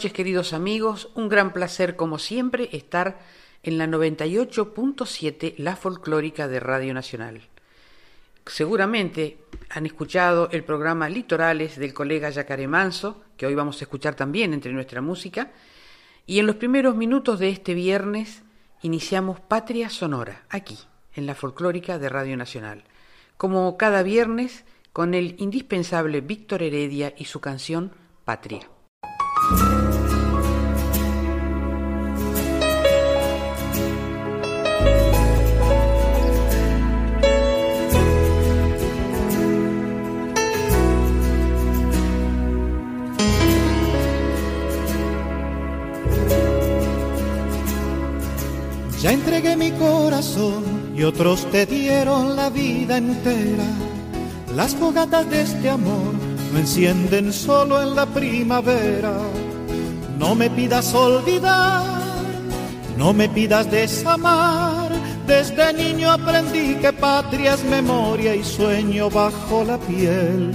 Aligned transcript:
Noches 0.00 0.14
queridos 0.14 0.54
amigos, 0.54 1.10
un 1.14 1.28
gran 1.28 1.52
placer 1.52 1.94
como 1.94 2.18
siempre 2.18 2.70
estar 2.72 3.18
en 3.62 3.76
la 3.76 3.86
98.7 3.86 5.56
La 5.58 5.76
Folclórica 5.76 6.48
de 6.48 6.58
Radio 6.58 6.94
Nacional. 6.94 7.42
Seguramente 8.46 9.44
han 9.68 9.84
escuchado 9.84 10.48
el 10.52 10.64
programa 10.64 11.10
Litorales 11.10 11.78
del 11.78 11.92
colega 11.92 12.30
Yacare 12.30 12.66
Manso, 12.66 13.24
que 13.36 13.44
hoy 13.44 13.54
vamos 13.54 13.78
a 13.78 13.84
escuchar 13.84 14.14
también 14.14 14.54
entre 14.54 14.72
nuestra 14.72 15.02
música, 15.02 15.50
y 16.24 16.38
en 16.38 16.46
los 16.46 16.56
primeros 16.56 16.96
minutos 16.96 17.38
de 17.38 17.50
este 17.50 17.74
viernes 17.74 18.42
iniciamos 18.80 19.38
Patria 19.38 19.90
Sonora, 19.90 20.46
aquí, 20.48 20.78
en 21.14 21.26
la 21.26 21.34
Folclórica 21.34 21.98
de 21.98 22.08
Radio 22.08 22.38
Nacional, 22.38 22.84
como 23.36 23.76
cada 23.76 24.02
viernes 24.02 24.64
con 24.94 25.12
el 25.12 25.34
indispensable 25.36 26.22
Víctor 26.22 26.62
Heredia 26.62 27.12
y 27.18 27.26
su 27.26 27.42
canción 27.42 27.92
Patria. 28.24 28.66
Entregué 49.40 49.56
mi 49.56 49.70
corazón 49.78 50.92
y 50.94 51.02
otros 51.02 51.50
te 51.50 51.64
dieron 51.64 52.36
la 52.36 52.50
vida 52.50 52.98
entera. 52.98 53.64
Las 54.54 54.74
fogatas 54.74 55.30
de 55.30 55.42
este 55.42 55.70
amor 55.70 56.12
no 56.52 56.58
encienden 56.58 57.32
solo 57.32 57.80
en 57.80 57.94
la 57.94 58.04
primavera. 58.06 59.14
No 60.18 60.34
me 60.34 60.50
pidas 60.50 60.92
olvidar, 60.94 61.86
no 62.98 63.14
me 63.14 63.28
pidas 63.30 63.70
desamar. 63.70 64.90
Desde 65.26 65.72
niño 65.72 66.10
aprendí 66.10 66.74
que 66.74 66.92
patria 66.92 67.54
es 67.54 67.64
memoria 67.64 68.34
y 68.34 68.44
sueño 68.44 69.08
bajo 69.08 69.64
la 69.64 69.78
piel. 69.78 70.52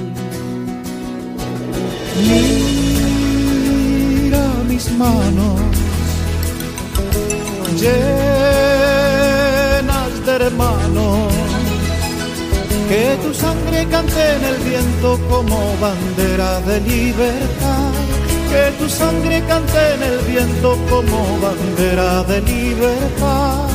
Mira 4.30 4.48
mis 4.68 4.92
manos 4.92 5.85
llenas 7.82 9.06
de 10.26 10.32
hermanos 10.32 11.34
que 12.90 13.18
tu 13.24 13.34
sangre 13.34 13.88
cante 13.88 14.36
en 14.36 14.44
el 14.44 14.58
viento 14.58 15.20
como 15.30 15.58
bandera 15.82 16.60
de 16.62 16.82
libertad. 16.82 17.92
Que 18.52 18.72
tu 18.80 18.88
sangre 18.90 19.44
cante 19.48 19.94
en 19.96 20.04
el 20.04 20.20
viento 20.20 20.78
como 20.90 21.40
bandera 21.40 22.24
de 22.24 22.42
libertad. 22.42 23.75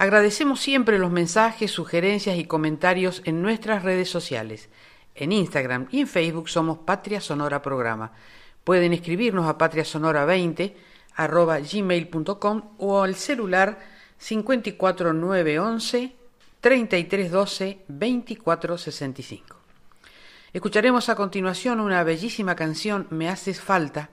Agradecemos 0.00 0.62
siempre 0.62 0.98
los 0.98 1.10
mensajes, 1.10 1.70
sugerencias 1.70 2.38
y 2.38 2.46
comentarios 2.46 3.20
en 3.26 3.42
nuestras 3.42 3.82
redes 3.82 4.08
sociales. 4.08 4.70
En 5.14 5.30
Instagram 5.30 5.88
y 5.90 6.00
en 6.00 6.06
Facebook 6.06 6.48
somos 6.48 6.78
Patria 6.78 7.20
Sonora 7.20 7.60
Programa. 7.60 8.12
Pueden 8.64 8.94
escribirnos 8.94 9.46
a 9.46 9.58
patriasonora20 9.58 10.72
arroba 11.16 11.58
o 12.78 13.02
al 13.02 13.14
celular 13.14 13.78
54911 14.16 16.16
3312 16.62 17.84
2465. 17.86 19.56
Escucharemos 20.54 21.10
a 21.10 21.14
continuación 21.14 21.78
una 21.78 22.02
bellísima 22.04 22.56
canción, 22.56 23.06
Me 23.10 23.28
haces 23.28 23.60
falta, 23.60 24.08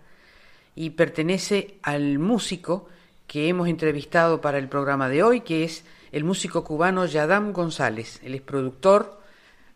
y 0.75 0.89
pertenece 0.89 1.79
al 1.81 2.19
músico 2.19 2.89
que 3.27 3.49
hemos 3.49 3.67
entrevistado 3.67 4.41
para 4.41 4.57
el 4.57 4.69
programa 4.69 5.09
de 5.09 5.21
hoy, 5.21 5.41
que 5.41 5.63
es 5.63 5.83
el 6.11 6.23
músico 6.23 6.63
cubano 6.63 7.05
Yadam 7.05 7.51
González. 7.51 8.19
Él 8.23 8.33
es 8.33 8.41
productor, 8.41 9.21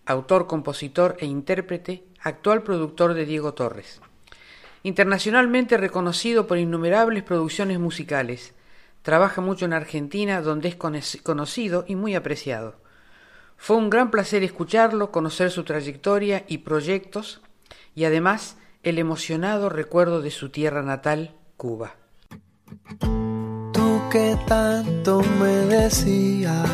autor, 0.05 0.47
compositor 0.47 1.17
e 1.19 1.25
intérprete, 1.25 2.05
actual 2.21 2.63
productor 2.63 3.13
de 3.13 3.25
Diego 3.25 3.53
Torres. 3.53 4.01
Internacionalmente 4.83 5.77
reconocido 5.77 6.47
por 6.47 6.57
innumerables 6.57 7.23
producciones 7.23 7.79
musicales, 7.79 8.53
trabaja 9.03 9.41
mucho 9.41 9.65
en 9.65 9.73
Argentina, 9.73 10.41
donde 10.41 10.69
es 10.69 10.75
conocido 11.21 11.85
y 11.87 11.95
muy 11.95 12.15
apreciado. 12.15 12.75
Fue 13.57 13.75
un 13.75 13.91
gran 13.91 14.09
placer 14.09 14.41
escucharlo, 14.41 15.11
conocer 15.11 15.51
su 15.51 15.63
trayectoria 15.63 16.45
y 16.47 16.59
proyectos, 16.59 17.41
y 17.93 18.05
además 18.05 18.57
el 18.81 18.97
emocionado 18.97 19.69
recuerdo 19.69 20.21
de 20.21 20.31
su 20.31 20.49
tierra 20.49 20.81
natal, 20.81 21.35
Cuba. 21.57 21.95
Que 24.11 24.37
tanto 24.45 25.21
me 25.39 25.55
decías, 25.73 26.69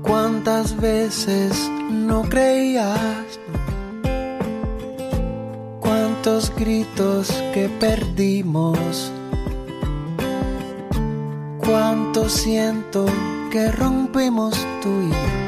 cuántas 0.00 0.74
veces 0.80 1.70
no 1.90 2.22
creías, 2.22 3.38
cuántos 5.80 6.50
gritos 6.56 7.28
que 7.52 7.68
perdimos, 7.78 9.12
cuánto 11.58 12.30
siento 12.30 13.04
que 13.52 13.70
rompimos 13.70 14.66
tú 14.82 14.88
y 15.02 15.10
yo. 15.10 15.43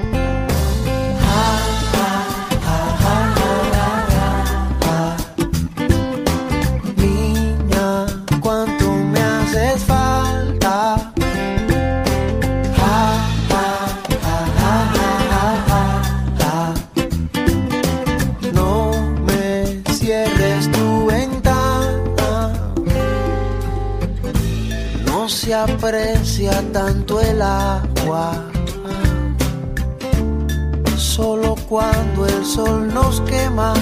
Aprecia 25.67 26.63
tanto 26.73 27.21
el 27.21 27.43
agua. 27.43 28.45
Solo 30.97 31.57
cuando 31.69 32.27
el 32.27 32.45
sol 32.45 32.93
nos 32.93 33.21
quema. 33.23 33.75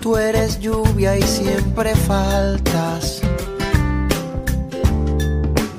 Tú 0.00 0.16
eres 0.16 0.58
lluvia 0.60 1.16
y 1.16 1.22
siempre 1.22 1.94
faltas. 1.94 3.20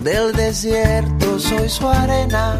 Del 0.04 0.33
desierto 0.33 1.39
soy 1.39 1.69
su 1.69 1.88
arena. 1.88 2.59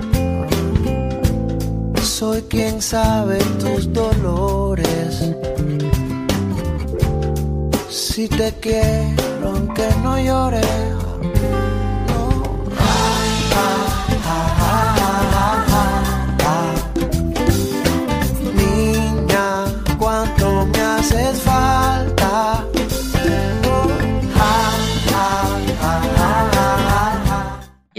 Soy 2.21 2.43
quien 2.43 2.79
sabe 2.83 3.39
tus 3.59 3.91
dolores. 3.91 5.33
Si 7.89 8.27
te 8.27 8.53
quiero 8.61 9.49
aunque 9.49 9.87
no 10.03 10.21
llores 10.21 11.00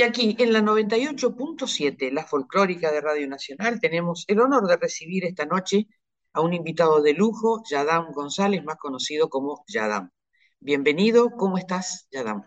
Y 0.02 0.04
aquí 0.04 0.36
en 0.40 0.52
la 0.52 0.60
98.7, 0.62 2.10
la 2.10 2.24
folclórica 2.24 2.90
de 2.90 3.00
Radio 3.00 3.28
Nacional, 3.28 3.78
tenemos 3.78 4.24
el 4.26 4.40
honor 4.40 4.66
de 4.66 4.76
recibir 4.76 5.24
esta 5.24 5.46
noche 5.46 5.86
a 6.32 6.40
un 6.40 6.54
invitado 6.54 7.00
de 7.02 7.14
lujo, 7.14 7.62
Yadam 7.70 8.10
González, 8.10 8.64
más 8.64 8.78
conocido 8.78 9.28
como 9.28 9.62
Yadam. 9.68 10.10
Bienvenido, 10.58 11.30
¿cómo 11.30 11.56
estás, 11.56 12.08
Yadam? 12.10 12.42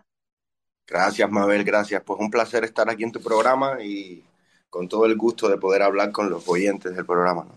Gracias, 0.86 1.30
Mabel, 1.30 1.64
gracias. 1.64 2.02
Pues 2.04 2.20
un 2.20 2.30
placer 2.30 2.62
estar 2.64 2.90
aquí 2.90 3.04
en 3.04 3.12
tu 3.12 3.22
programa 3.22 3.82
y 3.82 4.22
con 4.68 4.86
todo 4.86 5.06
el 5.06 5.16
gusto 5.16 5.48
de 5.48 5.56
poder 5.56 5.80
hablar 5.80 6.12
con 6.12 6.28
los 6.28 6.46
oyentes 6.46 6.94
del 6.94 7.06
programa. 7.06 7.48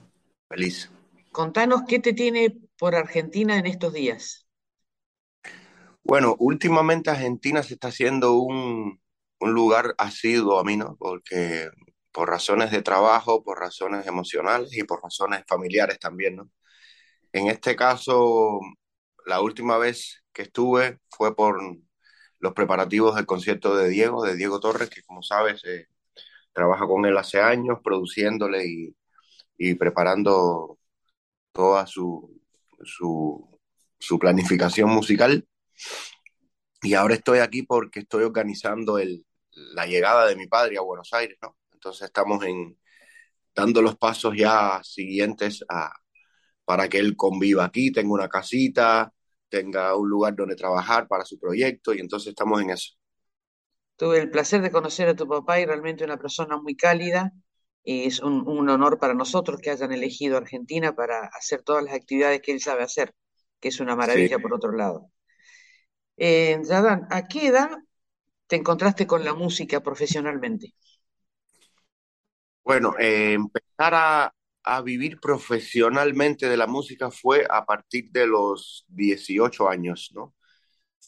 Feliz. 0.48 0.90
Contanos 1.34 1.82
qué 1.86 2.00
te 2.00 2.14
tiene 2.14 2.58
por 2.78 2.96
Argentina 2.96 3.58
en 3.58 3.66
estos 3.66 3.92
días. 3.92 4.48
Bueno, 6.06 6.38
últimamente 6.40 7.10
Argentina 7.10 7.62
se 7.64 7.74
está 7.74 7.90
haciendo 7.90 8.40
un, 8.40 8.99
un 9.40 9.54
lugar 9.54 9.96
asiduo 9.98 10.60
a 10.60 10.64
mí, 10.64 10.78
¿no? 10.78 10.96
Porque 10.98 11.70
por 12.12 12.30
razones 12.30 12.72
de 12.72 12.82
trabajo, 12.82 13.44
por 13.44 13.60
razones 13.60 14.08
emocionales 14.08 14.76
y 14.76 14.84
por 14.84 15.02
razones 15.04 15.44
familiares 15.48 16.00
también, 16.00 16.38
¿no? 16.38 16.50
En 17.34 17.48
este 17.48 17.76
caso, 17.76 18.60
la 19.26 19.42
última 19.42 19.78
vez 19.78 20.24
que 20.34 20.44
estuve 20.44 21.00
fue 21.10 21.36
por 21.36 21.60
los 22.40 22.54
preparativos 22.54 23.16
del 23.16 23.26
concierto 23.26 23.76
de 23.76 23.90
Diego, 23.90 24.24
de 24.24 24.36
Diego 24.36 24.60
Torres, 24.60 24.90
que 24.90 25.04
como 25.04 25.22
sabes, 25.24 25.64
eh, 25.66 25.88
trabaja 26.54 26.88
con 26.88 27.06
él 27.06 27.18
hace 27.18 27.42
años, 27.42 27.80
produciéndole 27.84 28.66
y, 28.68 28.96
y 29.58 29.76
preparando 29.76 30.80
toda 31.52 31.88
su, 31.88 32.42
su, 32.84 33.60
su 34.00 34.20
planificación 34.20 34.90
musical. 34.90 35.48
Y 36.82 36.94
ahora 36.94 37.16
estoy 37.16 37.40
aquí 37.40 37.64
porque 37.64 38.02
estoy 38.02 38.24
organizando 38.24 39.00
el, 39.00 39.26
la 39.54 39.86
llegada 39.86 40.28
de 40.28 40.36
mi 40.36 40.48
padre 40.48 40.78
a 40.78 40.82
Buenos 40.82 41.14
Aires, 41.14 41.38
¿no? 41.42 41.58
Entonces 41.74 42.04
estamos 42.04 42.44
en, 42.44 42.78
dando 43.56 43.82
los 43.82 43.98
pasos 43.98 44.36
ya 44.36 44.82
siguientes 44.84 45.64
a, 45.70 45.92
para 46.66 46.88
que 46.88 47.00
él 47.00 47.16
conviva 47.16 47.66
aquí, 47.66 47.92
tenga 47.92 48.14
una 48.14 48.28
casita, 48.28 49.14
tenga 49.50 49.96
un 49.96 50.10
lugar 50.10 50.36
donde 50.36 50.56
trabajar 50.56 51.08
para 51.08 51.26
su 51.26 51.40
proyecto 51.40 51.94
y 51.94 52.00
entonces 52.00 52.30
estamos 52.30 52.62
en 52.62 52.70
eso. 52.72 52.94
Tuve 53.96 54.20
el 54.20 54.30
placer 54.30 54.62
de 54.62 54.72
conocer 54.72 55.10
a 55.10 55.16
tu 55.16 55.28
papá 55.28 55.60
y 55.60 55.66
realmente 55.66 56.06
una 56.06 56.18
persona 56.18 56.58
muy 56.58 56.76
cálida. 56.76 57.34
Es 57.84 58.20
un, 58.20 58.48
honor 58.70 59.00
para 59.00 59.14
nosotros 59.14 59.60
que 59.62 59.72
hayan 59.72 59.92
elegido 59.92 60.38
Argentina 60.38 60.94
para 60.94 61.26
hacer 61.34 61.64
todas 61.64 61.84
las 61.84 61.94
actividades 61.94 62.42
que 62.42 62.52
él 62.52 62.62
sabe 62.62 62.84
hacer, 62.84 63.14
que 63.60 63.70
es 63.70 63.80
una 63.80 63.96
maravilla 63.96 64.40
por 64.40 64.54
otro 64.54 64.72
lado. 64.72 65.12
Eh, 66.18 66.62
¿a 67.10 67.28
qué 67.28 67.48
edad 67.48 67.72
te 68.50 68.56
encontraste 68.56 69.06
con 69.06 69.24
la 69.24 69.36
música 69.36 69.82
profesionalmente? 69.82 70.74
Bueno, 72.64 72.96
eh, 73.00 73.34
empezar 73.34 73.94
a, 73.94 74.34
vivir 74.84 75.20
profesionalmente 75.20 76.48
de 76.48 76.56
la 76.56 76.68
música 76.68 77.10
fue 77.10 77.44
a 77.50 77.66
partir 77.66 78.12
de 78.12 78.28
los 78.28 78.86
18 78.90 79.68
años, 79.68 80.12
¿no? 80.14 80.36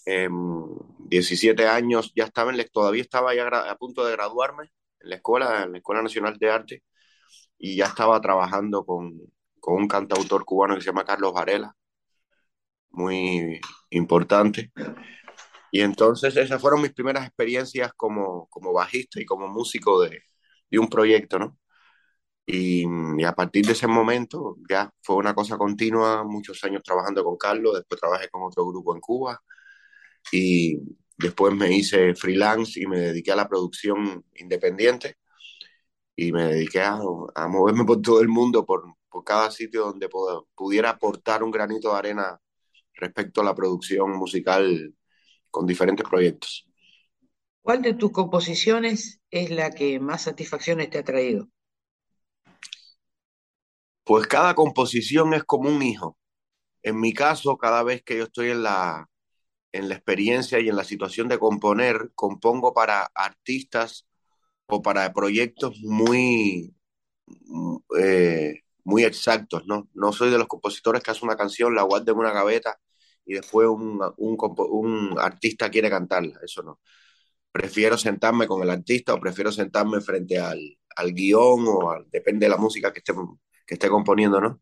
17 0.06 1.62
em, 1.62 1.70
años, 1.70 2.12
ya 2.16 2.24
estaba 2.24 2.50
en 2.50 2.58
la, 2.58 2.64
todavía 2.66 3.04
estaba 3.04 3.36
ya 3.36 3.48
a 3.48 3.76
punto 3.78 4.04
de 4.04 4.14
graduarme 4.14 4.72
en 5.00 5.10
la 5.10 5.16
escuela, 5.18 5.64
en 5.64 5.74
la 5.74 5.78
Escuela 5.78 6.02
Nacional 6.02 6.38
de 6.40 6.50
Arte, 6.50 6.84
y 7.58 7.76
ya 7.76 7.86
estaba 7.86 8.20
trabajando 8.20 8.84
con, 8.84 9.14
con 9.60 9.76
un 9.76 9.88
cantautor 9.88 10.44
cubano 10.44 10.76
que 10.76 10.82
se 10.82 10.88
llama 10.88 11.06
Carlos 11.06 11.34
Varela, 11.34 11.76
muy 12.90 13.60
importante. 13.92 14.72
Y 15.72 15.82
entonces 15.82 16.36
esas 16.38 16.62
fueron 16.62 16.82
mis 16.82 16.94
primeras 16.94 17.26
experiencias 17.28 17.94
como, 17.96 18.48
como 18.50 18.74
bajista 18.74 19.22
y 19.22 19.26
como 19.26 19.48
músico 19.48 20.02
de, 20.04 20.22
de 20.70 20.80
un 20.80 20.90
proyecto, 20.90 21.40
¿no? 21.40 21.58
Y, 22.46 22.86
y, 23.20 23.24
a 23.24 23.34
partir 23.34 23.66
de 23.66 23.74
ese 23.74 23.88
momento 23.88 24.58
ya 24.70 24.92
fue 25.02 25.16
una 25.18 25.34
cosa 25.36 25.58
continua, 25.58 26.24
muchos 26.26 26.64
años 26.64 26.84
trabajando 26.84 27.24
con 27.24 27.38
Carlos, 27.38 27.76
después 27.76 28.02
trabajé 28.02 28.30
con 28.30 28.44
otro 28.44 28.66
grupo 28.68 28.96
en 28.96 29.02
Cuba 29.02 29.42
y 30.32 30.78
después 31.18 31.54
me 31.56 31.72
hice 31.76 32.16
freelance 32.16 32.80
y 32.82 32.88
me 32.88 33.00
dediqué 33.00 33.32
a 33.32 33.36
la 33.38 33.48
producción 33.50 34.26
independiente 34.36 35.18
y 36.16 36.32
me 36.32 36.46
dediqué 36.46 36.82
a, 36.82 37.00
a 37.36 37.48
moverme 37.48 37.86
por 37.86 38.02
todo 38.02 38.22
el 38.22 38.28
mundo, 38.30 38.66
por, 38.66 38.84
por 39.10 39.24
cada 39.24 39.52
sitio 39.52 39.86
donde 39.86 40.10
pudiera 40.56 40.92
aportar 40.92 41.44
un 41.44 41.52
granito 41.52 41.92
de 41.92 41.98
arena 42.00 42.40
respecto 42.96 43.42
a 43.42 43.46
la 43.46 43.56
producción 43.56 44.12
musical 44.18 44.94
con 45.52 45.68
diferentes 45.68 46.08
proyectos. 46.08 46.66
¿Cuál 47.62 47.84
de 47.84 47.94
tus 47.94 48.12
composiciones 48.12 49.22
es 49.30 49.52
la 49.52 49.70
que 49.70 50.00
más 50.00 50.24
satisfacciones 50.24 50.90
te 50.90 50.98
ha 50.98 51.04
traído? 51.04 51.48
Pues 54.04 54.26
cada 54.26 54.56
composición 54.56 55.34
es 55.36 55.44
como 55.44 55.70
un 55.70 55.84
hijo. 55.84 56.18
En 56.82 57.00
mi 57.00 57.14
caso, 57.14 57.58
cada 57.58 57.84
vez 57.84 58.02
que 58.04 58.18
yo 58.18 58.24
estoy 58.24 58.50
en 58.50 58.64
la, 58.64 59.08
en 59.72 59.90
la 59.90 59.96
experiencia 59.96 60.60
y 60.60 60.70
en 60.70 60.76
la 60.76 60.84
situación 60.84 61.28
de 61.28 61.38
componer, 61.38 62.12
compongo 62.16 62.74
para 62.74 63.12
artistas 63.14 64.08
o 64.66 64.82
para 64.82 65.14
proyectos 65.14 65.80
muy, 65.84 66.74
eh, 68.00 68.62
muy 68.84 69.04
exactos, 69.04 69.68
¿no? 69.68 69.88
No 69.94 70.12
soy 70.14 70.32
de 70.32 70.40
los 70.40 70.48
compositores 70.48 71.04
que 71.04 71.12
hacen 71.12 71.26
una 71.28 71.38
canción, 71.38 71.76
la 71.76 71.84
guarda 71.84 72.12
en 72.12 72.18
una 72.18 72.32
gaveta 72.32 72.80
y 73.26 73.34
después 73.36 73.68
un, 73.68 74.02
un, 74.18 75.20
artista 75.20 75.70
quiere 75.70 75.90
cantarla, 75.90 76.40
eso 76.44 76.64
no. 76.64 76.80
Prefiero 77.52 77.98
sentarme 77.98 78.48
con 78.48 78.64
el 78.64 78.70
artista 78.70 79.14
o 79.14 79.20
prefiero 79.20 79.52
sentarme 79.52 80.02
frente 80.02 80.40
al, 80.40 80.60
al 80.96 81.14
guion 81.14 81.66
o 81.68 81.96
depende 82.12 82.46
de 82.46 82.50
la 82.50 82.58
música 82.58 82.94
que 82.94 83.00
esté, 83.00 83.14
que 83.66 83.76
esté 83.76 83.90
componiendo, 83.90 84.40
¿no? 84.42 84.62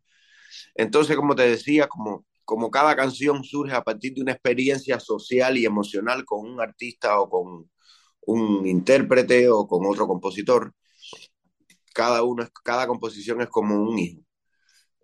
Entonces, 0.75 1.15
como 1.15 1.35
te 1.35 1.43
decía, 1.43 1.87
como, 1.87 2.25
como 2.45 2.71
cada 2.71 2.95
canción 2.95 3.43
surge 3.43 3.75
a 3.75 3.83
partir 3.83 4.13
de 4.13 4.21
una 4.21 4.33
experiencia 4.33 4.99
social 4.99 5.57
y 5.57 5.65
emocional 5.65 6.25
con 6.25 6.47
un 6.49 6.61
artista 6.61 7.19
o 7.19 7.29
con 7.29 7.69
un 8.21 8.67
intérprete 8.67 9.49
o 9.49 9.67
con 9.67 9.85
otro 9.85 10.07
compositor, 10.07 10.73
cada, 11.93 12.23
uno, 12.23 12.47
cada 12.63 12.87
composición 12.87 13.41
es 13.41 13.49
como 13.49 13.75
un 13.75 13.99
hijo. 13.99 14.21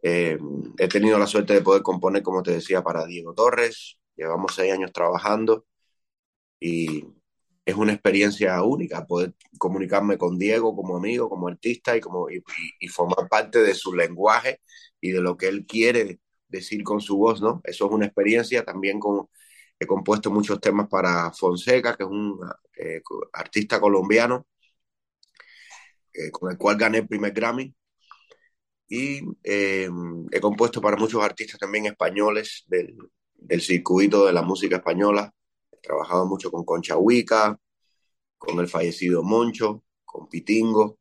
Eh, 0.08 0.38
he 0.78 0.88
tenido 0.88 1.18
la 1.18 1.26
suerte 1.26 1.54
de 1.56 1.62
poder 1.62 1.82
componer, 1.82 2.22
como 2.22 2.44
te 2.44 2.52
decía, 2.52 2.84
para 2.84 3.08
Diego 3.08 3.34
Torres. 3.34 3.98
Llevamos 4.16 4.54
seis 4.56 4.72
años 4.72 4.92
trabajando 4.94 5.66
y 6.60 7.06
es 7.66 7.76
una 7.76 7.94
experiencia 7.94 8.62
única 8.64 9.06
poder 9.08 9.34
comunicarme 9.58 10.18
con 10.18 10.38
Diego 10.38 10.76
como 10.76 10.98
amigo, 10.98 11.30
como 11.30 11.48
artista 11.48 11.98
y, 11.98 12.02
como, 12.02 12.28
y, 12.30 12.88
formar 12.90 13.28
parte 13.30 13.60
de 13.64 13.74
su 13.74 13.94
lenguaje 13.96 14.62
y 15.02 15.12
de 15.12 15.22
lo 15.22 15.38
que 15.38 15.48
él 15.48 15.66
quiere 15.68 16.20
decir 16.48 16.84
con 16.84 17.02
su 17.02 17.18
voz, 17.18 17.42
¿no? 17.42 17.62
Eso 17.64 17.88
es 17.88 17.92
una 17.92 18.06
experiencia. 18.06 18.64
También 18.64 19.00
con, 19.00 19.28
he 19.80 19.88
compuesto 19.88 20.32
muchos 20.32 20.60
temas 20.62 20.88
para 20.90 21.32
Fonseca, 21.34 21.96
que 21.98 22.04
es 22.04 22.10
un 22.10 22.40
eh, 22.78 23.02
artista 23.34 23.80
colombiano 23.82 24.46
eh, 26.14 26.32
con 26.32 26.52
el 26.52 26.58
cual 26.58 26.78
gané 26.78 27.00
el 27.00 27.08
primer 27.08 27.34
Grammy. 27.34 27.74
Y 28.88 29.22
eh, 29.44 29.90
he 30.32 30.40
compuesto 30.40 30.80
para 30.82 30.98
muchos 30.98 31.24
artistas 31.24 31.60
también 31.60 31.88
españoles 31.88 32.64
del, 32.68 32.96
del, 33.34 33.62
circuito 33.62 34.26
de 34.26 34.34
la 34.34 34.44
música 34.44 34.78
española. 34.78 35.32
He 35.72 35.78
trabajado 35.78 36.26
mucho 36.26 36.52
con 36.52 36.64
Concha 36.64 36.98
Huica, 36.98 37.58
con 38.38 38.60
el 38.60 38.68
fallecido 38.68 39.24
Moncho, 39.24 39.84
con 40.04 40.28
Pitingo, 40.30 41.00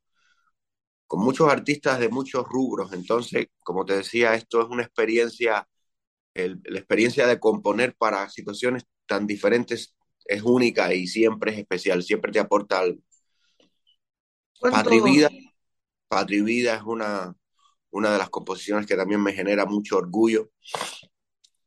con 1.07 1.21
muchos 1.21 1.49
artistas 1.49 2.00
de 2.00 2.09
muchos 2.09 2.45
rubros. 2.49 2.93
Entonces, 2.93 3.49
como 3.62 3.85
te 3.85 3.97
decía, 3.97 4.35
esto 4.35 4.62
es 4.62 4.69
una 4.69 4.83
experiencia, 4.83 5.69
el, 6.35 6.61
la 6.64 6.79
experiencia 6.79 7.26
de 7.26 7.38
componer 7.38 7.95
para 7.97 8.29
situaciones 8.31 8.85
tan 9.07 9.26
diferentes 9.26 9.95
es 10.25 10.43
única 10.43 10.95
y 10.95 11.07
siempre 11.07 11.53
es 11.53 11.59
especial, 11.59 12.03
siempre 12.03 12.33
te 12.33 12.41
aporta 12.41 12.81
algo. 12.81 13.00
Patria 14.61 15.03
Vida, 15.03 15.31
Patria 16.09 16.43
Vida 16.43 16.76
es 16.76 16.83
una, 16.83 17.37
una 17.94 18.12
de 18.12 18.18
las 18.18 18.28
composiciones 18.28 18.86
que 18.86 18.96
también 18.96 19.22
me 19.22 19.32
genera 19.32 19.66
mucho 19.66 19.98
orgullo, 19.98 20.50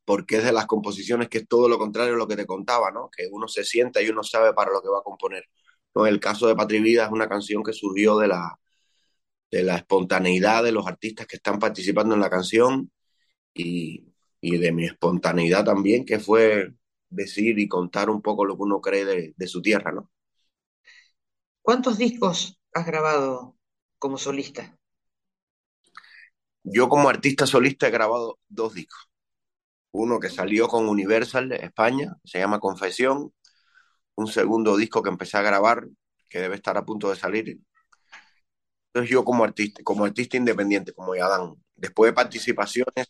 porque 0.05 0.38
es 0.38 0.43
de 0.43 0.51
las 0.51 0.65
composiciones 0.67 1.29
que 1.29 1.39
es 1.39 1.48
todo 1.48 1.69
lo 1.69 1.77
contrario 1.77 2.13
a 2.15 2.17
lo 2.17 2.27
que 2.27 2.36
te 2.36 2.46
contaba, 2.46 2.91
¿no? 2.91 3.10
Que 3.15 3.27
uno 3.31 3.48
se 3.48 3.63
sienta 3.63 4.01
y 4.01 4.10
uno 4.10 4.24
sabe 4.24 4.53
para 4.53 4.72
lo 4.72 4.81
que 4.81 4.89
va 4.89 5.00
a 5.00 5.03
componer. 5.03 5.46
¿no? 5.96 6.05
El 6.05 6.19
caso 6.19 6.48
de 6.48 6.55
Patria 6.55 6.81
Vida 6.81 7.05
es 7.05 7.12
una 7.12 7.29
canción 7.29 7.63
que 7.63 7.74
surgió 7.74 8.17
de 8.17 8.27
la, 8.27 8.60
de 9.51 9.63
la 9.63 9.77
espontaneidad 9.77 10.63
de 10.63 10.72
los 10.74 10.88
artistas 10.88 11.27
que 11.27 11.38
están 11.38 11.60
participando 11.60 12.15
en 12.15 12.22
la 12.22 12.29
canción 12.29 12.91
y, 13.53 14.05
y 14.41 14.57
de 14.57 14.72
mi 14.74 14.86
espontaneidad 14.86 15.65
también, 15.65 16.05
que 16.05 16.19
fue 16.19 16.74
decir 17.10 17.60
y 17.60 17.67
contar 17.69 18.10
un 18.10 18.22
poco 18.22 18.46
lo 18.46 18.57
que 18.57 18.63
uno 18.63 18.81
cree 18.81 19.05
de, 19.05 19.34
de 19.38 19.48
su 19.48 19.62
tierra, 19.62 19.91
¿no? 19.93 20.12
¿Cuántos 21.62 21.98
discos 21.98 22.60
has 22.74 22.86
grabado 22.86 23.57
como 24.00 24.17
solista? 24.17 24.77
Yo 26.70 26.90
como 26.90 27.08
artista 27.08 27.48
solista 27.48 27.88
he 27.88 27.92
grabado 27.92 28.40
dos 28.50 28.74
discos. 28.74 29.10
Uno 29.92 30.20
que 30.20 30.30
salió 30.30 30.68
con 30.68 30.90
Universal 30.90 31.48
de 31.48 31.56
España, 31.58 32.16
se 32.26 32.40
llama 32.40 32.60
Confesión. 32.60 33.34
Un 34.16 34.28
segundo 34.28 34.76
disco 34.76 35.02
que 35.02 35.10
empecé 35.10 35.38
a 35.38 35.44
grabar, 35.44 35.88
que 36.30 36.40
debe 36.42 36.56
estar 36.56 36.78
a 36.78 36.84
punto 36.84 37.10
de 37.10 37.16
salir. 37.16 37.58
Entonces 38.88 39.10
yo 39.10 39.24
como 39.24 39.46
artista, 39.46 39.82
como 39.84 40.04
artista 40.04 40.36
independiente, 40.36 40.92
como 40.92 41.16
Yadán, 41.16 41.56
después 41.76 42.10
de 42.10 42.16
participaciones, 42.16 43.08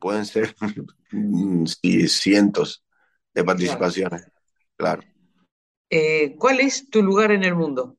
pueden 0.00 0.26
ser 0.26 0.54
cientos 2.08 2.84
de 3.32 3.44
participaciones, 3.44 4.26
claro. 4.76 5.02
Eh, 5.88 6.34
¿Cuál 6.36 6.60
es 6.60 6.90
tu 6.90 7.00
lugar 7.02 7.30
en 7.30 7.44
el 7.44 7.54
mundo? 7.54 7.96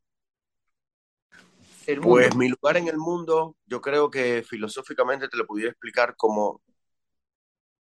Pues 2.01 2.35
mi 2.35 2.49
lugar 2.49 2.77
en 2.77 2.87
el 2.87 2.97
mundo, 2.97 3.55
yo 3.65 3.81
creo 3.81 4.09
que 4.09 4.43
filosóficamente 4.43 5.27
te 5.27 5.37
lo 5.37 5.45
pudiera 5.45 5.71
explicar 5.71 6.15
como 6.15 6.61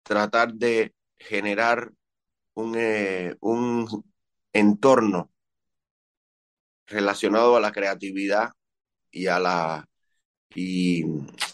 tratar 0.03 0.55
de 0.55 0.95
generar 1.19 1.91
un, 2.55 2.75
eh, 2.77 3.37
un 3.41 4.05
entorno 4.53 5.31
relacionado 6.87 7.57
a 7.57 7.61
la 7.61 7.73
creatividad 7.73 8.51
y 9.11 9.27
a 9.27 9.39
la 9.39 9.87
y 10.55 11.05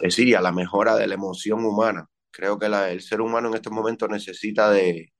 es 0.00 0.18
la 0.18 0.52
mejora 0.52 0.96
de 0.96 1.06
la 1.06 1.14
emoción 1.14 1.64
humana. 1.64 2.08
Creo 2.30 2.58
que 2.58 2.66
el 2.66 3.02
ser 3.02 3.20
humano 3.20 3.48
en 3.48 3.54
estos 3.54 3.72
momentos 3.72 4.08
necesita 4.08 4.70
de 4.70 5.12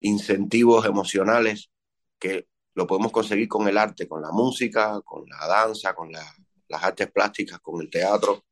incentivos 0.00 0.84
emocionales 0.86 1.70
que 2.18 2.46
lo 2.76 2.86
podemos 2.86 3.10
conseguir 3.10 3.48
con 3.48 3.66
el 3.66 3.78
arte, 3.78 4.06
con 4.06 4.20
la 4.20 4.30
música, 4.30 5.00
con 5.02 5.26
la 5.28 5.46
danza, 5.46 5.94
con 5.94 6.12
la, 6.12 6.22
las 6.68 6.84
artes 6.84 7.10
plásticas, 7.10 7.58
con 7.60 7.80
el 7.80 7.88
teatro. 7.88 8.44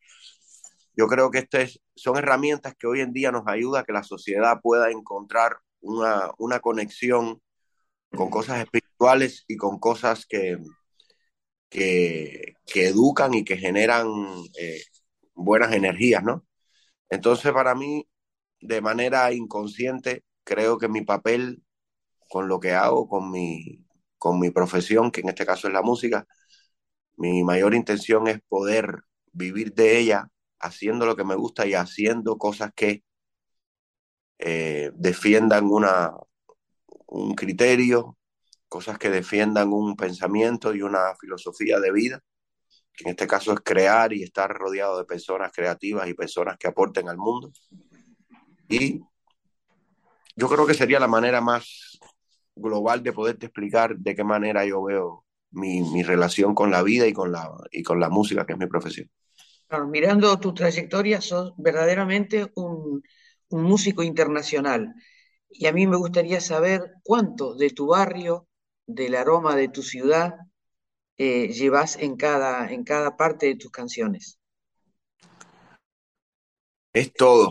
Yo 0.96 1.06
creo 1.06 1.30
que 1.30 1.40
estas 1.40 1.78
son 1.94 2.16
herramientas 2.16 2.74
que 2.78 2.86
hoy 2.86 3.02
en 3.02 3.12
día 3.12 3.30
nos 3.30 3.46
ayuda 3.46 3.80
a 3.80 3.84
que 3.84 3.92
la 3.92 4.02
sociedad 4.02 4.60
pueda 4.62 4.90
encontrar 4.90 5.58
una, 5.82 6.30
una 6.38 6.60
conexión 6.60 7.42
con 8.16 8.30
cosas 8.30 8.60
espirituales 8.60 9.44
y 9.46 9.58
con 9.58 9.78
cosas 9.78 10.24
que, 10.24 10.56
que, 11.68 12.54
que 12.64 12.88
educan 12.88 13.34
y 13.34 13.44
que 13.44 13.58
generan 13.58 14.08
eh, 14.58 14.82
buenas 15.34 15.72
energías, 15.74 16.24
¿no? 16.24 16.46
Entonces, 17.10 17.52
para 17.52 17.74
mí, 17.74 18.08
de 18.60 18.80
manera 18.80 19.30
inconsciente, 19.34 20.24
creo 20.44 20.78
que 20.78 20.88
mi 20.88 21.02
papel 21.02 21.62
con 22.30 22.48
lo 22.48 22.58
que 22.58 22.72
hago, 22.72 23.06
con 23.08 23.30
mi, 23.30 23.83
con 24.24 24.40
mi 24.40 24.48
profesión, 24.48 25.10
que 25.10 25.20
en 25.20 25.28
este 25.28 25.44
caso 25.44 25.68
es 25.68 25.74
la 25.74 25.82
música, 25.82 26.26
mi 27.18 27.44
mayor 27.44 27.74
intención 27.74 28.26
es 28.26 28.40
poder 28.48 29.02
vivir 29.32 29.74
de 29.74 29.98
ella 29.98 30.30
haciendo 30.58 31.04
lo 31.04 31.14
que 31.14 31.24
me 31.24 31.34
gusta 31.34 31.66
y 31.66 31.74
haciendo 31.74 32.38
cosas 32.38 32.72
que 32.74 33.04
eh, 34.38 34.92
defiendan 34.94 35.66
una, 35.66 36.14
un 37.06 37.34
criterio, 37.34 38.16
cosas 38.66 38.96
que 38.96 39.10
defiendan 39.10 39.74
un 39.74 39.94
pensamiento 39.94 40.74
y 40.74 40.80
una 40.80 41.14
filosofía 41.20 41.78
de 41.78 41.92
vida, 41.92 42.24
que 42.94 43.04
en 43.04 43.10
este 43.10 43.26
caso 43.26 43.52
es 43.52 43.60
crear 43.60 44.14
y 44.14 44.22
estar 44.22 44.50
rodeado 44.50 44.96
de 44.96 45.04
personas 45.04 45.52
creativas 45.52 46.08
y 46.08 46.14
personas 46.14 46.56
que 46.56 46.68
aporten 46.68 47.10
al 47.10 47.18
mundo. 47.18 47.52
Y 48.70 49.02
yo 50.34 50.48
creo 50.48 50.66
que 50.66 50.72
sería 50.72 50.98
la 50.98 51.08
manera 51.08 51.42
más 51.42 51.93
global 52.56 53.02
de 53.02 53.12
poderte 53.12 53.46
explicar 53.46 53.96
de 53.96 54.14
qué 54.14 54.24
manera 54.24 54.64
yo 54.64 54.82
veo 54.82 55.24
mi, 55.50 55.80
mi 55.82 56.02
relación 56.02 56.54
con 56.54 56.70
la 56.70 56.82
vida 56.82 57.06
y 57.06 57.12
con 57.12 57.32
la, 57.32 57.50
y 57.70 57.82
con 57.82 58.00
la 58.00 58.08
música, 58.08 58.46
que 58.46 58.52
es 58.54 58.58
mi 58.58 58.66
profesión. 58.66 59.08
Claro, 59.68 59.88
mirando 59.88 60.38
tu 60.38 60.52
trayectoria, 60.54 61.20
sos 61.20 61.52
verdaderamente 61.56 62.50
un, 62.54 63.02
un 63.48 63.62
músico 63.62 64.02
internacional. 64.02 64.94
Y 65.48 65.66
a 65.66 65.72
mí 65.72 65.86
me 65.86 65.96
gustaría 65.96 66.40
saber 66.40 66.92
cuánto 67.02 67.54
de 67.54 67.70
tu 67.70 67.86
barrio, 67.86 68.48
del 68.86 69.14
aroma 69.14 69.56
de 69.56 69.68
tu 69.68 69.82
ciudad, 69.82 70.34
eh, 71.16 71.48
llevas 71.48 71.96
en 71.96 72.16
cada, 72.16 72.70
en 72.72 72.84
cada 72.84 73.16
parte 73.16 73.46
de 73.46 73.56
tus 73.56 73.70
canciones? 73.70 74.38
Es 76.92 77.12
todo. 77.12 77.50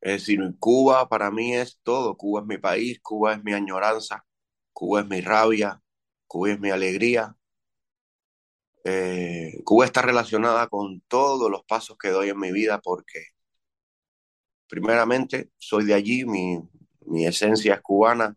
Es 0.00 0.12
decir, 0.22 0.40
Cuba 0.58 1.08
para 1.08 1.30
mí 1.30 1.54
es 1.54 1.78
todo. 1.82 2.16
Cuba 2.16 2.40
es 2.42 2.46
mi 2.46 2.58
país, 2.58 3.00
Cuba 3.00 3.34
es 3.34 3.44
mi 3.44 3.52
añoranza, 3.54 4.24
Cuba 4.72 5.00
es 5.00 5.06
mi 5.08 5.20
rabia, 5.20 5.82
Cuba 6.26 6.50
es 6.52 6.60
mi 6.60 6.70
alegría. 6.70 7.36
Eh, 8.84 9.60
Cuba 9.64 9.84
está 9.84 10.02
relacionada 10.02 10.66
con 10.68 11.00
todos 11.08 11.50
los 11.50 11.64
pasos 11.64 11.96
que 11.98 12.08
doy 12.10 12.30
en 12.30 12.38
mi 12.40 12.52
vida 12.52 12.80
porque, 12.80 13.20
primeramente, 14.68 15.50
soy 15.58 15.84
de 15.84 15.94
allí, 15.94 16.24
mi, 16.24 16.58
mi 17.06 17.26
esencia 17.26 17.74
es 17.74 17.80
cubana, 17.82 18.36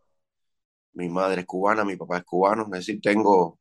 mi 0.93 1.09
madre 1.09 1.41
es 1.41 1.47
cubana, 1.47 1.83
mi 1.85 1.95
papá 1.97 2.19
es 2.19 2.23
cubano, 2.25 2.65
es 2.65 2.71
decir, 2.71 3.01
tengo, 3.01 3.59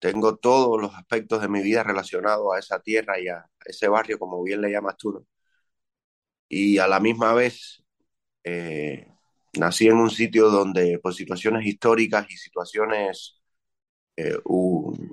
tengo 0.00 0.36
todos 0.36 0.80
los 0.80 0.94
aspectos 0.96 1.42
de 1.42 1.48
mi 1.48 1.62
vida 1.62 1.82
relacionados 1.84 2.54
a 2.54 2.58
esa 2.60 2.80
tierra 2.80 3.20
y 3.20 3.28
a 3.28 3.46
ese 3.66 3.88
barrio, 3.88 4.18
como 4.18 4.42
bien 4.42 4.60
le 4.62 4.70
llamas 4.72 4.96
tú. 4.98 5.26
Y 6.50 6.78
a 6.78 6.88
la 6.88 7.00
misma 7.00 7.32
vez, 7.34 7.84
eh, 8.44 9.08
nací 9.58 9.88
en 9.88 9.96
un 9.98 10.10
sitio 10.10 10.50
donde 10.50 10.98
por 11.00 11.14
situaciones 11.14 11.66
históricas 11.66 12.26
y 12.30 12.36
situaciones 12.36 13.40
eh, 14.16 14.36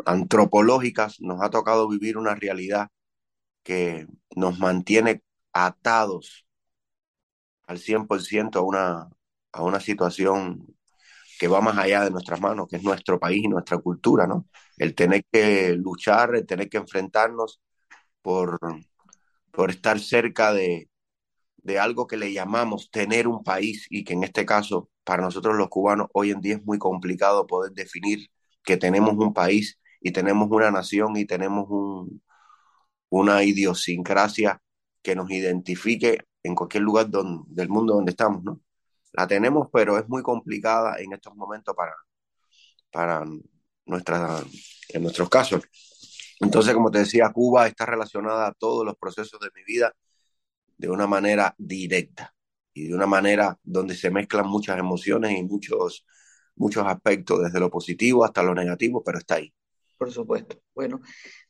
antropológicas 0.05 1.21
nos 1.21 1.41
ha 1.43 1.49
tocado 1.51 1.89
vivir 1.89 2.17
una 2.17 2.35
realidad 2.35 2.89
que 3.63 4.07
nos 4.35 4.59
mantiene 4.59 5.23
atados 5.53 6.47
al 7.67 7.79
100% 7.79 8.59
a 8.59 8.61
una, 8.63 9.09
a 9.51 9.63
una 9.63 9.79
situación 9.79 10.75
que 11.39 11.47
va 11.47 11.61
más 11.61 11.77
allá 11.77 12.03
de 12.03 12.11
nuestras 12.11 12.41
manos, 12.41 12.67
que 12.69 12.77
es 12.77 12.83
nuestro 12.83 13.19
país 13.19 13.43
y 13.43 13.47
nuestra 13.47 13.77
cultura, 13.79 14.27
¿no? 14.27 14.47
El 14.77 14.95
tener 14.95 15.23
que 15.31 15.73
luchar, 15.75 16.35
el 16.35 16.47
tener 16.47 16.69
que 16.69 16.77
enfrentarnos 16.77 17.61
por, 18.21 18.59
por 19.51 19.71
estar 19.71 19.99
cerca 19.99 20.53
de, 20.53 20.89
de 21.67 21.79
algo 21.79 22.07
que 22.07 22.15
le 22.15 22.31
llamamos 22.31 22.89
tener 22.91 23.27
un 23.27 23.43
país 23.43 23.87
y 23.89 24.05
que 24.05 24.13
en 24.13 24.23
este 24.23 24.45
caso 24.45 24.89
para 25.03 25.21
nosotros 25.21 25.57
los 25.57 25.67
cubanos 25.67 26.07
hoy 26.13 26.31
en 26.31 26.39
día 26.39 26.55
es 26.55 26.63
muy 26.63 26.79
complicado 26.79 27.45
poder 27.45 27.73
definir 27.73 28.29
que 28.63 28.77
tenemos 28.77 29.15
un 29.17 29.33
país 29.33 29.77
y 29.99 30.11
tenemos 30.11 30.47
una 30.49 30.71
nación 30.71 31.17
y 31.17 31.25
tenemos 31.25 31.65
un, 31.69 32.21
una 33.09 33.43
idiosincrasia 33.43 34.61
que 35.01 35.13
nos 35.13 35.29
identifique 35.29 36.19
en 36.41 36.55
cualquier 36.55 36.83
lugar 36.83 37.09
del 37.09 37.69
mundo 37.69 37.95
donde 37.95 38.11
estamos, 38.11 38.41
¿no? 38.43 38.61
La 39.11 39.27
tenemos, 39.27 39.67
pero 39.73 39.97
es 39.97 40.07
muy 40.07 40.23
complicada 40.23 40.99
en 40.99 41.11
estos 41.11 41.35
momentos 41.35 41.75
para, 41.75 41.95
para 42.91 43.25
nuestra, 43.85 44.41
en 44.89 45.01
nuestros 45.03 45.29
casos. 45.29 45.63
Entonces, 46.39 46.73
como 46.73 46.91
te 46.91 46.99
decía, 46.99 47.29
Cuba 47.33 47.67
está 47.67 47.85
relacionada 47.85 48.47
a 48.47 48.53
todos 48.53 48.85
los 48.85 48.95
procesos 48.95 49.39
de 49.41 49.49
mi 49.53 49.63
vida 49.65 49.93
de 50.77 50.89
una 50.89 51.07
manera 51.07 51.53
directa 51.57 52.33
y 52.73 52.87
de 52.87 52.93
una 52.93 53.07
manera 53.07 53.57
donde 53.63 53.95
se 53.95 54.11
mezclan 54.11 54.47
muchas 54.47 54.77
emociones 54.77 55.31
y 55.37 55.43
muchos, 55.43 56.05
muchos 56.55 56.85
aspectos, 56.85 57.41
desde 57.43 57.59
lo 57.59 57.69
positivo 57.69 58.23
hasta 58.23 58.43
lo 58.43 58.53
negativo, 58.53 59.03
pero 59.03 59.17
está 59.17 59.35
ahí. 59.35 59.53
Por 59.97 60.11
supuesto. 60.11 60.61
Bueno, 60.75 61.01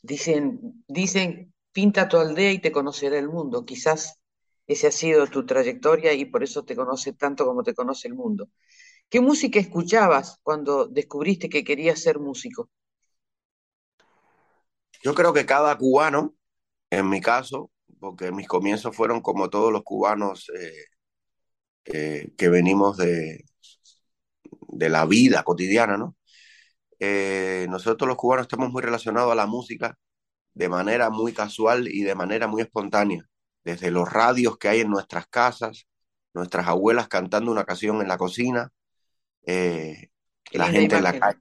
dicen, 0.01 0.83
dicen, 0.87 1.53
pinta 1.73 2.07
tu 2.07 2.17
aldea 2.17 2.51
y 2.53 2.59
te 2.59 2.71
conocerá 2.71 3.19
el 3.19 3.27
mundo. 3.27 3.65
Quizás 3.65 4.21
esa 4.67 4.87
ha 4.87 4.91
sido 4.91 5.27
tu 5.27 5.45
trayectoria 5.45 6.13
y 6.13 6.25
por 6.25 6.43
eso 6.43 6.63
te 6.63 6.75
conoce 6.75 7.13
tanto 7.13 7.45
como 7.45 7.63
te 7.63 7.73
conoce 7.73 8.07
el 8.07 8.13
mundo. 8.15 8.49
¿Qué 9.09 9.21
música 9.21 9.59
escuchabas 9.59 10.39
cuando 10.43 10.87
descubriste 10.87 11.49
que 11.49 11.63
querías 11.63 11.99
ser 11.99 12.19
músico? 12.19 12.69
Yo 15.01 15.13
creo 15.13 15.33
que 15.33 15.45
cada 15.45 15.77
cubano, 15.77 16.35
en 16.89 17.09
mi 17.09 17.21
caso, 17.21 17.71
porque 17.99 18.31
mis 18.31 18.47
comienzos 18.47 18.95
fueron 18.95 19.21
como 19.21 19.49
todos 19.49 19.71
los 19.71 19.83
cubanos 19.83 20.49
eh, 20.59 20.85
eh, 21.85 22.31
que 22.37 22.49
venimos 22.49 22.97
de, 22.97 23.43
de 24.69 24.89
la 24.89 25.05
vida 25.05 25.43
cotidiana, 25.43 25.97
¿no? 25.97 26.15
Eh, 26.99 27.67
nosotros 27.69 28.07
los 28.07 28.17
cubanos 28.17 28.43
estamos 28.43 28.71
muy 28.71 28.81
relacionados 28.81 29.31
a 29.31 29.35
la 29.35 29.45
música 29.45 29.97
de 30.53 30.69
manera 30.69 31.09
muy 31.09 31.33
casual 31.33 31.87
y 31.87 32.03
de 32.03 32.15
manera 32.15 32.47
muy 32.47 32.61
espontánea, 32.63 33.23
desde 33.63 33.91
los 33.91 34.11
radios 34.11 34.57
que 34.57 34.69
hay 34.69 34.81
en 34.81 34.89
nuestras 34.89 35.27
casas, 35.27 35.87
nuestras 36.33 36.67
abuelas 36.67 37.07
cantando 37.07 37.51
una 37.51 37.65
canción 37.65 38.01
en 38.01 38.07
la 38.07 38.17
cocina, 38.17 38.71
la 39.45 40.67
gente 40.67 40.95
en 40.97 41.03
la 41.03 41.19
calle, 41.19 41.39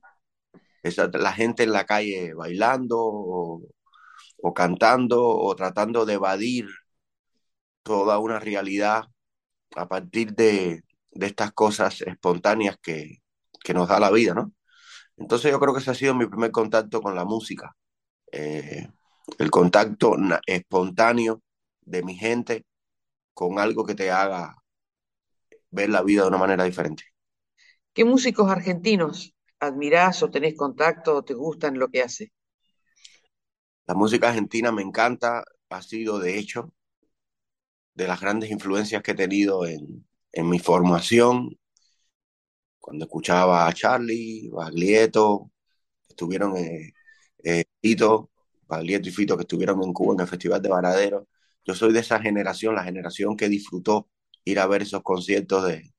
la 1.14 1.32
gente 1.32 1.62
en 1.62 1.72
la 1.72 1.84
calle 1.84 2.34
bailando 2.34 2.98
o, 3.00 3.62
o 4.38 4.54
cantando 4.54 5.26
o 5.26 5.54
tratando 5.56 6.06
de 6.06 6.14
evadir 6.14 6.66
toda 7.82 8.18
una 8.18 8.38
realidad 8.38 9.04
a 9.76 9.88
partir 9.88 10.34
de, 10.34 10.82
estas 11.12 11.52
cosas 11.52 12.02
espontáneas 12.02 12.76
que, 12.82 13.18
nos 13.74 13.88
da 13.88 13.98
la 13.98 14.10
vida, 14.10 14.34
¿no? 14.34 14.52
Entonces 15.16 15.50
yo 15.50 15.58
creo 15.58 15.72
que 15.74 15.80
ese 15.80 15.90
ha 15.90 15.94
sido 15.94 16.14
mi 16.14 16.26
primer 16.26 16.52
contacto 16.52 17.00
con 17.02 17.14
la 17.14 17.24
música, 17.24 17.74
eh, 18.30 18.88
el 19.38 19.50
contacto 19.50 20.16
espontáneo 20.46 21.42
de 21.80 22.02
mi 22.02 22.14
gente 22.14 22.64
con 23.34 23.58
algo 23.58 23.84
que 23.84 23.94
te 23.94 24.10
haga 24.10 24.54
ver 25.70 25.90
la 25.90 26.02
vida 26.02 26.22
de 26.22 26.28
una 26.28 26.38
manera 26.38 26.64
diferente. 26.64 27.04
¿Qué 27.92 28.04
músicos 28.04 28.50
argentinos 28.50 29.34
admirás 29.58 30.22
o 30.22 30.30
tenés 30.30 30.56
contacto 30.56 31.16
o 31.16 31.24
te 31.24 31.34
gustan 31.34 31.78
lo 31.78 31.88
que 31.88 32.02
hace? 32.02 32.32
La 33.86 33.94
música 33.94 34.28
argentina 34.28 34.72
me 34.72 34.82
encanta, 34.82 35.44
ha 35.70 35.82
sido 35.82 36.18
de 36.18 36.38
hecho 36.38 36.72
de 37.94 38.06
las 38.08 38.20
grandes 38.20 38.50
influencias 38.50 39.02
que 39.02 39.12
he 39.12 39.14
tenido 39.14 39.66
en, 39.66 40.04
mi 40.48 40.58
formación. 40.58 41.58
Cuando 42.80 43.04
escuchaba 43.06 43.66
a 43.66 43.72
Charlie, 43.72 44.48
Baglietto, 44.50 45.50
estuvieron 46.08 46.56
eh, 46.56 46.92
eh, 47.44 47.64
y 47.82 47.96
Fito 47.96 49.36
que 49.36 49.42
estuvieron 49.42 49.82
en 49.82 49.92
Cuba 49.92 50.14
en 50.14 50.20
el 50.20 50.28
Festival 50.28 50.62
de 50.62 50.68
Varadero. 50.68 51.28
Yo 51.64 51.74
soy 51.74 51.92
de 51.92 52.00
esa 52.00 52.20
generación, 52.20 52.74
la 52.74 52.84
generación 52.84 53.36
que 53.36 53.48
disfrutó 53.48 54.08
ir 54.44 54.58
a 54.60 54.66
ver 54.66 54.82
esos 54.82 55.02
conciertos 55.02 55.66
de, 55.68 55.92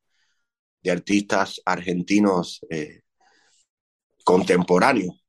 artistas 0.89 1.61
argentinos 1.65 2.61
eh, 2.69 3.01
contemporáneos 4.23 5.21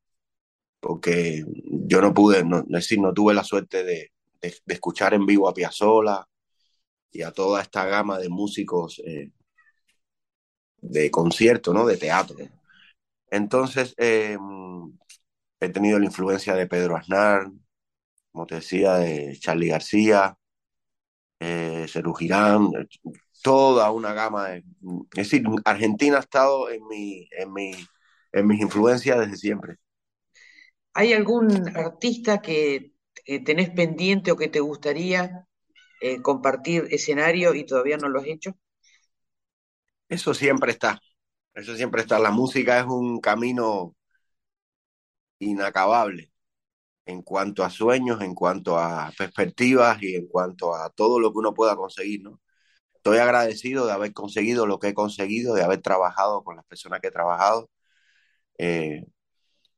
porque 0.80 1.44
yo 1.88 2.00
no 2.02 2.12
pude, 2.14 2.44
no, 2.44 2.62
decir, 2.68 3.00
no 3.00 3.12
tuve 3.14 3.34
la 3.34 3.44
suerte 3.44 3.82
de, 3.84 4.12
escuchar 4.66 5.14
en 5.14 5.26
vivo 5.26 5.48
a 5.48 5.54
Piazzolla 5.54 6.24
y 7.10 7.22
a 7.22 7.32
toda 7.32 7.62
esta 7.62 7.86
gama 7.86 8.18
de 8.18 8.28
músicos 8.28 9.02
eh, 9.04 9.32
de 10.80 11.10
concierto, 11.10 11.72
¿no? 11.74 11.86
De 11.86 11.96
teatro. 11.96 12.36
Entonces, 13.30 13.94
em, 13.98 14.98
he 15.60 15.68
tenido 15.70 15.98
la 15.98 16.06
influencia 16.06 16.54
de 16.54 16.66
Pedro 16.66 16.96
Aznar, 16.96 17.50
como 18.32 18.46
te 18.46 18.56
decía, 18.56 18.94
de 18.96 19.36
Charlie 19.40 19.68
García, 19.68 20.38
eh, 21.40 21.86
Girán, 22.18 22.70
toda 23.42 23.90
una 23.90 24.12
gama 24.12 24.48
de... 24.48 24.58
Es 25.16 25.30
decir, 25.30 25.44
Argentina 25.64 26.18
ha 26.18 26.20
estado 26.20 26.70
en, 26.70 26.86
mi, 26.86 27.28
en, 27.32 27.52
mi, 27.52 27.72
en 28.32 28.46
mis 28.46 28.60
influencias 28.60 29.18
desde 29.20 29.36
siempre. 29.36 29.78
¿Hay 30.94 31.12
algún 31.12 31.68
artista 31.76 32.40
que 32.42 32.92
tenés 33.44 33.70
pendiente 33.70 34.32
o 34.32 34.36
que 34.36 34.48
te 34.48 34.60
gustaría 34.60 35.46
eh, 36.00 36.22
compartir 36.22 36.88
escenario 36.90 37.54
y 37.54 37.64
todavía 37.66 37.96
no 37.98 38.08
lo 38.08 38.20
has 38.20 38.26
hecho? 38.26 38.56
Eso 40.08 40.34
siempre 40.34 40.72
está, 40.72 41.00
eso 41.54 41.74
siempre 41.76 42.02
está. 42.02 42.18
La 42.18 42.30
música 42.30 42.78
es 42.80 42.86
un 42.86 43.20
camino 43.20 43.94
inacabable 45.38 46.32
en 47.06 47.22
cuanto 47.22 47.64
a 47.64 47.70
sueños, 47.70 48.20
en 48.22 48.34
cuanto 48.34 48.78
a 48.78 49.12
perspectivas 49.18 50.02
y 50.02 50.16
en 50.16 50.28
cuanto 50.28 50.74
a 50.74 50.90
todo 50.90 51.20
lo 51.20 51.32
que 51.32 51.38
uno 51.38 51.54
pueda 51.54 51.76
conseguir, 51.76 52.22
¿no? 52.22 52.40
Estoy 52.94 53.18
agradecido 53.18 53.86
de 53.86 53.92
haber 53.92 54.12
conseguido 54.14 54.66
lo 54.66 54.78
que 54.80 54.88
he 54.88 54.94
conseguido, 54.94 55.54
de 55.54 55.62
haber 55.64 55.82
trabajado 55.82 56.44
con 56.44 56.56
las 56.56 56.66
personas 56.66 57.00
que 57.00 57.08
he 57.08 57.10
trabajado. 57.12 57.70
Eh, 58.58 59.04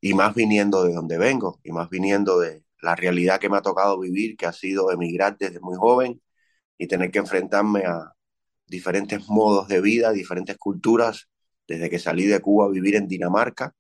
y 0.00 0.14
más 0.14 0.34
viniendo 0.34 0.84
de 0.84 0.94
donde 0.94 1.18
vengo, 1.18 1.60
y 1.64 1.72
más 1.72 1.90
viniendo 1.90 2.40
de 2.40 2.64
la 2.82 2.96
realidad 2.96 3.40
que 3.40 3.48
me 3.50 3.58
ha 3.58 3.62
tocado 3.62 3.98
vivir, 3.98 4.36
que 4.36 4.46
ha 4.46 4.52
sido 4.52 4.90
emigrar 4.92 5.36
desde 5.38 5.60
muy 5.60 5.76
joven 5.76 6.20
y 6.78 6.86
tener 6.86 7.10
que 7.10 7.18
enfrentarme 7.18 7.84
a 7.86 8.14
diferentes 8.66 9.28
modos 9.28 9.68
de 9.68 9.80
vida, 9.80 10.12
diferentes 10.12 10.56
culturas, 10.58 11.28
desde 11.68 11.90
que 11.90 11.98
salí 11.98 12.26
de 12.26 12.40
Cuba 12.40 12.66
a 12.66 12.70
vivir 12.70 12.96
en 12.96 13.08
Dinamarca 13.08 13.74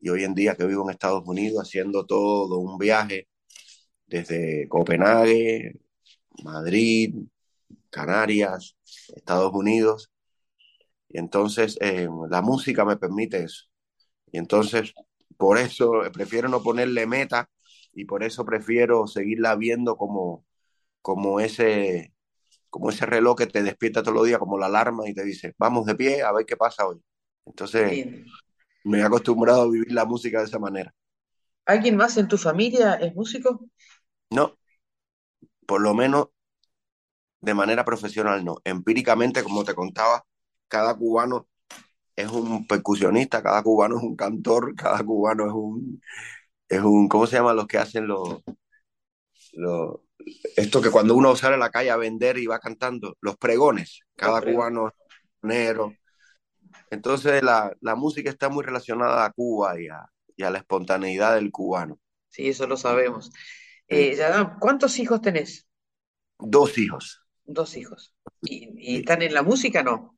y 0.00 0.08
hoy 0.10 0.24
en 0.24 0.34
día 0.34 0.56
que 0.56 0.66
vivo 0.66 0.84
en 0.84 0.90
Estados 0.90 1.22
Unidos 1.26 1.62
haciendo 1.62 2.06
todo 2.06 2.58
un 2.58 2.78
viaje 2.78 3.28
desde 4.06 4.68
Copenhague, 4.68 5.74
Madrid, 6.44 7.14
Canarias, 7.90 8.76
Estados 9.14 9.52
Unidos. 9.54 10.10
Y 11.08 11.18
entonces 11.18 11.78
eh, 11.80 12.08
la 12.30 12.42
música 12.42 12.84
me 12.84 12.96
permite 12.96 13.44
eso. 13.44 13.66
Y 14.32 14.38
entonces 14.38 14.94
por 15.42 15.58
eso 15.58 16.02
prefiero 16.12 16.48
no 16.48 16.62
ponerle 16.62 17.04
meta 17.04 17.50
y 17.94 18.04
por 18.04 18.22
eso 18.22 18.44
prefiero 18.44 19.08
seguirla 19.08 19.56
viendo 19.56 19.96
como, 19.96 20.46
como 21.00 21.40
ese, 21.40 22.14
como 22.70 22.90
ese 22.90 23.06
reloj 23.06 23.38
que 23.38 23.48
te 23.48 23.64
despierta 23.64 24.04
todos 24.04 24.14
los 24.14 24.26
días, 24.28 24.38
como 24.38 24.56
la 24.56 24.66
alarma 24.66 25.08
y 25.08 25.14
te 25.14 25.24
dice, 25.24 25.52
vamos 25.58 25.84
de 25.86 25.96
pie 25.96 26.22
a 26.22 26.30
ver 26.30 26.46
qué 26.46 26.56
pasa 26.56 26.86
hoy. 26.86 27.02
Entonces, 27.44 28.06
me 28.84 29.00
he 29.00 29.02
acostumbrado 29.02 29.62
a 29.62 29.68
vivir 29.68 29.90
la 29.90 30.04
música 30.04 30.38
de 30.38 30.44
esa 30.44 30.60
manera. 30.60 30.94
¿Alguien 31.66 31.96
más 31.96 32.16
en 32.18 32.28
tu 32.28 32.38
familia 32.38 32.94
es 32.94 33.12
músico? 33.12 33.66
No, 34.30 34.56
por 35.66 35.80
lo 35.80 35.92
menos 35.92 36.28
de 37.40 37.54
manera 37.54 37.84
profesional 37.84 38.44
no. 38.44 38.58
Empíricamente, 38.62 39.42
como 39.42 39.64
te 39.64 39.74
contaba, 39.74 40.24
cada 40.68 40.96
cubano 40.96 41.48
es 42.22 42.30
un 42.30 42.66
percusionista, 42.66 43.42
cada 43.42 43.62
cubano 43.62 43.96
es 43.98 44.02
un 44.02 44.16
cantor, 44.16 44.74
cada 44.76 45.02
cubano 45.04 45.46
es 45.46 45.52
un, 45.52 46.02
es 46.68 46.80
un, 46.80 47.08
¿cómo 47.08 47.26
se 47.26 47.36
llama 47.36 47.54
los 47.54 47.66
que 47.66 47.78
hacen 47.78 48.06
los, 48.06 48.40
los, 49.52 50.00
esto 50.56 50.80
que 50.80 50.90
cuando 50.90 51.14
uno 51.14 51.36
sale 51.36 51.56
a 51.56 51.58
la 51.58 51.70
calle 51.70 51.90
a 51.90 51.96
vender 51.96 52.38
y 52.38 52.46
va 52.46 52.58
cantando, 52.58 53.16
los 53.20 53.36
pregones, 53.36 54.00
cada 54.16 54.40
cubano 54.40 54.88
es 54.88 54.94
negro. 55.42 55.94
Entonces 56.90 57.42
la, 57.42 57.74
la, 57.80 57.94
música 57.94 58.30
está 58.30 58.48
muy 58.48 58.64
relacionada 58.64 59.24
a 59.24 59.32
Cuba 59.32 59.80
y 59.80 59.88
a, 59.88 60.06
y 60.36 60.42
a, 60.42 60.50
la 60.50 60.58
espontaneidad 60.58 61.34
del 61.34 61.50
cubano. 61.50 61.98
Sí, 62.28 62.48
eso 62.48 62.66
lo 62.66 62.76
sabemos. 62.76 63.30
Eh, 63.88 64.18
¿Cuántos 64.60 64.98
hijos 64.98 65.20
tenés? 65.20 65.66
Dos 66.38 66.78
hijos. 66.78 67.22
Dos 67.44 67.76
hijos. 67.76 68.14
¿Y, 68.42 68.98
están 68.98 69.22
en 69.22 69.34
la 69.34 69.42
música 69.42 69.82
no? 69.82 70.16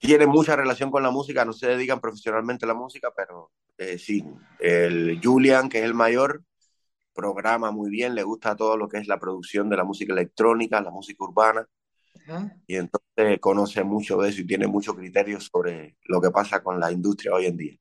Tienen 0.00 0.30
mucha 0.30 0.56
relación 0.56 0.90
con 0.90 1.02
la 1.02 1.10
música, 1.10 1.44
no 1.44 1.52
se 1.52 1.68
dedican 1.68 2.00
profesionalmente 2.00 2.64
a 2.64 2.68
la 2.68 2.74
música, 2.74 3.12
pero 3.14 3.52
eh, 3.76 3.98
sí. 3.98 4.24
El 4.58 5.20
Julian, 5.22 5.68
que 5.68 5.78
es 5.78 5.84
el 5.84 5.94
mayor, 5.94 6.42
programa 7.12 7.70
muy 7.70 7.90
bien, 7.90 8.14
le 8.14 8.22
gusta 8.22 8.56
todo 8.56 8.76
lo 8.78 8.88
que 8.88 8.98
es 8.98 9.06
la 9.06 9.20
producción 9.20 9.68
de 9.68 9.76
la 9.76 9.84
música 9.84 10.12
electrónica, 10.12 10.80
la 10.80 10.90
música 10.90 11.22
urbana. 11.22 11.68
Y 12.66 12.76
entonces 12.76 13.38
conoce 13.40 13.84
mucho 13.84 14.16
de 14.18 14.30
eso 14.30 14.40
y 14.40 14.46
tiene 14.46 14.66
mucho 14.66 14.94
criterio 14.94 15.38
sobre 15.40 15.96
lo 16.04 16.20
que 16.20 16.30
pasa 16.30 16.62
con 16.62 16.80
la 16.80 16.90
industria 16.90 17.34
hoy 17.34 17.46
en 17.46 17.56
día. 17.56 17.76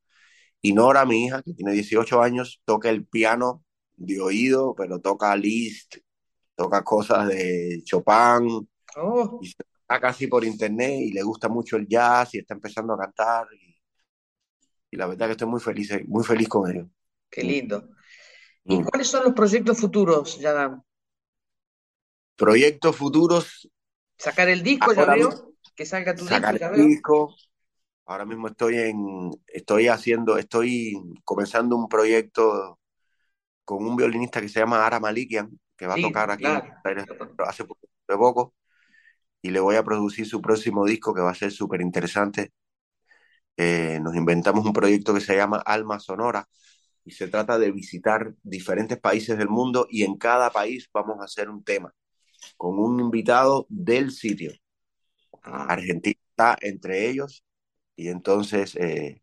Y 0.61 0.73
Nora, 0.73 1.05
mi 1.05 1.25
hija, 1.25 1.41
que 1.41 1.53
tiene 1.53 1.71
18 1.71 2.21
años, 2.21 2.61
toca 2.65 2.89
el 2.89 3.05
piano 3.05 3.63
de 3.95 4.19
oído, 4.19 4.75
pero 4.75 4.99
toca 4.99 5.35
Liszt, 5.35 5.97
toca 6.55 6.83
cosas 6.83 7.27
de 7.29 7.81
Chopin, 7.85 8.67
oh. 8.97 9.39
y 9.41 9.47
se 9.47 9.63
está 9.89 9.99
casi 9.99 10.27
por 10.27 10.45
internet 10.45 10.99
y 11.01 11.11
le 11.11 11.23
gusta 11.23 11.49
mucho 11.49 11.75
el 11.75 11.87
jazz 11.87 12.35
y 12.35 12.39
está 12.39 12.53
empezando 12.53 12.93
a 12.93 12.99
cantar. 12.99 13.47
Y, 14.91 14.95
la 14.95 15.07
verdad 15.07 15.25
que 15.25 15.31
estoy 15.31 15.47
muy 15.47 15.59
feliz, 15.59 15.91
muy 16.07 16.23
feliz 16.23 16.47
con 16.47 16.69
ello. 16.69 16.87
Qué 17.29 17.43
lindo. 17.43 17.89
¿Y 18.65 18.79
mm. 18.79 18.83
cuáles 18.83 19.07
son 19.07 19.23
los 19.23 19.33
proyectos 19.33 19.79
futuros, 19.79 20.39
Yadam? 20.39 20.83
Proyectos 22.35 22.95
futuros. 22.95 23.67
Sacar 24.15 24.49
el 24.49 24.61
disco, 24.61 24.93
ya 24.93 25.05
veo. 25.05 25.53
Que 25.75 25.85
salga 25.85 26.13
tu 26.13 26.25
sacar 26.25 26.53
disco, 26.53 26.73
el 26.75 26.87
disco. 26.87 27.35
Ahora 28.05 28.25
mismo 28.25 28.47
estoy 28.47 28.77
en, 28.77 29.31
estoy 29.47 29.87
haciendo, 29.87 30.37
estoy 30.37 30.99
comenzando 31.23 31.75
un 31.75 31.87
proyecto 31.87 32.79
con 33.65 33.85
un 33.85 33.95
violinista 33.95 34.41
que 34.41 34.49
se 34.49 34.59
llama 34.59 34.85
Ara 34.85 34.99
Malikian, 34.99 35.49
que 35.75 35.87
va 35.87 35.95
a 35.95 36.01
tocar 36.01 36.31
aquí 36.31 36.45
hace 36.45 37.65
poco, 38.17 38.53
y 39.41 39.51
le 39.51 39.59
voy 39.59 39.75
a 39.75 39.83
producir 39.83 40.25
su 40.27 40.41
próximo 40.41 40.85
disco 40.85 41.13
que 41.13 41.21
va 41.21 41.31
a 41.31 41.35
ser 41.35 41.51
súper 41.51 41.81
interesante. 41.81 42.51
Eh, 43.57 43.99
nos 44.01 44.15
inventamos 44.15 44.65
un 44.65 44.73
proyecto 44.73 45.13
que 45.13 45.21
se 45.21 45.35
llama 45.35 45.57
Alma 45.65 45.99
Sonora 45.99 46.47
y 47.05 47.11
se 47.11 47.27
trata 47.27 47.59
de 47.59 47.71
visitar 47.71 48.33
diferentes 48.43 48.99
países 48.99 49.37
del 49.37 49.49
mundo 49.49 49.87
y 49.89 50.03
en 50.03 50.17
cada 50.17 50.51
país 50.51 50.89
vamos 50.93 51.19
a 51.21 51.25
hacer 51.25 51.49
un 51.49 51.63
tema 51.63 51.93
con 52.57 52.79
un 52.79 52.99
invitado 53.01 53.65
del 53.69 54.11
sitio. 54.11 54.53
Ah. 55.43 55.67
Argentina 55.69 56.15
está 56.31 56.57
entre 56.61 57.09
ellos 57.09 57.45
y 57.95 58.09
entonces 58.09 58.75
eh, 58.77 59.21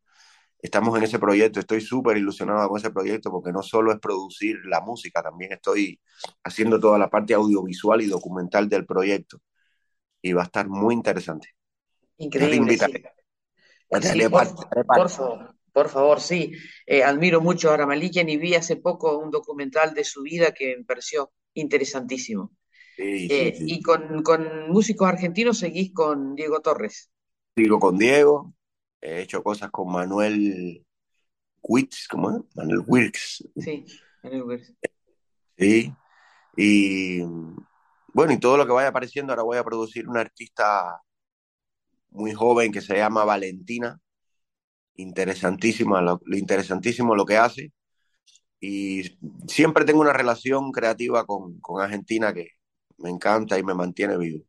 estamos 0.61 0.97
en 0.99 1.05
ese 1.05 1.19
proyecto, 1.19 1.61
estoy 1.61 1.81
súper 1.81 2.17
ilusionado 2.19 2.69
con 2.69 2.79
ese 2.79 2.91
proyecto 2.91 3.31
porque 3.31 3.53
no 3.53 3.63
solo 3.63 3.93
es 3.93 4.01
producir 4.01 4.59
la 4.67 4.81
música, 4.81 5.23
también 5.23 5.53
estoy 5.53 6.01
haciendo 6.45 6.81
toda 6.81 6.99
la 6.99 7.11
parte 7.11 7.35
audiovisual 7.35 8.03
y 8.03 8.07
documental 8.07 8.69
del 8.69 8.87
proyecto 8.87 9.41
y 10.27 10.33
va 10.33 10.43
a 10.43 10.47
estar 10.47 10.69
muy 10.69 10.95
interesante. 10.95 11.55
Increíble. 12.19 12.77
por, 13.89 15.09
favor, 15.09 15.55
por 15.73 15.89
favor, 15.89 16.21
sí. 16.21 16.53
Eh, 16.85 17.05
admiro 17.05 17.41
mucho 17.41 17.71
a 17.71 17.77
Ramalikian 17.77 18.29
y 18.29 18.37
vi 18.37 18.55
hace 18.55 18.77
poco 18.77 19.19
un 19.19 19.31
documental 19.31 19.95
de 19.95 20.03
su 20.03 20.23
vida 20.23 20.53
que 20.53 20.79
me 20.79 20.85
pareció 20.85 21.33
interesantísimo. 21.55 22.53
Eh, 22.99 23.57
y 23.61 23.83
con, 23.83 24.23
con 24.23 24.71
músicos 24.71 25.07
argentinos 25.07 25.59
seguís 25.59 25.93
con 25.93 26.35
Diego 26.35 26.61
Torres. 26.61 27.11
Sigo 27.55 27.79
con 27.79 27.99
Diego, 27.99 28.55
he 29.01 29.21
hecho 29.21 29.43
cosas 29.43 29.71
con 29.71 29.93
Manuel 29.93 30.85
Witz, 31.63 32.09
¿cómo 32.09 32.31
es? 32.31 32.57
Manuel 32.57 32.83
Wirks. 32.87 33.49
Sí, 33.57 33.85
Manuel 34.23 34.43
Wirks. 34.43 34.75
Sí, 35.59 35.93
y 36.57 37.21
bueno, 38.17 38.33
y 38.33 38.41
todo 38.41 38.57
lo 38.57 38.65
que 38.65 38.73
vaya 38.73 38.89
apareciendo, 38.89 39.35
ahora 39.35 39.43
voy 39.43 39.59
a 39.59 39.63
producir 39.63 40.09
una 40.09 40.23
artista 40.23 41.03
muy 42.09 42.33
joven 42.33 42.73
que 42.73 42.81
se 42.81 42.97
llama 42.97 43.27
Valentina, 43.27 44.01
interesantísima, 44.95 46.01
lo, 46.01 46.19
interesantísimo 46.33 47.15
lo 47.15 47.27
que 47.27 47.37
hace, 47.37 47.73
y 48.59 49.19
siempre 49.47 49.85
tengo 49.85 50.01
una 50.01 50.15
relación 50.15 50.73
creativa 50.73 51.27
con, 51.27 51.61
con 51.61 51.83
Argentina 51.83 52.33
que 52.33 52.53
me 52.97 53.11
encanta 53.11 53.59
y 53.59 53.63
me 53.63 53.75
mantiene 53.75 54.17
vivo. 54.17 54.45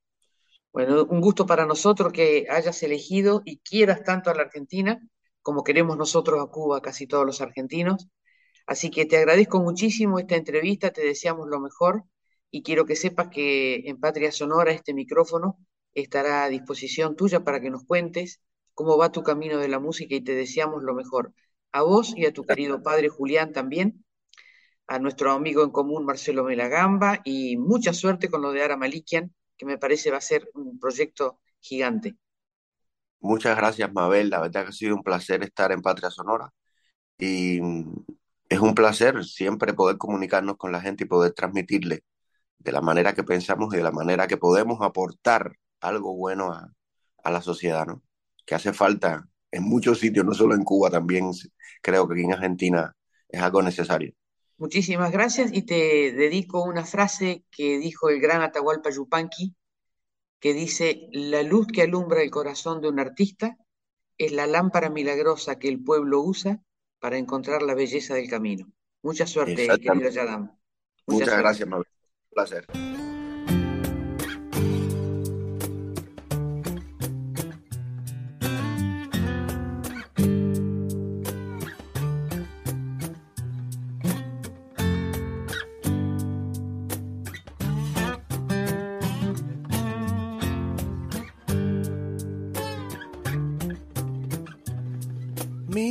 Bueno, 0.72 1.04
un 1.04 1.20
gusto 1.20 1.46
para 1.46 1.66
nosotros 1.66 2.14
que 2.14 2.48
hayas 2.50 2.82
elegido 2.84 3.42
y 3.44 3.58
quieras 3.58 4.02
tanto 4.06 4.30
a 4.30 4.34
la 4.34 4.44
Argentina 4.44 4.98
como 5.42 5.66
queremos 5.66 5.98
nosotros 5.98 6.42
a 6.42 6.48
Cuba, 6.50 6.82
casi 6.82 7.06
todos 7.06 7.26
los 7.26 7.42
argentinos. 7.42 8.08
Así 8.66 8.90
que 8.90 9.06
te 9.06 9.18
agradezco 9.18 9.60
muchísimo 9.60 10.20
esta 10.20 10.38
entrevista, 10.38 10.92
te 10.92 11.02
deseamos 11.02 11.50
lo 11.50 11.60
mejor 11.60 12.06
y 12.52 12.64
quiero 12.64 12.86
que 12.86 12.96
sepas 12.96 13.30
que 13.30 13.88
en 13.88 14.00
Patria 14.00 14.32
Sonora 14.32 14.72
este 14.72 14.94
micrófono 14.94 15.58
estará 15.94 16.44
a 16.44 16.50
disposición 16.50 17.16
tuya 17.16 17.44
para 17.44 17.60
que 17.60 17.70
nos 17.70 17.84
cuentes 17.86 18.42
cómo 18.74 18.98
va 18.98 19.12
tu 19.12 19.24
camino 19.24 19.58
de 19.58 19.68
la 19.68 19.80
música 19.80 20.16
y 20.16 20.22
te 20.22 20.36
deseamos 20.36 20.84
lo 20.84 20.94
mejor. 20.94 21.34
A 21.72 21.82
vos 21.82 22.14
y 22.16 22.26
a 22.26 22.34
tu 22.34 22.44
querido 22.44 22.84
padre 22.84 23.10
Julián 23.10 23.52
también, 23.52 24.06
a 24.88 25.00
nuestro 25.00 25.32
amigo 25.32 25.64
en 25.64 25.72
común 25.72 26.06
Marcelo 26.06 26.44
Melagamba 26.44 27.22
y 27.26 27.58
mucha 27.58 27.94
suerte 27.94 28.30
con 28.30 28.42
lo 28.42 28.52
de 28.52 28.64
Ara 28.64 28.78
Malikian 28.78 29.34
que 29.58 29.66
me 29.66 29.78
parece 29.78 30.12
va 30.12 30.18
a 30.18 30.22
ser 30.22 30.50
un 30.54 30.80
proyecto 30.80 31.40
gigante. 31.60 32.16
Muchas 33.20 33.58
gracias, 33.58 33.92
Mabel. 33.92 34.30
La 34.30 34.40
verdad 34.40 34.64
que 34.64 34.70
ha 34.70 34.74
sido 34.74 34.96
un 34.96 35.04
placer 35.04 35.44
estar 35.44 35.72
en 35.72 35.82
Patria 35.82 36.12
Sonora 36.12 36.54
y 37.18 37.60
es 38.48 38.60
un 38.60 38.76
placer 38.76 39.26
siempre 39.26 39.74
poder 39.74 39.98
comunicarnos 39.98 40.58
con 40.58 40.72
la 40.72 40.80
gente 40.80 41.04
y 41.04 41.08
poder 41.08 41.34
transmitirle 41.34 42.04
de 42.60 42.72
la 42.72 42.82
manera 42.82 43.14
que 43.14 43.24
pensamos 43.24 43.74
y 43.74 43.78
de 43.78 43.84
la 43.84 43.92
manera 43.92 44.28
que 44.28 44.38
podemos 44.38 44.82
aportar 44.82 45.56
algo 45.80 46.16
bueno 46.16 46.52
a, 46.52 46.72
a 47.24 47.32
la 47.32 47.42
sociedad, 47.42 47.86
¿no? 47.86 48.04
Que 48.46 48.56
hace 48.56 48.74
falta 48.74 49.28
en 49.52 49.64
muchos 49.64 50.00
sitios, 50.00 50.26
no 50.26 50.34
solo 50.34 50.56
en 50.56 50.64
Cuba, 50.64 50.90
también 50.90 51.32
creo 51.82 52.08
que 52.08 52.14
aquí 52.16 52.24
en 52.24 52.34
Argentina 52.34 52.96
es 53.30 53.42
algo 53.42 53.62
necesario. 53.62 54.14
Muchísimas 54.58 55.12
gracias 55.12 55.52
y 55.54 55.62
te 55.62 56.12
dedico 56.14 56.64
una 56.64 56.84
frase 56.84 57.46
que 57.52 57.78
dijo 57.78 58.10
el 58.10 58.20
gran 58.20 58.42
Atahualpa 58.42 58.90
Yupanqui, 58.90 59.56
que 60.40 60.54
dice, 60.54 61.10
la 61.12 61.44
luz 61.44 61.68
que 61.68 61.84
alumbra 61.84 62.22
el 62.22 62.32
corazón 62.32 62.82
de 62.82 62.90
un 62.90 63.00
artista 63.00 63.58
es 64.18 64.32
la 64.32 64.48
lámpara 64.48 64.90
milagrosa 64.90 65.60
que 65.60 65.68
el 65.68 65.84
pueblo 65.84 66.22
usa 66.22 66.60
para 67.00 67.18
encontrar 67.18 67.62
la 67.62 67.76
belleza 67.76 68.16
del 68.16 68.30
camino. 68.30 68.68
Mucha 69.04 69.28
suerte, 69.28 69.68
querido 69.68 70.10
Yadam. 70.10 70.58
Muchas 71.06 71.38
gracias, 71.38 71.68
Mabel. 71.68 71.86
Placer. 72.34 72.66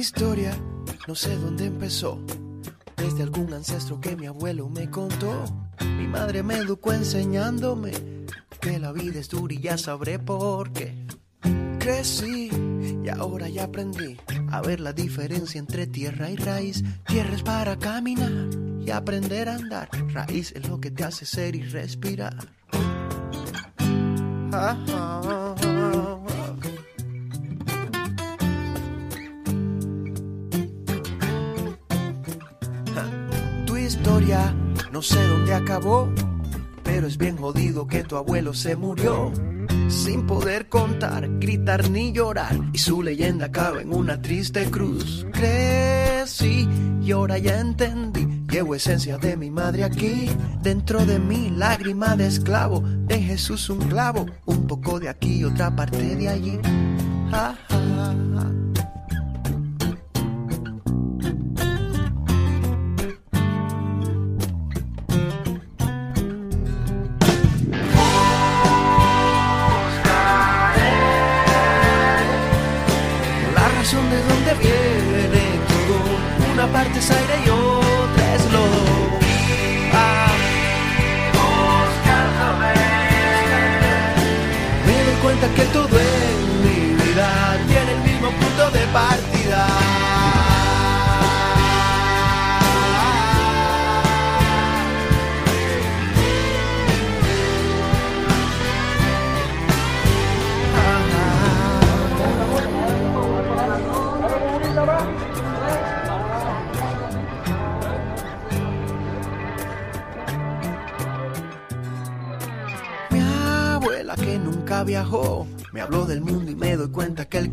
historia 0.06 0.56
no 1.08 1.14
sé 1.14 1.36
dónde 1.36 1.66
empezó. 1.66 2.18
Desde 3.06 3.22
algún 3.22 3.54
ancestro 3.54 4.00
que 4.00 4.16
mi 4.16 4.26
abuelo 4.26 4.68
me 4.68 4.90
contó. 4.90 5.44
Mi 5.96 6.08
madre 6.08 6.42
me 6.42 6.56
educó 6.56 6.92
enseñándome 6.92 7.92
que 8.60 8.80
la 8.80 8.90
vida 8.90 9.20
es 9.20 9.28
dura 9.28 9.54
y 9.54 9.60
ya 9.60 9.78
sabré 9.78 10.18
por 10.18 10.72
qué. 10.72 11.06
Crecí 11.78 12.50
y 13.04 13.08
ahora 13.08 13.48
ya 13.48 13.62
aprendí 13.62 14.16
a 14.50 14.60
ver 14.60 14.80
la 14.80 14.92
diferencia 14.92 15.60
entre 15.60 15.86
tierra 15.86 16.30
y 16.30 16.36
raíz. 16.36 16.82
Tierra 17.06 17.36
es 17.36 17.44
para 17.44 17.78
caminar 17.78 18.32
y 18.84 18.90
aprender 18.90 19.50
a 19.50 19.54
andar. 19.54 19.88
Raíz 20.12 20.50
es 20.56 20.68
lo 20.68 20.80
que 20.80 20.90
te 20.90 21.04
hace 21.04 21.26
ser 21.26 21.54
y 21.54 21.62
respirar. 21.62 22.34
No 34.92 35.02
sé 35.02 35.24
dónde 35.28 35.54
acabó, 35.54 36.08
pero 36.82 37.06
es 37.06 37.16
bien 37.16 37.36
jodido 37.36 37.86
que 37.86 38.02
tu 38.02 38.16
abuelo 38.16 38.54
se 38.54 38.74
murió 38.74 39.32
sin 39.88 40.26
poder 40.26 40.68
contar, 40.68 41.28
gritar 41.38 41.90
ni 41.90 42.12
llorar. 42.12 42.58
Y 42.72 42.78
su 42.78 43.02
leyenda 43.02 43.46
acaba 43.46 43.80
en 43.80 43.92
una 43.92 44.20
triste 44.20 44.68
cruz. 44.70 45.26
Crecí 45.32 46.68
y 47.02 47.12
ahora 47.12 47.38
ya 47.38 47.60
entendí. 47.60 48.26
Llevo 48.50 48.74
esencia 48.74 49.18
de 49.18 49.36
mi 49.36 49.50
madre 49.50 49.84
aquí, 49.84 50.28
dentro 50.62 51.04
de 51.04 51.18
mí, 51.18 51.50
lágrima 51.50 52.16
de 52.16 52.26
esclavo. 52.26 52.82
En 53.08 53.22
Jesús 53.22 53.68
un 53.70 53.78
clavo, 53.78 54.26
un 54.44 54.66
poco 54.66 54.98
de 54.98 55.08
aquí, 55.08 55.44
otra 55.44 55.74
parte 55.74 56.16
de 56.16 56.28
allí. 56.28 56.58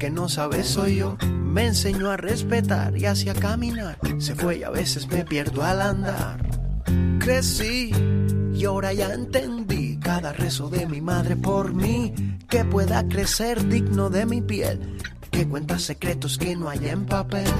No 0.09 0.29
sabe 0.29 0.63
soy 0.63 0.97
yo. 0.97 1.17
Me 1.27 1.67
enseñó 1.67 2.11
a 2.11 2.17
respetar 2.17 2.97
y 2.97 3.05
así 3.05 3.29
a 3.29 3.33
caminar. 3.33 3.97
Se 4.19 4.35
fue 4.35 4.57
y 4.57 4.63
a 4.63 4.69
veces 4.69 5.07
me 5.07 5.23
pierdo 5.25 5.63
al 5.63 5.81
andar. 5.81 6.39
Crecí 7.19 7.91
y 8.53 8.65
ahora 8.65 8.93
ya 8.93 9.13
entendí 9.13 9.97
cada 9.97 10.33
rezo 10.33 10.69
de 10.69 10.85
mi 10.85 11.01
madre 11.01 11.35
por 11.35 11.73
mí. 11.73 12.13
Que 12.49 12.63
pueda 12.65 13.07
crecer 13.07 13.67
digno 13.67 14.09
de 14.09 14.25
mi 14.25 14.41
piel. 14.41 14.97
Que 15.31 15.47
cuenta 15.47 15.79
secretos 15.79 16.37
que 16.37 16.55
no 16.55 16.69
hay 16.69 16.87
en 16.87 17.05
papel. 17.05 17.51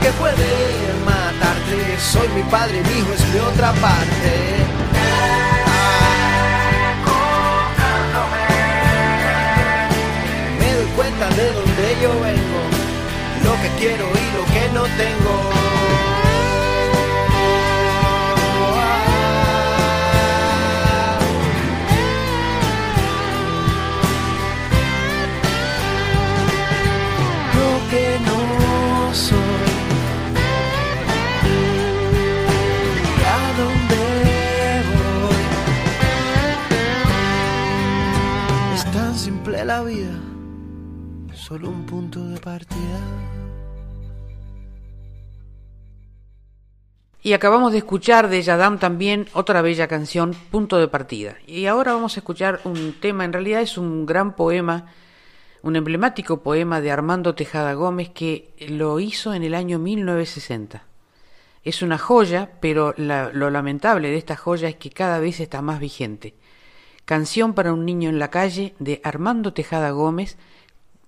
Que 0.00 0.10
puede 0.12 0.46
matarte. 1.04 2.00
Soy 2.00 2.28
mi 2.28 2.42
padre, 2.44 2.82
mi 2.82 2.98
hijo 2.98 3.12
es 3.12 3.28
mi 3.32 3.40
otra 3.40 3.72
parte. 3.74 4.30
Me 10.58 10.74
doy 10.74 10.86
cuenta 10.96 11.28
de 11.30 11.52
donde 11.52 11.96
yo 12.02 12.10
vengo, 12.20 12.60
lo 13.44 13.52
que 13.62 13.68
quiero 13.78 14.04
y 14.04 14.36
lo 14.36 14.44
que 14.52 14.72
no 14.72 14.82
tengo. 14.96 15.63
Solo 41.44 41.68
un 41.68 41.84
punto 41.84 42.26
de 42.26 42.40
partida. 42.40 43.00
Y 47.22 47.34
acabamos 47.34 47.72
de 47.72 47.78
escuchar 47.78 48.30
de 48.30 48.40
Yadam 48.40 48.78
también 48.78 49.26
otra 49.34 49.60
bella 49.60 49.86
canción, 49.86 50.34
Punto 50.50 50.78
de 50.78 50.88
Partida. 50.88 51.36
Y 51.46 51.66
ahora 51.66 51.92
vamos 51.92 52.16
a 52.16 52.20
escuchar 52.20 52.62
un 52.64 52.94
tema, 52.98 53.26
en 53.26 53.34
realidad 53.34 53.60
es 53.60 53.76
un 53.76 54.06
gran 54.06 54.36
poema, 54.36 54.86
un 55.60 55.76
emblemático 55.76 56.42
poema 56.42 56.80
de 56.80 56.90
Armando 56.90 57.34
Tejada 57.34 57.74
Gómez 57.74 58.08
que 58.08 58.54
lo 58.66 58.98
hizo 58.98 59.34
en 59.34 59.42
el 59.42 59.54
año 59.54 59.78
1960. 59.78 60.84
Es 61.62 61.82
una 61.82 61.98
joya, 61.98 62.52
pero 62.60 62.94
lo 62.96 63.50
lamentable 63.50 64.08
de 64.08 64.16
esta 64.16 64.36
joya 64.36 64.70
es 64.70 64.76
que 64.76 64.88
cada 64.88 65.18
vez 65.18 65.40
está 65.40 65.60
más 65.60 65.78
vigente. 65.78 66.34
Canción 67.04 67.52
para 67.52 67.74
un 67.74 67.84
niño 67.84 68.08
en 68.08 68.18
la 68.18 68.30
calle 68.30 68.74
de 68.78 69.02
Armando 69.04 69.52
Tejada 69.52 69.90
Gómez. 69.90 70.38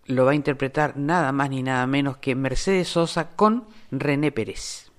Lo 0.09 0.25
va 0.25 0.31
a 0.33 0.35
interpretar 0.35 0.97
nada 0.97 1.33
más 1.33 1.51
ni 1.51 1.63
nada 1.63 1.87
menos 1.87 2.19
que 2.19 2.35
Mercedes 2.37 2.89
Sosa 2.89 3.31
con 3.31 3.65
René 3.91 4.31
Pérez. 4.31 4.91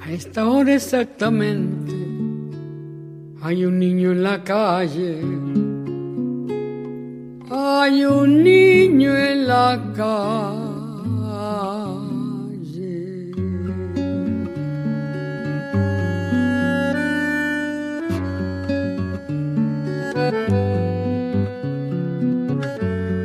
A 0.00 0.10
esta 0.10 0.48
hora 0.48 0.74
exactamente 0.74 1.92
hay 3.42 3.64
un 3.64 3.78
niño 3.78 4.12
en 4.12 4.22
la 4.22 4.42
calle. 4.42 5.20
Hay 7.50 8.04
un 8.04 8.42
niño 8.42 9.14
en 9.14 9.46
la 9.46 9.92
calle. 9.94 10.50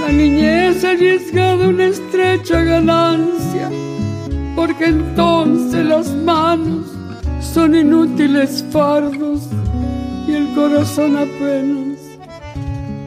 la 0.00 0.10
niñez 0.12 0.84
arriesgada 0.84 1.68
una 1.68 1.86
estrecha 1.86 2.62
ganancia, 2.62 3.70
porque 4.56 4.86
entonces 4.86 5.84
las 5.84 6.08
manos 6.14 6.86
son 7.40 7.74
inútiles 7.74 8.64
fardos 8.70 9.42
y 10.26 10.32
el 10.32 10.54
corazón 10.54 11.16
apenas 11.16 11.99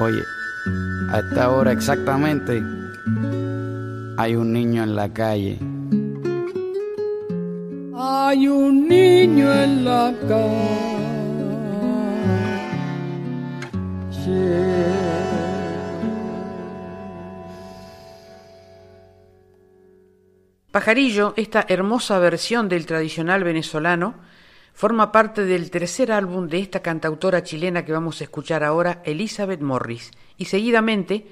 Oye, 0.00 0.24
a 1.10 1.18
esta 1.18 1.50
hora 1.50 1.72
exactamente 1.72 2.62
hay 4.16 4.34
un 4.34 4.50
niño 4.50 4.82
en 4.82 4.96
la 4.96 5.12
calle. 5.12 5.58
Hay 7.94 8.48
un 8.48 8.88
niño 8.88 9.52
en 9.52 9.84
la 9.84 10.14
calle. 10.26 10.90
Pajarillo, 20.72 21.34
esta 21.36 21.66
hermosa 21.68 22.18
versión 22.20 22.70
del 22.70 22.86
tradicional 22.86 23.44
venezolano, 23.44 24.14
forma 24.80 25.12
parte 25.12 25.44
del 25.44 25.70
tercer 25.70 26.10
álbum 26.10 26.48
de 26.48 26.58
esta 26.58 26.80
cantautora 26.80 27.42
chilena 27.42 27.84
que 27.84 27.92
vamos 27.92 28.18
a 28.18 28.24
escuchar 28.24 28.64
ahora, 28.64 29.02
Elizabeth 29.04 29.60
Morris, 29.60 30.10
y 30.38 30.46
seguidamente 30.46 31.26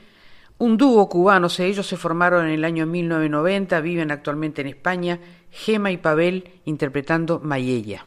un 0.59 0.77
dúo 0.77 1.09
cubano, 1.09 1.49
ellos 1.59 1.87
se 1.87 1.97
formaron 1.97 2.45
en 2.45 2.53
el 2.53 2.65
año 2.67 2.85
1990, 2.85 3.81
viven 3.81 4.11
actualmente 4.11 4.61
en 4.61 4.67
España, 4.67 5.19
Gema 5.51 5.91
y 5.91 5.97
Pavel 5.97 6.61
interpretando 6.67 7.41
Mayella. 7.43 8.05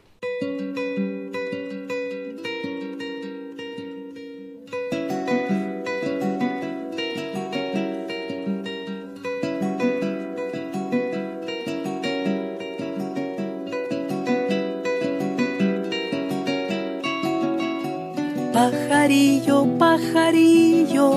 Pajarillo, 19.11 19.67
pajarillo 19.77 21.09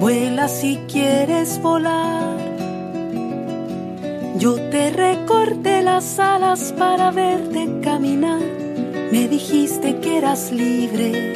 Vuela 0.00 0.48
si 0.48 0.76
quieres 0.90 1.62
volar. 1.62 2.36
Yo 4.36 4.56
te 4.68 4.90
recorté 4.90 5.80
las 5.80 6.18
alas 6.18 6.74
para 6.76 7.12
verte 7.12 7.68
caminar. 7.84 8.40
Me 9.12 9.28
dijiste 9.28 10.00
que 10.00 10.18
eras 10.18 10.50
libre, 10.50 11.34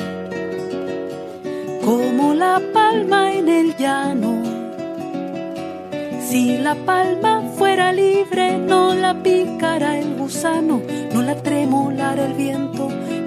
como 1.84 2.34
la 2.34 2.60
palma 2.72 3.32
en 3.32 3.48
el 3.48 3.76
llano. 3.76 4.42
Si 6.28 6.58
la 6.58 6.74
palma 6.74 7.42
fuera 7.56 7.92
libre, 7.92 8.58
no 8.58 8.94
la 8.94 9.14
picara 9.22 9.96
el 9.98 10.16
gusano, 10.16 10.82
no 11.14 11.22
la 11.22 11.36
tremolara 11.36 12.24
el 12.24 12.34
viento, 12.34 12.71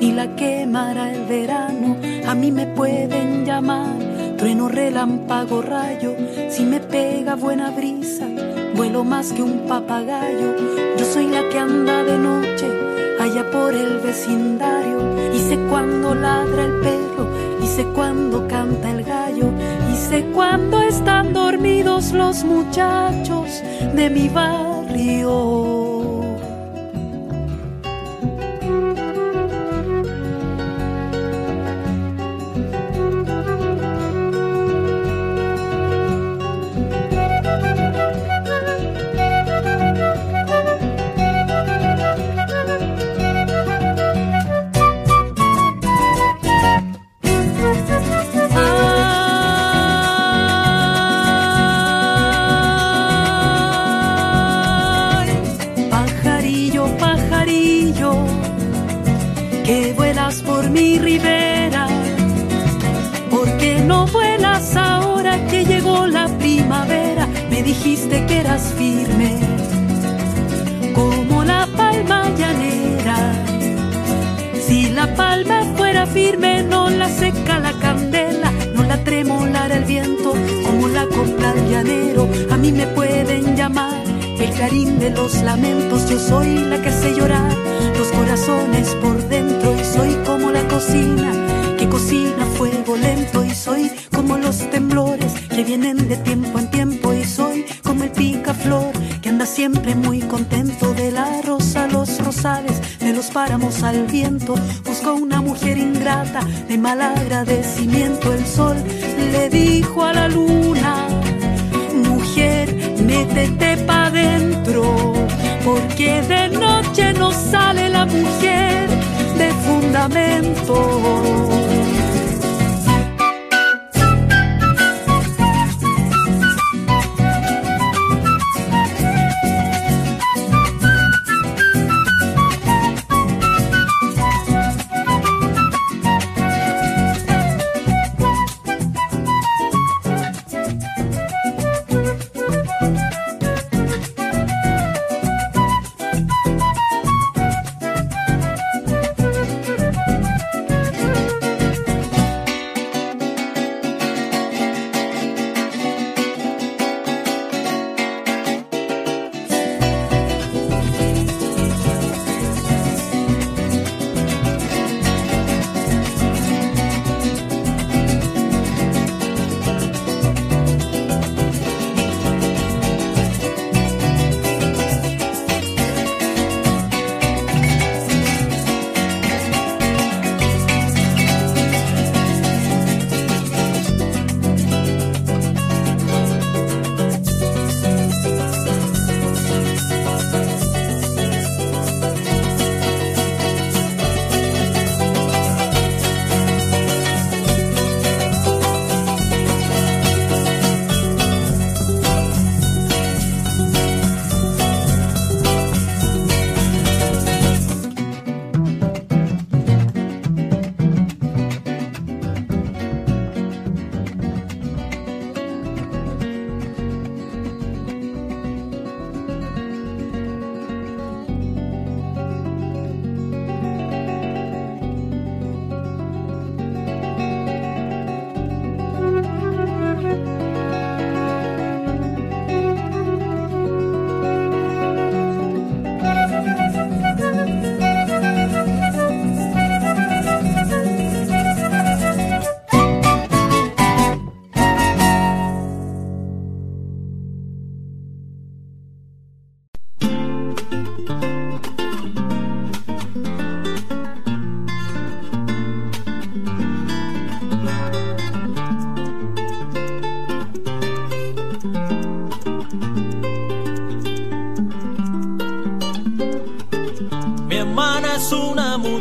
ni 0.05 0.11
la 0.11 0.35
quemara 0.35 1.11
el 1.11 1.25
verano. 1.25 1.97
A 2.27 2.35
mí 2.35 2.51
me 2.51 2.67
pueden 2.67 3.43
llamar 3.43 3.97
trueno, 4.37 4.67
relámpago, 4.67 5.63
rayo, 5.63 6.13
si 6.49 6.63
me 6.63 6.79
pega 6.79 7.35
buena 7.35 7.71
brisa, 7.71 8.27
vuelo 8.75 9.03
más 9.03 9.33
que 9.33 9.41
un 9.41 9.65
papagayo. 9.67 10.49
Yo 10.97 11.05
soy 11.05 11.27
la 11.27 11.49
que 11.49 11.57
anda 11.57 12.03
de 12.03 12.17
noche 12.19 12.67
allá 13.19 13.49
por 13.49 13.73
el 13.73 13.97
vecindario 13.99 14.99
y 15.33 15.39
sé 15.39 15.57
cuándo 15.69 16.13
ladra 16.13 16.65
el 16.65 16.75
perro 16.81 17.25
y 17.63 17.65
sé 17.65 17.83
cuándo 17.95 18.47
canta 18.47 18.91
el 18.91 19.03
gallo 19.03 19.47
y 19.91 19.95
sé 19.95 20.25
cuándo 20.35 20.81
están 20.81 21.33
dormidos 21.33 22.11
los 22.11 22.43
muchachos 22.43 23.63
de 23.95 24.09
mi 24.11 24.29
barrio. 24.29 25.74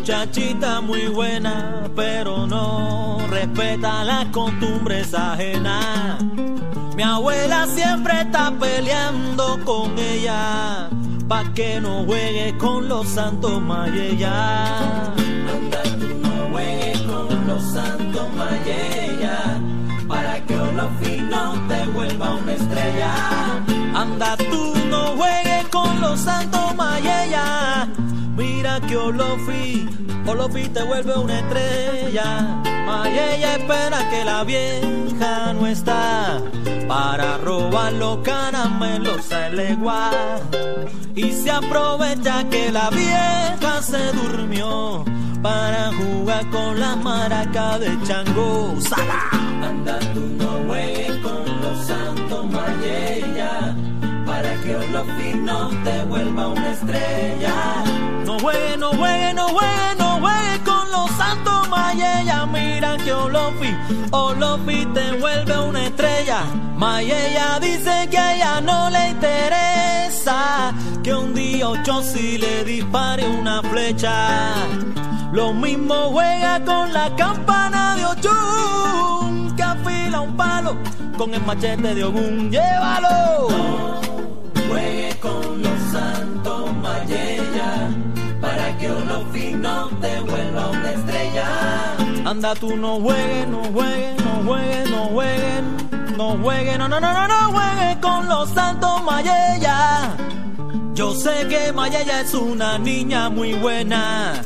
Muchachita 0.05 0.83
muy 0.83 1.07
buena, 1.07 1.89
pero 1.97 2.47
no 2.47 3.27
respeta 3.31 4.05
las 4.05 4.27
costumbres 4.27 5.15
ajenas. 5.15 6.23
Mi 6.95 7.03
abuela 7.03 7.67
siempre 7.67 8.21
está 8.21 8.53
peleando 8.61 9.59
con 9.65 9.99
ella, 9.99 10.91
pa' 11.27 11.45
que 11.55 11.81
no 11.81 12.05
juegue 12.05 12.55
con 12.59 12.87
los 12.87 13.09
santos 13.09 13.63
mayella. 13.63 15.15
Anda 15.15 15.83
tú 15.99 16.09
no 16.21 16.51
juegues 16.53 17.01
con 17.01 17.47
los 17.47 17.63
santos 17.63 18.27
mayella, 18.37 19.59
para 20.07 20.35
que 20.45 20.55
fino 21.01 21.55
te 21.67 21.87
vuelva 21.95 22.35
una 22.35 22.53
estrella. 22.53 23.15
Anda 23.95 24.37
Mira 28.95 29.03
que 29.03 29.09
Olofi, 29.09 29.89
Olofi 30.25 30.69
te 30.69 30.83
vuelve 30.85 31.15
una 31.19 31.41
estrella. 31.41 32.63
Ay, 32.87 33.13
ella 33.13 33.57
espera 33.57 34.09
que 34.09 34.25
la 34.25 34.45
vieja 34.45 35.53
no 35.53 35.67
está 35.67 36.41
para 36.87 37.39
robar 37.39 37.93
los 37.95 38.19
caramelos 38.19 39.33
a 39.33 39.49
legua. 39.49 40.11
Y 41.17 41.33
se 41.33 41.51
aprovecha 41.51 42.49
que 42.49 42.71
la 42.71 42.89
vieja 42.91 43.83
se 43.83 44.13
durmió 44.13 45.05
para 45.43 45.91
jugar 45.95 46.49
con 46.51 46.79
la 46.79 46.95
maraca 46.95 47.79
de 47.81 48.01
chango. 48.05 48.75
¡Sala! 48.81 49.29
Anda 49.61 49.99
tú 50.15 50.21
no 50.39 50.69
juegues 50.69 51.17
con 51.19 51.45
los 51.63 51.87
santos 51.87 52.47
mayella 52.47 53.74
que 54.65 54.77
Olofi 54.77 55.35
no 55.35 55.69
te 55.85 56.05
vuelva 56.05 56.49
una 56.49 56.71
estrella. 56.73 57.85
No 58.25 58.39
juegue, 58.39 58.77
no 58.79 58.91
juegue, 58.93 59.35
no 59.35 59.49
juegue, 59.49 59.95
no 59.99 60.19
juegue 60.21 60.65
con 60.65 60.91
los 60.91 61.11
santos 61.11 61.69
Mayella. 61.69 62.47
Mira 62.47 62.97
que 62.97 63.13
Olofi, 63.13 63.77
Olofi 64.11 64.87
te 64.95 65.13
vuelve 65.19 65.59
una 65.59 65.85
estrella. 65.85 66.45
Mayella 66.77 67.59
dice 67.61 68.09
que 68.11 68.19
a 68.19 68.35
ella 68.35 68.61
no 68.63 68.89
le 68.89 69.11
interesa 69.11 70.73
que 71.03 71.15
un 71.15 71.35
día 71.35 71.69
ocho 71.69 72.03
si 72.03 72.39
le 72.39 72.65
dispare 72.65 73.29
una 73.29 73.63
flecha. 73.63 74.55
Lo 75.33 75.53
mismo 75.53 76.11
juega 76.11 76.65
con 76.65 76.93
la 76.93 77.15
campana 77.17 77.97
de 77.97 78.07
Ochun 78.07 79.55
que 79.57 79.63
afila 79.63 80.21
un 80.21 80.37
palo 80.37 80.77
con 81.19 81.35
el 81.35 81.43
machete 81.43 81.95
de 81.95 82.05
Ogún. 82.05 82.51
¡Llévalo! 82.51 84.04
Juegue 84.69 85.17
con 85.21 85.63
los 85.63 85.81
santos 85.93 86.77
Mayella 86.77 87.89
para 88.41 88.77
que 88.79 88.91
Olofi 88.91 89.53
no 89.55 89.89
te 90.01 90.21
vuelva 90.21 90.71
una 90.71 90.91
estrella. 90.93 91.97
Anda 92.25 92.55
tú 92.55 92.77
no 92.77 93.01
juegues, 93.01 93.49
no 93.49 93.63
juegues, 93.73 94.25
no 94.25 94.43
juegues, 94.45 94.91
no 94.91 95.05
juegues. 95.07 95.65
No 96.17 96.39
juegue, 96.39 96.79
no, 96.79 96.89
no, 96.89 97.01
no, 97.01 97.13
no, 97.13 97.27
no 97.27 97.53
juegue 97.53 98.01
con 98.01 98.29
los 98.29 98.49
santos 98.51 99.03
Mayella. 99.03 100.17
Yo 100.95 101.13
sé 101.13 101.49
que 101.49 101.73
Mayella 101.73 102.21
es 102.21 102.35
una 102.35 102.79
niña 102.79 103.29
muy 103.29 103.55
buena. 103.55 104.41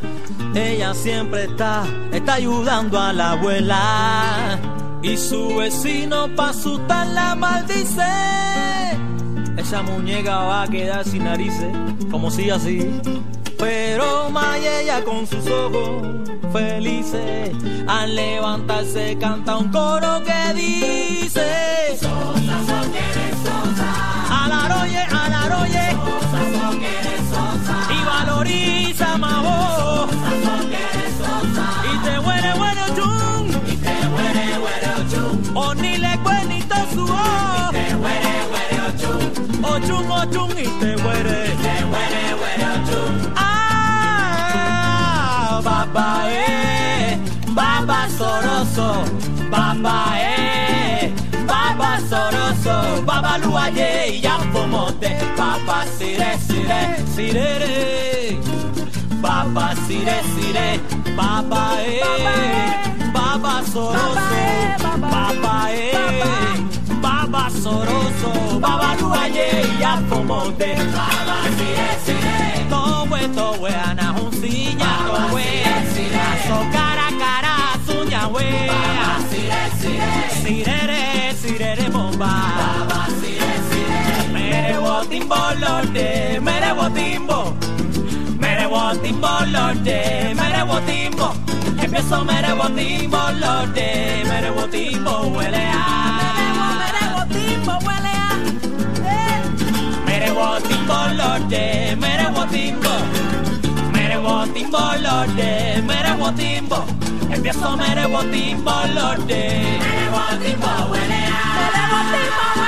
Ella 0.54 0.94
siempre 0.94 1.44
está, 1.44 1.84
está 2.10 2.34
ayudando 2.34 2.98
a 2.98 3.12
la 3.12 3.32
abuela. 3.32 4.58
Y 5.02 5.16
su 5.16 5.56
vecino 5.56 6.34
pa' 6.34 6.52
la 7.04 7.34
maldice. 7.34 8.87
Esa 9.58 9.82
muñeca 9.82 10.36
va 10.36 10.62
a 10.62 10.68
quedar 10.68 11.04
sin 11.04 11.24
narices, 11.24 11.72
como 12.10 12.30
si 12.30 12.48
así. 12.48 12.88
Pero 13.58 14.30
Mayella 14.30 15.02
con 15.04 15.26
sus 15.26 15.46
ojos 15.48 16.28
felices, 16.52 17.50
al 17.88 18.14
levantarse 18.14 19.18
canta 19.18 19.56
un 19.58 19.68
coro 19.70 20.22
que 20.24 20.54
dice. 20.54 21.68
siré, 55.08 55.34
papa 55.36 55.84
siré, 55.98 56.38
siré, 56.46 56.80
siré. 57.14 58.40
Papa 59.22 59.74
siré, 59.86 60.22
siré, 60.34 60.74
eh. 60.74 60.80
papa 61.16 61.76
eh. 61.80 62.00
Papa 63.12 63.62
soroso, 63.72 64.20
papa 65.00 65.68
eh. 65.72 65.92
Papa 67.02 67.48
eh. 67.48 67.60
soroso, 67.62 68.60
Papa 68.60 68.96
luaye 69.00 69.48
ya 69.80 70.00
pomote. 70.08 70.76
Papa 70.94 71.38
siré, 71.56 71.88
siré. 72.04 72.66
Towe, 72.70 73.28
towe, 73.34 73.70
ana 73.74 74.14
junciña, 74.16 74.92
towe. 75.08 75.48
Aso 76.28 76.58
cara, 76.72 77.08
cara, 77.18 77.54
suña, 77.86 78.28
we. 78.28 78.46
Papa 78.68 79.10
siré, 79.30 79.62
siré. 79.80 80.12
Sirere, 80.42 81.34
sirere, 81.40 81.88
bomba. 81.90 82.32
Baba 82.58 82.87
timbolonde, 85.18 86.40
merevo 86.40 86.88
timbo, 86.94 87.52
merevo 88.38 88.94
timbolonde, 89.02 90.32
merevo 90.36 90.78
timbo, 90.86 91.34
empiezo 91.82 92.24
merevo 92.24 92.68
timbolonde, 92.76 94.24
merevo 94.28 94.68
timbo, 94.70 95.10
huele 95.34 95.64
a, 95.72 95.86
merevo, 96.20 96.66
merevo 96.82 97.22
timbo, 97.34 97.72
huele 97.84 98.14
a, 98.14 98.30
eh. 99.10 99.38
merevo 100.06 100.60
timbolonde, 100.68 101.96
merevo 101.98 102.42
timbo, 102.52 102.94
merevo 103.92 104.46
timbolonde, 104.54 105.82
merevo 105.84 106.32
timbo, 106.32 106.84
empiezo 107.30 107.76
merevo 107.76 108.22
timbolonde, 108.30 109.42
merevo 109.82 110.22
timbo, 110.42 110.70
huele 110.88 111.20
a, 111.26 111.42
merevo 111.58 111.98
timbo, 112.12 112.44
huele 112.54 112.64
a. 112.64 112.67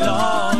long. 0.00 0.53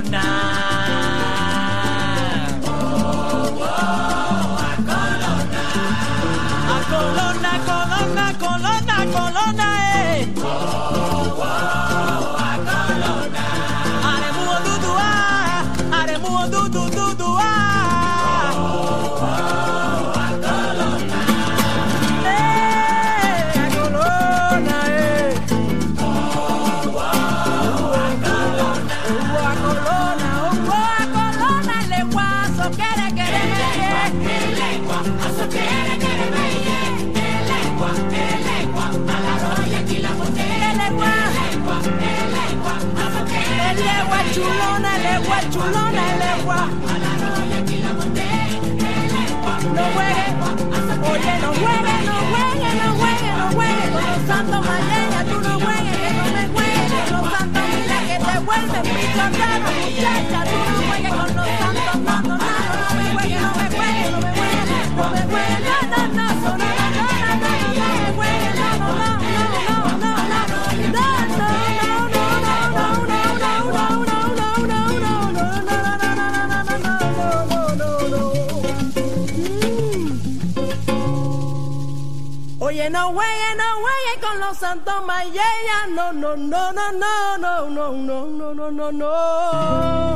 No, 86.14 86.36
no, 86.36 86.72
no, 86.72 86.92
no, 86.92 87.38
no, 87.38 87.68
no, 87.68 87.92
no, 87.92 88.26
no, 88.26 88.54
no, 88.54 88.70
no, 88.70 88.92
no. 88.92 90.14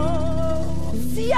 ¡Sí! 1.15 1.31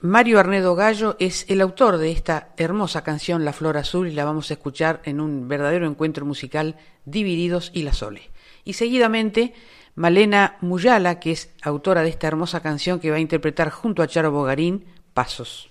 Mario 0.00 0.38
Arnedo 0.38 0.74
Gallo 0.74 1.16
es 1.18 1.44
el 1.48 1.60
autor 1.60 1.98
de 1.98 2.12
esta 2.12 2.50
hermosa 2.56 3.02
canción 3.02 3.44
La 3.44 3.52
Flor 3.52 3.76
Azul 3.76 4.08
y 4.08 4.12
la 4.12 4.24
vamos 4.24 4.50
a 4.50 4.54
escuchar 4.54 5.02
en 5.04 5.20
un 5.20 5.48
verdadero 5.48 5.86
encuentro 5.86 6.24
musical 6.24 6.76
Divididos 7.04 7.70
y 7.74 7.82
la 7.82 7.92
Sole. 7.92 8.30
Y 8.64 8.74
seguidamente 8.74 9.54
Malena 9.96 10.56
Muyala, 10.60 11.18
que 11.18 11.32
es 11.32 11.52
autora 11.62 12.02
de 12.02 12.10
esta 12.10 12.28
hermosa 12.28 12.60
canción 12.60 13.00
que 13.00 13.10
va 13.10 13.16
a 13.16 13.20
interpretar 13.20 13.70
junto 13.70 14.00
a 14.02 14.06
Charo 14.06 14.30
Bogarín, 14.30 14.84
Pasos. 15.14 15.70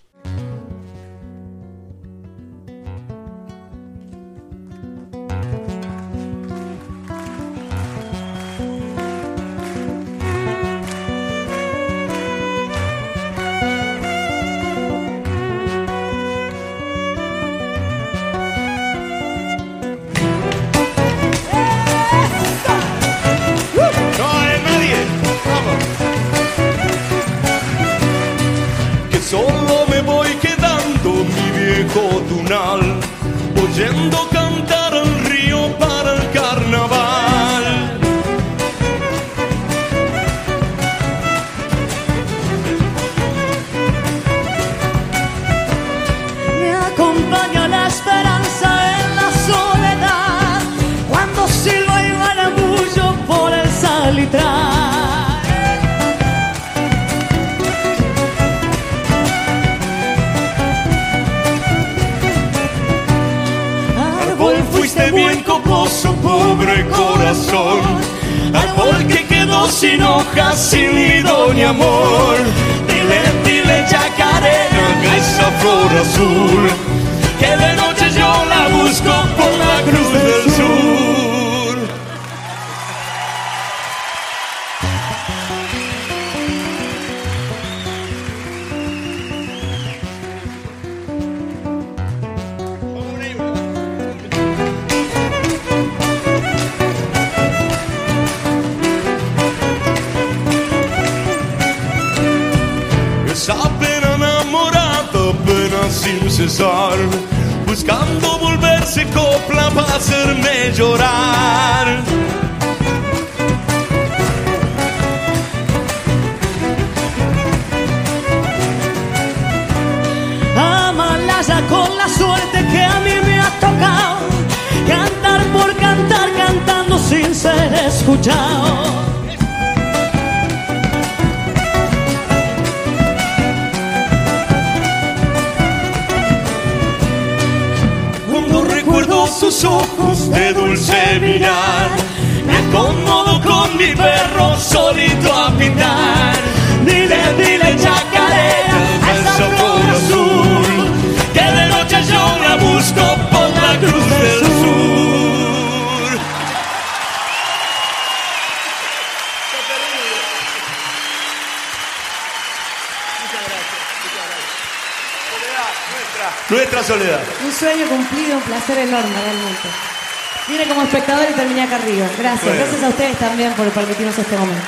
también 173.17 173.53
por 173.53 173.67
permitirnos 173.69 174.17
este 174.17 174.37
momento. 174.37 174.65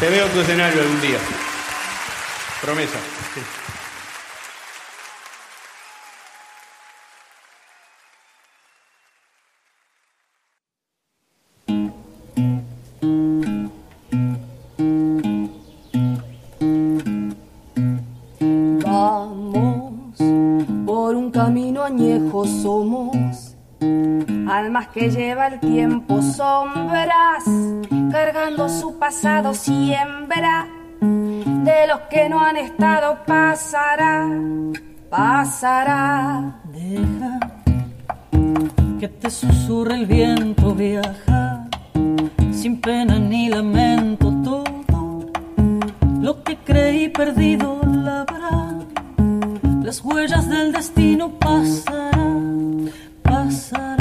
Te 0.00 0.08
veo 0.08 0.26
en 0.26 0.32
tu 0.32 0.40
escenario 0.40 0.80
algún 0.80 1.00
día. 1.00 1.18
Promesa. 2.60 2.98
Deja 35.72 37.40
que 39.00 39.08
te 39.08 39.30
susurre 39.30 39.94
el 39.94 40.04
viento, 40.04 40.74
viaja 40.74 41.66
sin 42.52 42.78
pena 42.78 43.18
ni 43.18 43.48
lamento 43.48 44.30
todo. 44.44 45.30
Lo 46.20 46.44
que 46.44 46.58
creí 46.58 47.08
perdido 47.08 47.80
labra, 47.86 48.80
las 49.82 50.04
huellas 50.04 50.46
del 50.46 50.72
destino 50.72 51.30
pasarán, 51.38 52.90
pasarán. 53.22 53.91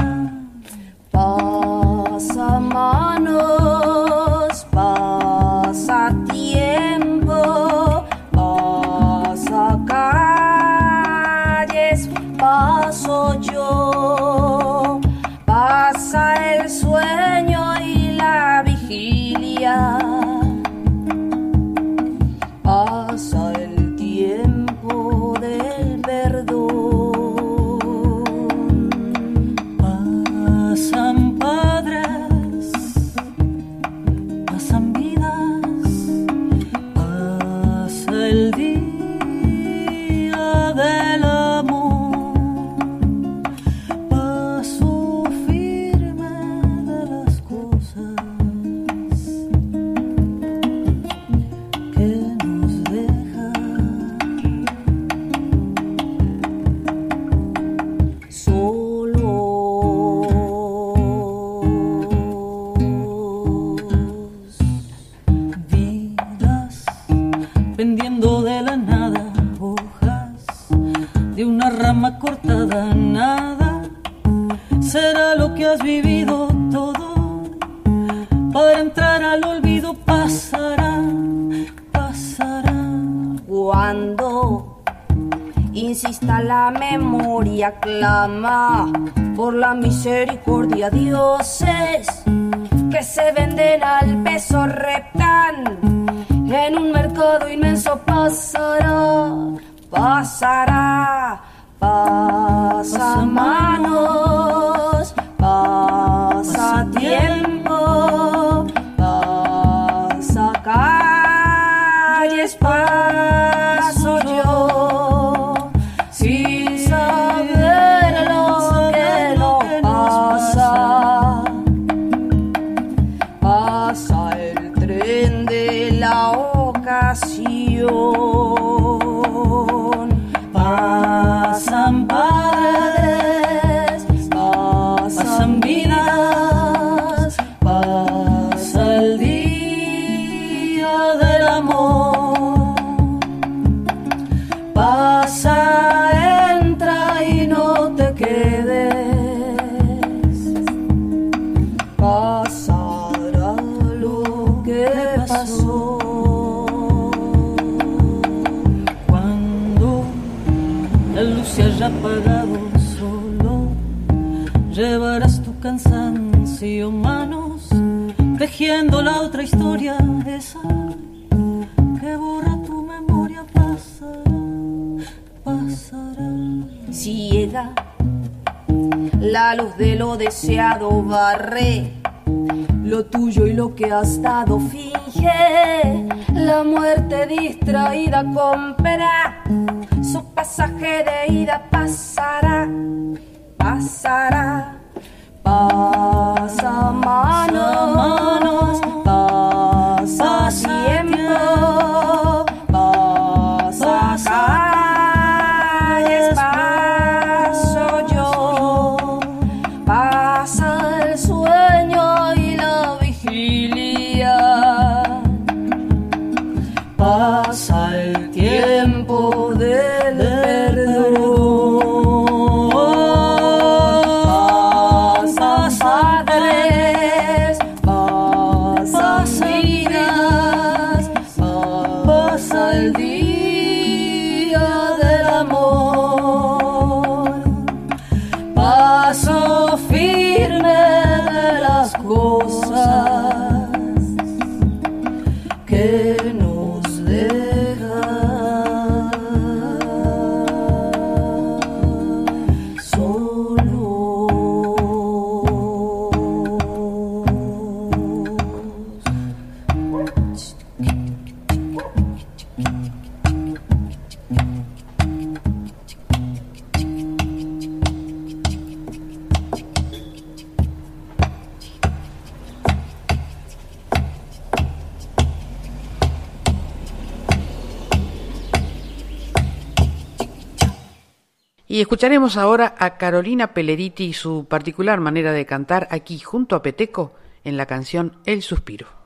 Escucharemos 282.01 282.35
ahora 282.35 282.73
a 282.79 282.97
Carolina 282.97 283.53
Peleriti 283.53 284.05
y 284.05 284.13
su 284.13 284.45
particular 284.45 284.99
manera 284.99 285.33
de 285.33 285.45
cantar 285.45 285.87
aquí 285.91 286.17
junto 286.17 286.55
a 286.55 286.63
Peteco 286.63 287.13
en 287.43 287.57
la 287.57 287.67
canción 287.67 288.17
El 288.25 288.41
Suspiro. 288.41 289.00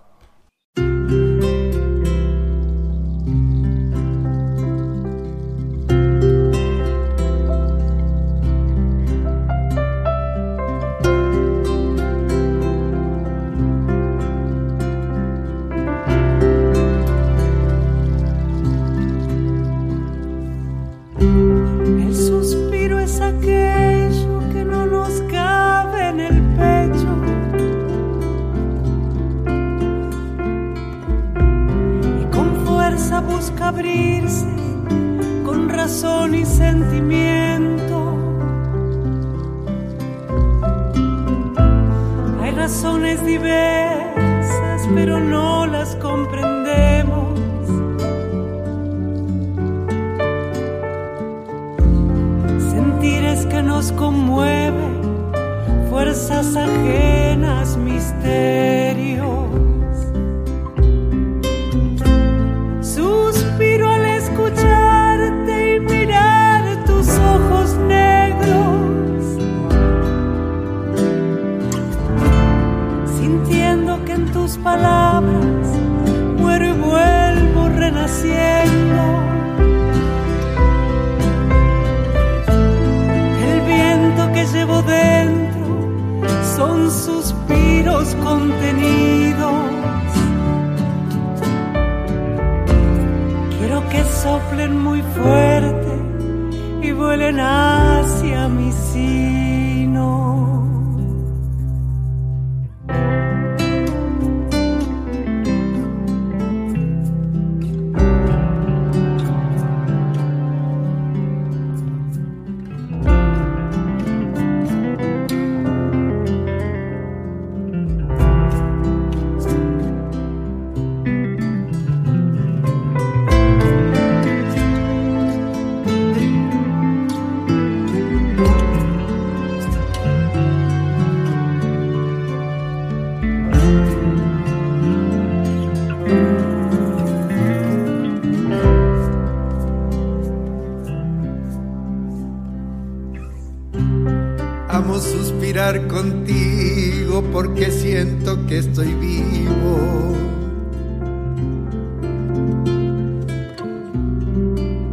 estoy 148.76 148.94
vivo. 148.96 150.18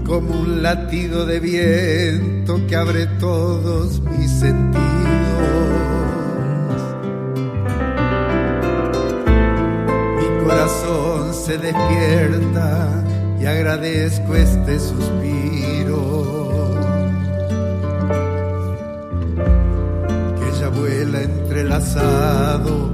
Como 0.06 0.40
un 0.40 0.62
latido 0.62 1.26
de 1.26 1.40
viento 1.40 2.64
que 2.68 2.76
abre 2.76 3.06
todos 3.18 4.00
mis 4.02 4.30
sentidos. 4.30 4.82
Mi 10.16 10.44
corazón 10.44 11.34
se 11.34 11.58
despierta 11.58 13.04
y 13.40 13.46
agradezco 13.46 14.36
este 14.36 14.78
suspiro. 14.78 16.22
que 20.38 20.60
ya 20.60 20.68
vuela 20.68 21.22
entrelazado 21.22 22.91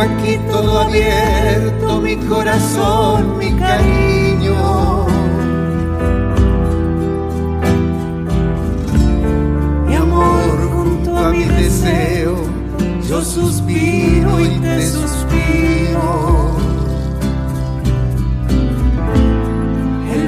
aquí 0.00 0.38
todo 0.50 0.80
abierto, 0.80 2.00
mi 2.00 2.16
corazón, 2.16 3.38
mi 3.38 3.52
cariño. 3.52 5.06
Mi 9.86 9.94
amor 9.94 10.70
junto 10.74 11.16
a 11.16 11.30
mi 11.30 11.44
deseo, 11.44 12.36
yo 13.08 13.22
suspiro 13.22 14.40
y 14.40 14.48
te 14.60 14.86
suspiro. 14.86 16.56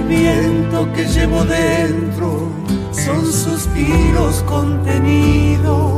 viento 0.09 0.91
que 0.95 1.05
llevo 1.05 1.45
dentro 1.45 2.49
son 2.93 3.27
suspiros 3.31 4.43
contenidos. 4.45 5.98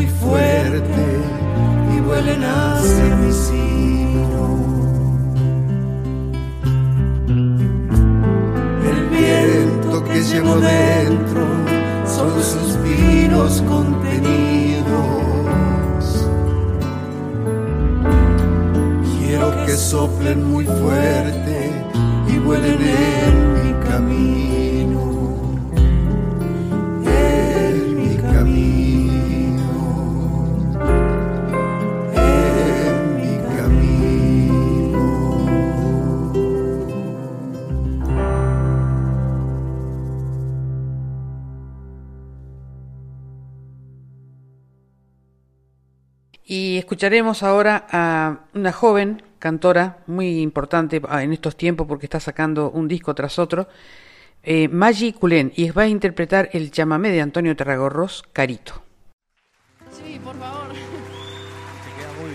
Muy 0.00 0.08
fuerte 0.08 1.04
y 1.94 2.00
vuelen 2.00 2.42
hacia 2.42 3.16
mi 3.16 3.32
sino. 3.32 4.44
El 8.90 9.00
viento 9.10 10.02
que 10.04 10.22
llevo 10.22 10.54
dentro 10.56 11.46
son 12.06 12.42
suspiros 12.42 13.62
contenidos. 13.68 14.70
que 19.66 19.76
soplen 19.76 20.50
muy 20.50 20.64
fuerte 20.64 21.70
y 22.28 22.38
vuelen 22.38 22.80
en 22.80 23.34
mi 23.54 23.72
camino, 23.86 24.49
escucharemos 46.90 47.44
ahora 47.44 47.86
a 47.92 48.40
una 48.52 48.72
joven 48.72 49.22
cantora 49.38 49.98
muy 50.08 50.40
importante 50.40 51.00
ah, 51.08 51.22
en 51.22 51.32
estos 51.32 51.56
tiempos 51.56 51.86
porque 51.86 52.06
está 52.06 52.18
sacando 52.18 52.72
un 52.72 52.88
disco 52.88 53.14
tras 53.14 53.38
otro, 53.38 53.68
eh, 54.42 54.66
Maggi 54.66 55.12
Culén, 55.12 55.52
y 55.54 55.70
va 55.70 55.82
a 55.82 55.86
interpretar 55.86 56.50
el 56.52 56.72
chamamé 56.72 57.12
de 57.12 57.20
Antonio 57.20 57.54
Terragorros, 57.54 58.24
Carito. 58.32 58.82
Sí, 59.92 60.20
por 60.24 60.36
favor. 60.36 60.66
Se 61.84 61.90
queda 61.96 62.12
muy 62.20 62.30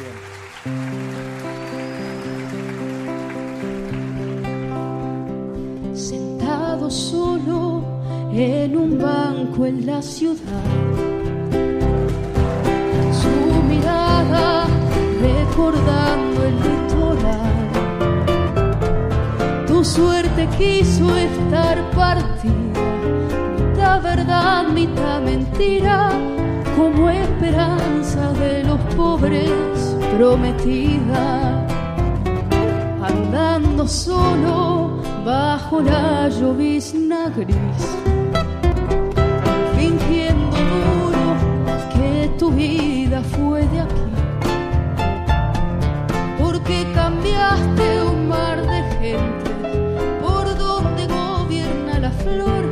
bien. 5.83 5.97
Sentado 5.97 6.89
solo 6.89 7.83
en 8.31 8.77
un 8.77 8.97
banco 8.97 9.65
en 9.65 9.85
la 9.85 10.01
ciudad, 10.01 10.39
recordando 15.55 16.43
el 16.43 16.55
tu 19.67 19.85
suerte 19.85 20.47
quiso 20.57 21.15
estar 21.15 21.77
partida, 21.91 22.81
mitad 23.73 23.99
verdad, 23.99 24.67
mitad 24.67 25.21
mentira, 25.21 26.09
como 26.75 27.09
esperanza 27.09 28.33
de 28.33 28.65
los 28.65 28.79
pobres 28.95 29.49
prometida. 30.17 31.65
Andando 33.01 33.87
solo 33.87 34.99
bajo 35.23 35.79
la 35.79 36.27
llovizna 36.27 37.29
gris, 37.29 37.83
fingiendo 39.77 40.57
duro 40.75 41.25
que 41.93 42.29
tu 42.37 42.51
vida 42.51 43.21
fue 43.21 43.65
de 43.67 43.79
aquí 43.79 44.14
porque 46.65 46.91
cambiaste 46.95 48.01
un 48.01 48.27
mar 48.27 48.59
de 48.59 48.81
gente 48.99 49.51
por 50.19 50.57
donde 50.57 51.05
gobierna 51.05 51.99
la 51.99 52.09
flor. 52.09 52.64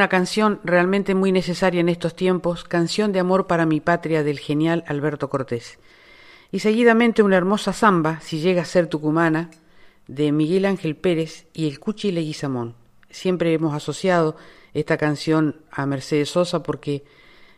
Una 0.00 0.08
canción 0.08 0.60
realmente 0.64 1.14
muy 1.14 1.30
necesaria 1.30 1.78
en 1.78 1.90
estos 1.90 2.16
tiempos, 2.16 2.64
Canción 2.64 3.12
de 3.12 3.20
Amor 3.20 3.46
para 3.46 3.66
mi 3.66 3.80
Patria 3.80 4.22
del 4.22 4.38
genial 4.38 4.82
Alberto 4.86 5.28
Cortés. 5.28 5.78
Y 6.50 6.60
seguidamente 6.60 7.22
una 7.22 7.36
hermosa 7.36 7.74
zamba, 7.74 8.18
si 8.22 8.40
llega 8.40 8.62
a 8.62 8.64
ser 8.64 8.86
tucumana, 8.86 9.50
de 10.06 10.32
Miguel 10.32 10.64
Ángel 10.64 10.96
Pérez 10.96 11.48
y 11.52 11.68
el 11.68 11.78
Cuchi 11.80 12.12
Leguizamón. 12.12 12.76
Siempre 13.10 13.52
hemos 13.52 13.74
asociado 13.74 14.36
esta 14.72 14.96
canción 14.96 15.56
a 15.70 15.84
Mercedes 15.84 16.30
Sosa 16.30 16.62
porque 16.62 17.04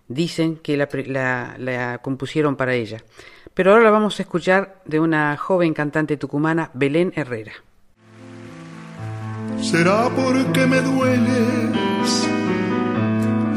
dicen 0.09 0.57
que 0.57 0.77
la, 0.77 1.55
la 1.61 1.99
compusieron 2.03 2.57
para 2.57 2.75
ella. 2.75 3.05
Pero 3.55 3.71
ahora 3.71 3.85
la 3.85 3.91
vamos 3.93 4.19
a 4.19 4.25
escuchar 4.25 4.83
de 4.85 4.99
una 4.99 5.37
joven 5.37 5.75
cantante 5.75 6.17
tucumana, 6.17 6.73
Belén 6.75 7.13
Herrera. 7.15 7.53
Será 9.63 10.11
porque 10.11 10.67
me 10.67 10.81
dueles, 10.81 12.29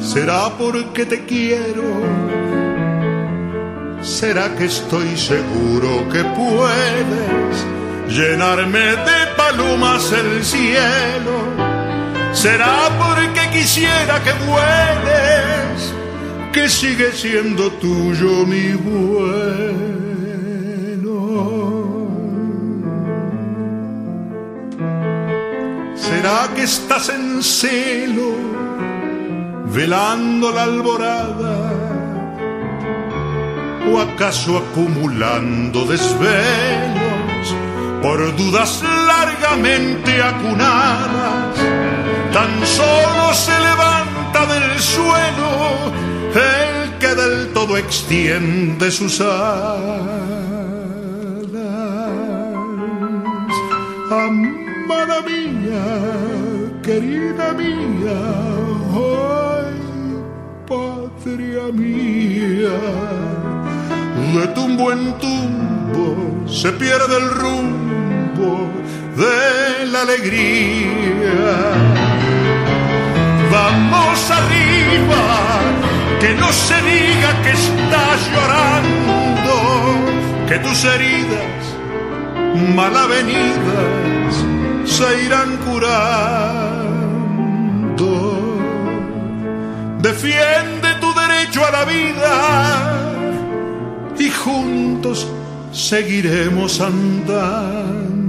será 0.06 0.50
porque 0.58 1.06
te 1.06 1.26
quiero, 1.26 1.90
será 4.02 4.56
que 4.56 4.66
estoy 4.66 5.18
seguro 5.18 6.08
que 6.12 6.24
puedes 6.24 7.66
llenarme 8.08 8.86
de 9.10 9.20
palomas 9.36 10.12
el 10.12 10.46
cielo, 10.46 11.38
será 12.34 12.78
porque 13.04 13.50
quisiera 13.52 14.22
que 14.24 14.34
vueles, 14.46 15.94
que 16.54 16.70
sigue 16.70 17.12
siendo 17.12 17.72
tuyo 17.72 18.46
mi 18.46 18.74
vuelo. 18.74 19.96
¿Será 25.96 26.48
que 26.56 26.64
estás 26.64 27.10
en 27.10 27.42
celo, 27.42 28.65
velando 29.76 30.52
la 30.52 30.64
alborada? 30.64 31.56
¿O 33.92 34.00
acaso 34.00 34.58
acumulando 34.58 35.86
desvelos 35.86 37.46
por 38.02 38.18
dudas 38.38 38.82
largamente 39.12 40.12
acunadas? 40.24 41.56
Tan 42.32 42.66
solo 42.66 43.34
se 43.34 43.56
levanta 43.70 44.46
del 44.54 44.80
suelo 44.80 45.52
el 46.34 46.98
que 46.98 47.14
del 47.22 47.54
todo 47.54 47.78
extiende 47.78 48.90
sus 48.92 49.20
alas. 49.20 50.26
Amada 54.10 55.22
mía, 55.22 55.84
querida 56.84 57.54
mía, 57.54 58.20
ay, 58.94 59.55
de 64.36 64.48
tumbo 64.54 64.92
en 64.92 65.14
tumbo 65.20 66.48
se 66.48 66.72
pierde 66.74 67.18
el 67.18 67.30
rumbo 67.32 68.70
de 69.16 69.86
la 69.88 70.02
alegría. 70.02 71.48
Vamos 73.52 74.32
arriba, 74.32 75.24
que 76.20 76.34
no 76.36 76.52
se 76.52 76.76
diga 76.82 77.42
que 77.44 77.52
estás 77.52 78.20
llorando, 78.34 79.56
que 80.48 80.60
tus 80.60 80.84
heridas 80.86 81.62
mal 82.76 82.96
avenidas 82.96 84.34
se 84.86 85.24
irán 85.26 85.58
curando. 85.66 86.76
Defiende 90.02 90.75
a 91.64 91.72
la 91.72 91.86
vida 91.86 92.94
y 94.20 94.30
juntos 94.30 95.26
seguiremos 95.72 96.82
andando. 96.82 98.25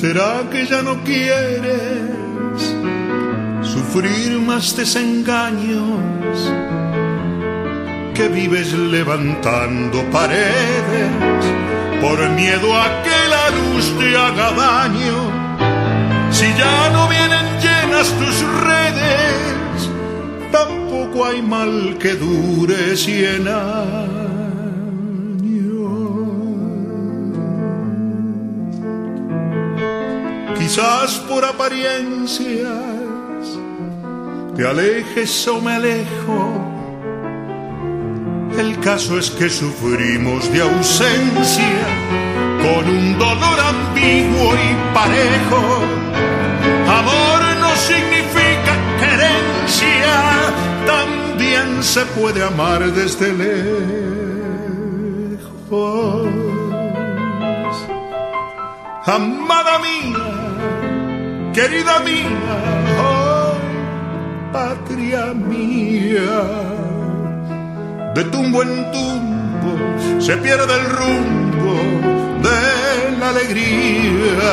¿Será 0.00 0.44
que 0.52 0.66
ya 0.66 0.82
no 0.82 1.02
quieres 1.04 2.60
sufrir 3.62 4.38
más 4.40 4.76
desengaños? 4.76 6.52
Que 8.12 8.28
vives 8.28 8.74
levantando 8.74 10.04
paredes 10.10 11.44
por 12.02 12.18
miedo 12.28 12.76
a 12.76 13.02
que 13.04 13.18
la 13.34 13.48
luz 13.56 13.98
te 13.98 14.14
haga 14.14 14.50
daño. 14.52 15.18
Si 16.30 16.44
ya 16.58 16.90
no 16.90 17.08
vienen 17.08 17.46
llenas 17.64 18.08
tus 18.18 18.36
redes, 18.68 19.90
tampoco 20.52 21.24
hay 21.24 21.40
mal 21.40 21.96
que 21.98 22.12
dure 22.16 22.94
cien 22.98 23.48
años. 23.48 24.25
Por 31.26 31.42
apariencias 31.42 32.68
te 34.54 34.66
alejes 34.66 35.48
o 35.48 35.60
me 35.60 35.72
alejo. 35.72 36.52
El 38.58 38.78
caso 38.80 39.18
es 39.18 39.30
que 39.30 39.48
sufrimos 39.48 40.52
de 40.52 40.60
ausencia 40.60 41.86
con 42.60 42.90
un 42.90 43.18
dolor 43.18 43.58
ambiguo 43.58 44.54
y 44.54 44.94
parejo. 44.94 45.62
Amor 46.88 47.40
no 47.60 47.74
significa 47.76 48.72
querencia, 49.00 50.14
también 50.86 51.82
se 51.82 52.04
puede 52.06 52.42
amar 52.42 52.92
desde 52.92 53.32
lejos. 53.32 53.86
Amada 59.06 59.78
mía, 59.78 60.35
querida 61.56 62.00
mía, 62.00 62.52
oh, 63.00 63.54
patria 64.52 65.32
mía. 65.32 66.36
De 68.14 68.24
tumbo 68.24 68.62
en 68.62 68.72
tumbo 68.92 69.72
se 70.20 70.36
pierde 70.36 70.72
el 70.80 70.86
rumbo 71.00 71.74
de 72.46 72.62
la 73.18 73.28
alegría. 73.30 74.50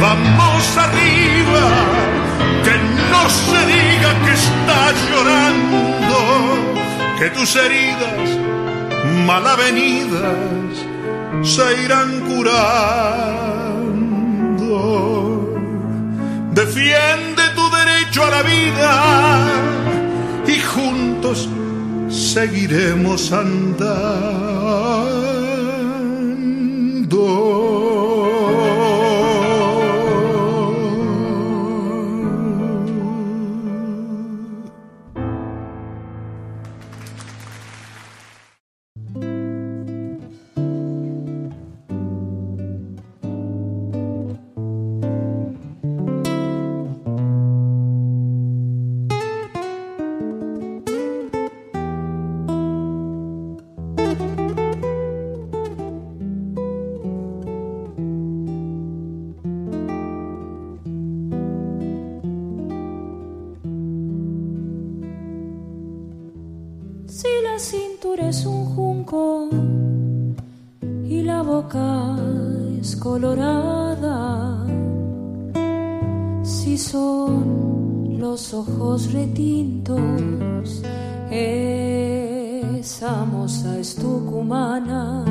Vamos 0.00 0.64
arriba, 0.86 1.64
que 2.64 2.74
no 3.12 3.22
se 3.46 3.60
diga 3.74 4.10
que 4.24 4.32
estás 4.42 4.94
llorando, 5.10 6.18
que 7.18 7.30
tus 7.30 7.50
heridas 7.56 8.28
mal 9.26 9.44
avenidas 9.44 10.72
se 11.42 11.82
irán 11.84 12.20
Defiende 16.52 17.42
tu 17.54 17.70
derecho 17.70 18.24
a 18.24 18.30
la 18.30 18.42
vida 18.42 18.92
y 20.46 20.60
juntos 20.60 21.48
seguiremos 22.10 23.32
andando. 23.32 24.48
Si 67.20 67.26
la 67.42 67.58
cintura 67.58 68.28
es 68.28 68.46
un 68.46 68.64
junco 68.76 69.48
y 71.04 71.22
la 71.22 71.42
boca 71.42 72.16
es 72.80 72.94
colorada, 72.94 74.64
si 76.44 76.78
son 76.78 78.20
los 78.20 78.54
ojos 78.54 79.12
retintos, 79.12 80.80
esa 81.28 83.24
moza 83.24 83.76
es 83.80 83.96
tucumana. 83.96 85.24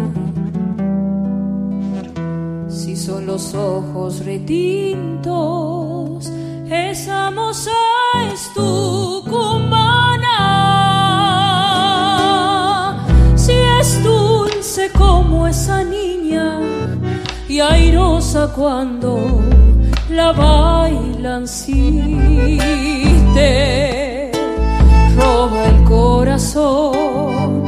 Si 2.67 2.97
son 2.97 3.27
los 3.27 3.55
ojos 3.55 4.25
retintos, 4.25 5.29
esa 6.69 7.31
moza 7.31 7.71
es 8.33 8.51
tucumana. 8.53 9.86
Esa 15.49 15.83
niña 15.83 16.59
y 17.47 17.59
airosa 17.59 18.51
cuando 18.53 19.41
la 20.09 20.31
bailan, 20.31 21.47
si 21.47 22.57
te 23.33 24.31
roba 25.15 25.65
el 25.65 25.83
corazón. 25.83 27.66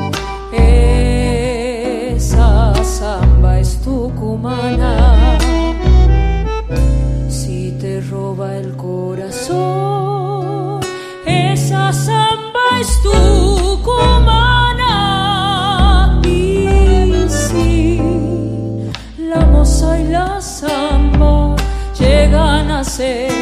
Llegan 22.99 23.38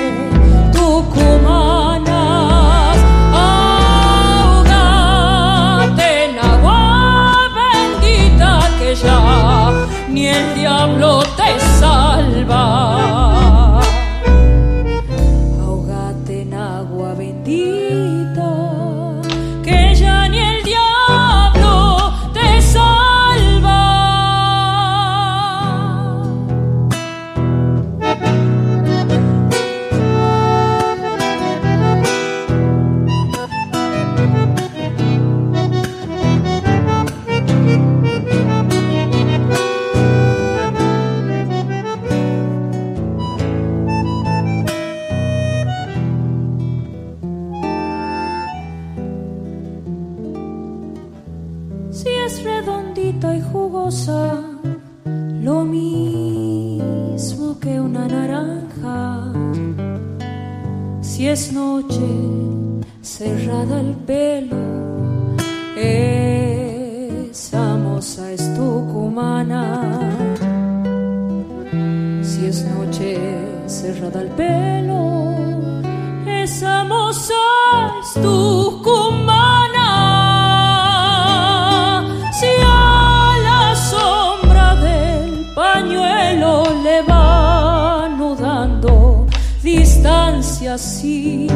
si 90.78 91.48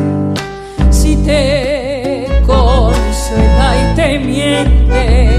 te 1.26 2.28
consuela 2.46 3.76
y 3.78 3.96
te 3.96 4.20
miente, 4.20 5.38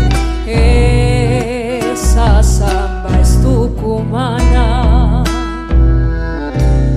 esa 1.92 2.42
samba 2.42 3.20
es 3.20 3.42
tucumana. 3.42 5.24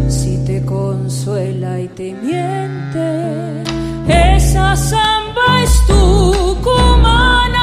Si 0.07 0.37
te 0.45 0.63
consuela 0.63 1.79
y 1.79 1.87
te 1.87 2.13
miente, 2.13 3.63
esa 4.07 4.75
samba 4.75 5.63
es 5.63 5.85
tucumana. 5.87 7.61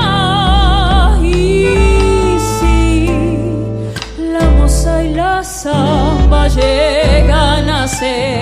Y 1.23 2.37
si 2.59 3.07
la 4.33 4.51
moza 4.59 5.05
y 5.05 5.15
la 5.15 5.45
samba 5.45 6.49
llegan 6.49 7.71
a 7.71 7.87
ser 7.87 8.42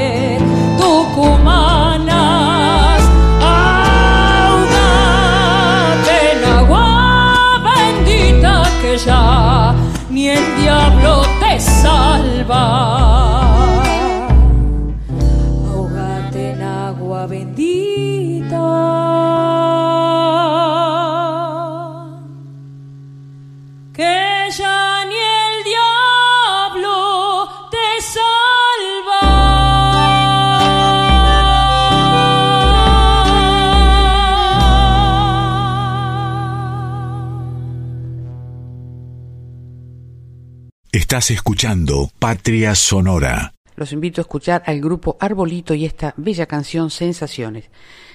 Estás 41.11 41.33
escuchando 41.33 42.09
Patria 42.21 42.77
Sonora. 42.77 43.53
Los 43.75 43.93
invito 43.93 44.21
a 44.21 44.23
escuchar 44.23 44.63
al 44.65 44.81
grupo 44.81 45.17
Arbolito 45.19 45.75
y 45.75 45.85
esta 45.85 46.15
bella 46.17 46.47
canción 46.47 46.89
Sensaciones. 46.89 47.65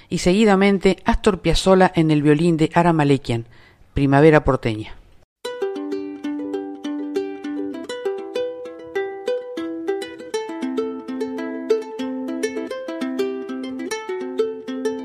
Y 0.08 0.20
seguidamente 0.20 0.96
Astor 1.04 1.42
Piazzolla 1.42 1.92
en 1.94 2.10
el 2.10 2.22
violín 2.22 2.56
de 2.56 2.72
Ara 2.74 2.94
Malekian, 2.94 3.48
Primavera 3.94 4.46
porteña. 4.46 4.96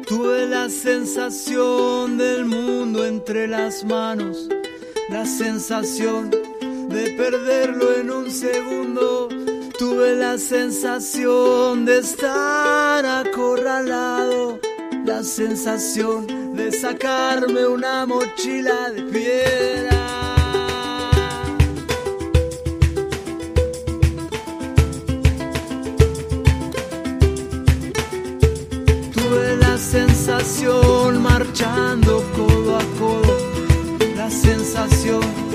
Tuve 0.06 0.46
la 0.46 0.68
sensación 0.68 2.18
del 2.18 2.44
mundo 2.44 3.04
entre 3.04 3.48
las 3.48 3.82
manos, 3.82 4.46
la 5.08 5.26
sensación 5.26 6.30
de 6.90 7.10
perderlo 7.10 7.96
en 7.96 8.10
un 8.10 8.30
segundo. 8.30 9.28
Tuve 9.78 10.16
la 10.16 10.36
sensación 10.38 11.84
de 11.84 11.98
estar 11.98 13.06
acorralado, 13.06 14.58
la 15.04 15.22
sensación 15.22 16.54
de 16.54 16.72
sacarme 16.72 17.66
una 17.66 18.06
mochila 18.06 18.90
de 18.90 19.02
piedra. 19.04 20.00
Tuve 29.14 29.56
la 29.56 29.78
sensación 29.78 31.22
marchando 31.22 32.22
codo 32.36 32.76
a 32.76 32.84
codo, 32.98 33.36
la 34.16 34.28
sensación 34.28 35.49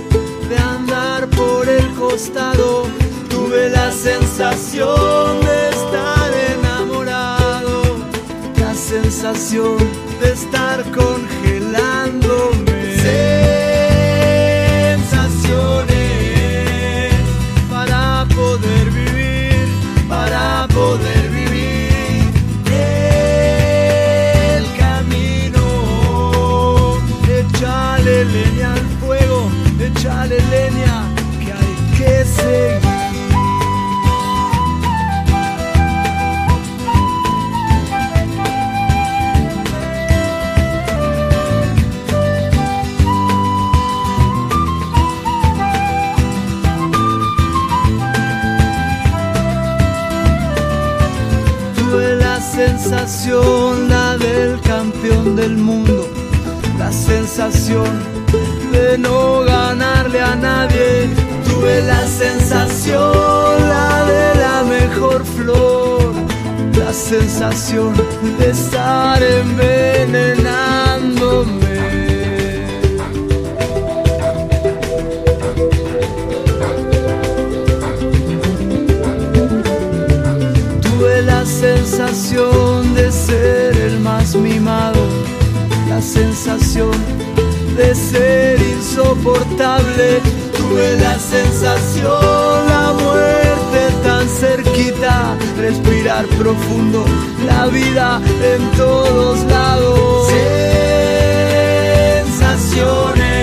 el 1.67 1.93
costado. 1.93 2.83
Tuve 3.29 3.69
la 3.69 3.91
sensación 3.91 5.41
de 5.41 5.69
estar 5.69 6.31
enamorado, 6.57 7.81
la 8.57 8.73
sensación 8.73 9.77
de 10.21 10.33
estar 10.33 10.83
congelado. 10.91 12.74
Sensación, 52.85 53.89
la 53.89 54.15
del 54.15 54.61
campeón 54.61 55.35
del 55.35 55.57
mundo, 55.57 56.07
la 56.77 56.91
sensación 56.91 57.89
de 58.71 58.95
no 58.99 59.41
ganarle 59.41 60.21
a 60.21 60.35
nadie. 60.35 61.09
Tuve 61.45 61.81
la 61.81 62.05
sensación, 62.05 63.69
la 63.69 64.05
de 64.05 64.35
la 64.35 64.63
mejor 64.77 65.25
flor, 65.25 66.13
la 66.77 66.93
sensación 66.93 67.95
de 68.37 68.51
estar 68.51 69.23
envenenándome. 69.23 71.65
La 81.25 81.45
sensación 81.45 82.74
sensación 86.45 86.91
de 87.75 87.95
ser 87.95 88.61
insoportable. 88.61 90.21
Tuve 90.55 90.95
la 90.97 91.17
sensación, 91.17 92.67
la 92.67 92.93
muerte 92.93 93.79
tan 94.03 94.29
cerquita, 94.29 95.35
respirar 95.57 96.25
profundo, 96.37 97.03
la 97.47 97.65
vida 97.65 98.21
en 98.53 98.71
todos 98.77 99.43
lados. 99.45 100.27
Sensaciones 102.27 103.34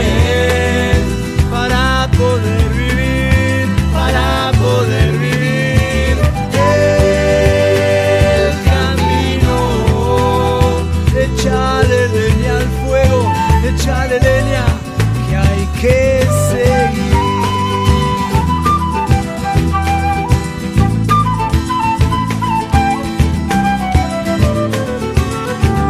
que 15.82 16.24
seguir. 16.50 17.12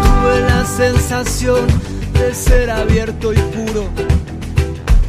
Tuve 0.03 0.41
la 0.49 0.65
sensación 0.65 1.67
de 2.15 2.35
ser 2.35 2.71
abierto 2.71 3.35
y 3.35 3.37
puro, 3.37 3.91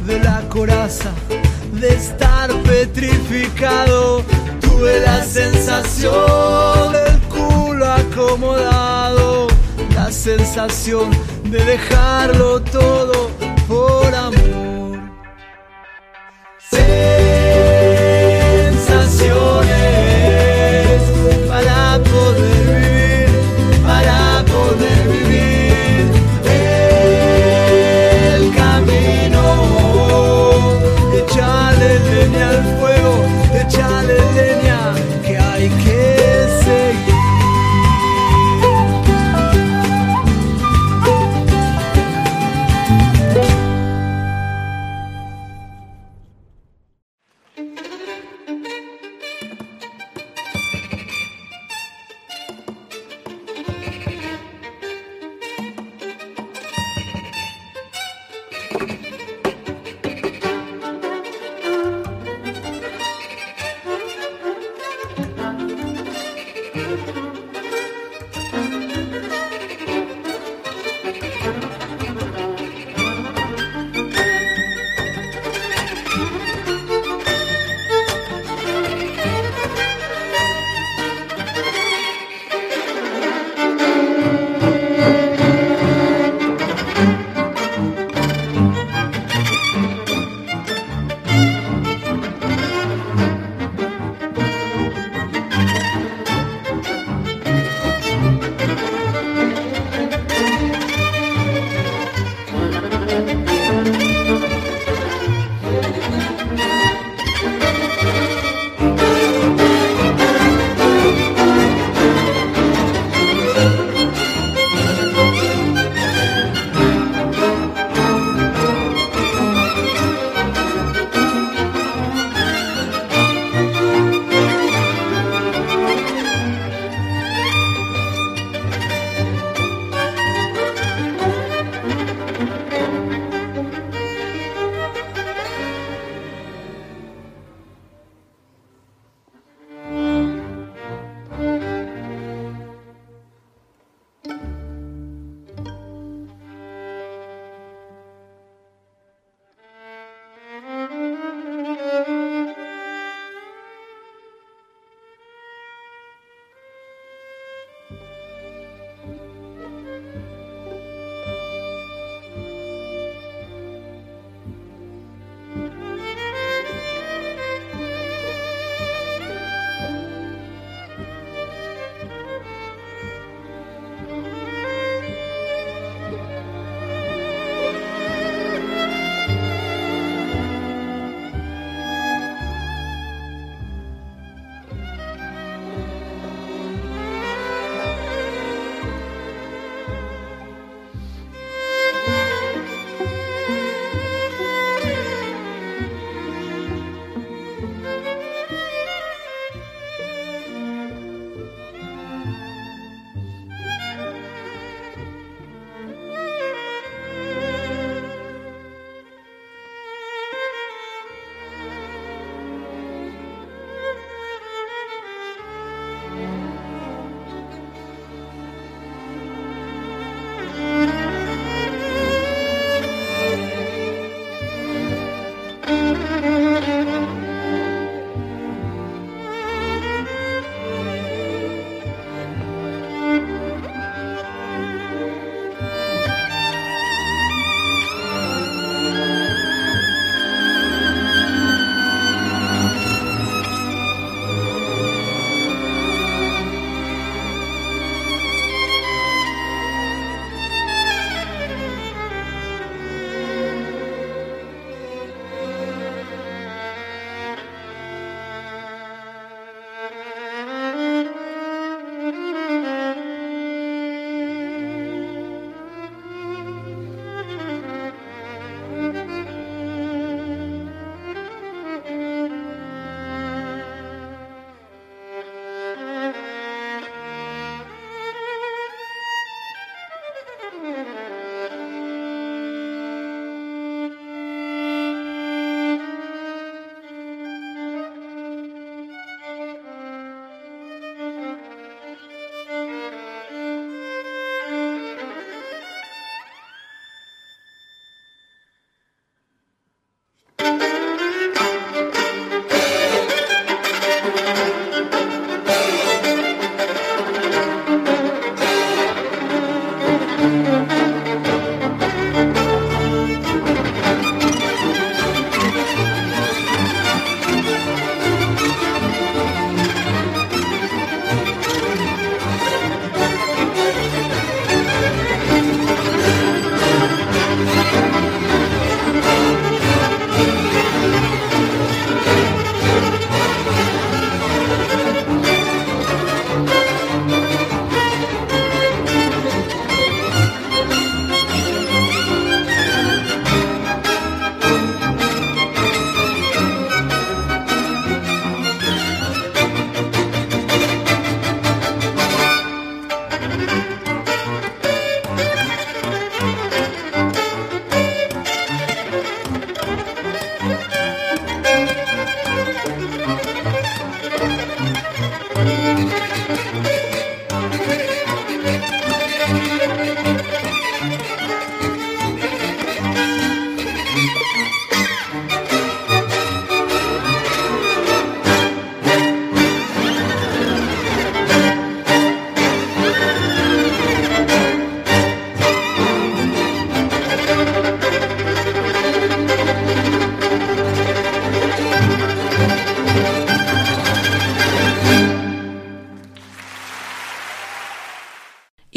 de 0.06 0.20
la 0.20 0.42
coraza, 0.50 1.12
de 1.80 1.88
estar 1.88 2.52
petrificado. 2.64 4.22
Tuve 4.60 5.00
la 5.00 5.24
sensación 5.24 6.92
del 6.92 7.18
culo 7.34 7.90
acomodado, 7.90 9.46
la 9.94 10.12
sensación 10.12 11.10
de 11.44 11.64
dejarlo 11.64 12.60
todo 12.60 13.30
por 13.66 14.14
amor. 14.14 14.73
Sensaciones 16.74 17.13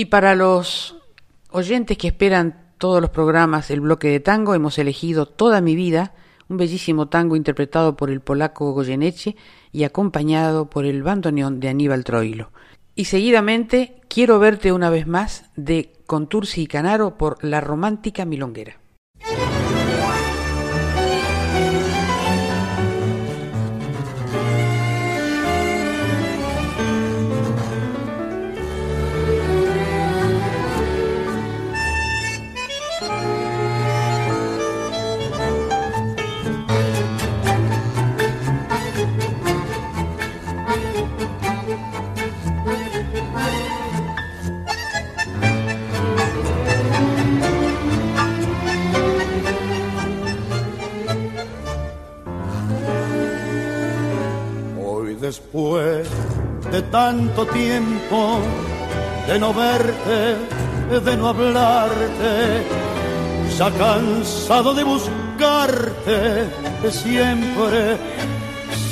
para 0.07 0.35
los 0.35 0.97
oyentes 1.51 1.97
que 1.97 2.07
esperan 2.07 2.73
todos 2.77 3.01
los 3.01 3.09
programas 3.09 3.71
El 3.71 3.81
Bloque 3.81 4.09
de 4.09 4.19
Tango, 4.19 4.53
hemos 4.53 4.77
elegido 4.77 5.25
Toda 5.25 5.61
mi 5.61 5.75
vida, 5.75 6.13
un 6.49 6.57
bellísimo 6.57 7.07
tango 7.07 7.35
interpretado 7.35 7.95
por 7.95 8.09
el 8.09 8.21
polaco 8.21 8.71
Goyeneche 8.71 9.35
y 9.71 9.83
acompañado 9.83 10.69
por 10.69 10.85
el 10.85 11.03
bandoneón 11.03 11.59
de 11.59 11.69
Aníbal 11.69 12.03
Troilo. 12.03 12.51
Y 12.95 13.05
seguidamente 13.05 13.97
Quiero 14.07 14.39
verte 14.39 14.71
una 14.71 14.89
vez 14.89 15.05
más 15.05 15.45
de 15.55 15.93
Contursi 16.05 16.63
y 16.63 16.67
Canaro 16.67 17.17
por 17.17 17.43
La 17.43 17.61
Romántica 17.61 18.25
Milonguera. 18.25 18.79
Después 55.27 56.07
de 56.71 56.81
tanto 56.83 57.45
tiempo 57.47 58.39
de 59.27 59.37
no 59.37 59.53
verte, 59.53 60.19
de 61.05 61.17
no 61.17 61.27
hablarte, 61.27 62.33
ya 63.57 63.69
cansado 63.71 64.73
de 64.73 64.83
buscarte 64.85 66.17
siempre, 66.89 67.97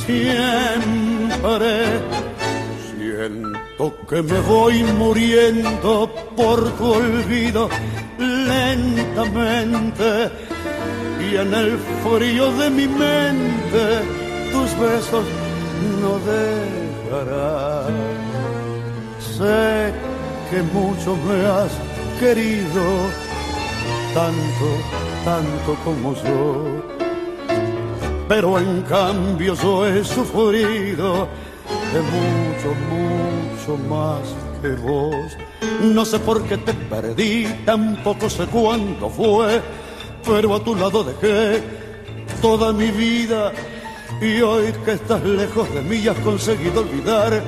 siempre. 0.06 1.72
Siento 2.98 3.86
que 4.10 4.22
me 4.22 4.40
voy 4.42 4.84
muriendo 4.84 6.12
por 6.36 6.70
tu 6.78 6.86
olvido 7.02 7.70
lentamente 8.20 10.10
y 11.28 11.38
en 11.38 11.54
el 11.54 11.80
frío 12.04 12.52
de 12.60 12.70
mi 12.70 12.88
mente 12.88 13.86
tus 14.52 14.70
besos 14.80 15.26
no 16.02 16.20
dejará. 16.20 17.88
Sé 19.20 19.94
que 20.50 20.62
mucho 20.62 21.16
me 21.28 21.46
has 21.46 21.72
querido, 22.20 22.84
tanto, 24.14 24.68
tanto 25.24 25.76
como 25.84 26.14
yo. 26.16 26.96
Pero 28.28 28.58
en 28.58 28.82
cambio 28.84 29.54
yo 29.56 29.86
he 29.86 30.04
sufrido 30.04 31.28
de 31.94 32.02
mucho, 32.14 32.70
mucho 32.90 33.78
más 33.88 34.22
que 34.62 34.70
vos. 34.70 35.38
No 35.82 36.06
sé 36.06 36.20
por 36.20 36.44
qué 36.44 36.58
te 36.58 36.74
perdí, 36.74 37.46
tampoco 37.66 38.30
sé 38.30 38.46
cuándo 38.48 39.10
fue, 39.10 39.62
pero 40.26 40.56
a 40.56 40.64
tu 40.64 40.76
lado 40.76 41.04
dejé 41.04 41.62
toda 42.42 42.74
mi 42.74 42.90
vida 42.92 43.52
y 44.22 44.42
hoy 44.42 44.72
que 44.84 44.94
estás 44.94 45.24
lejos 45.24 45.72
de 45.74 45.82
mí 45.82 46.08
has 46.08 46.18
conseguido 46.20 46.82
olvidar, 46.82 47.42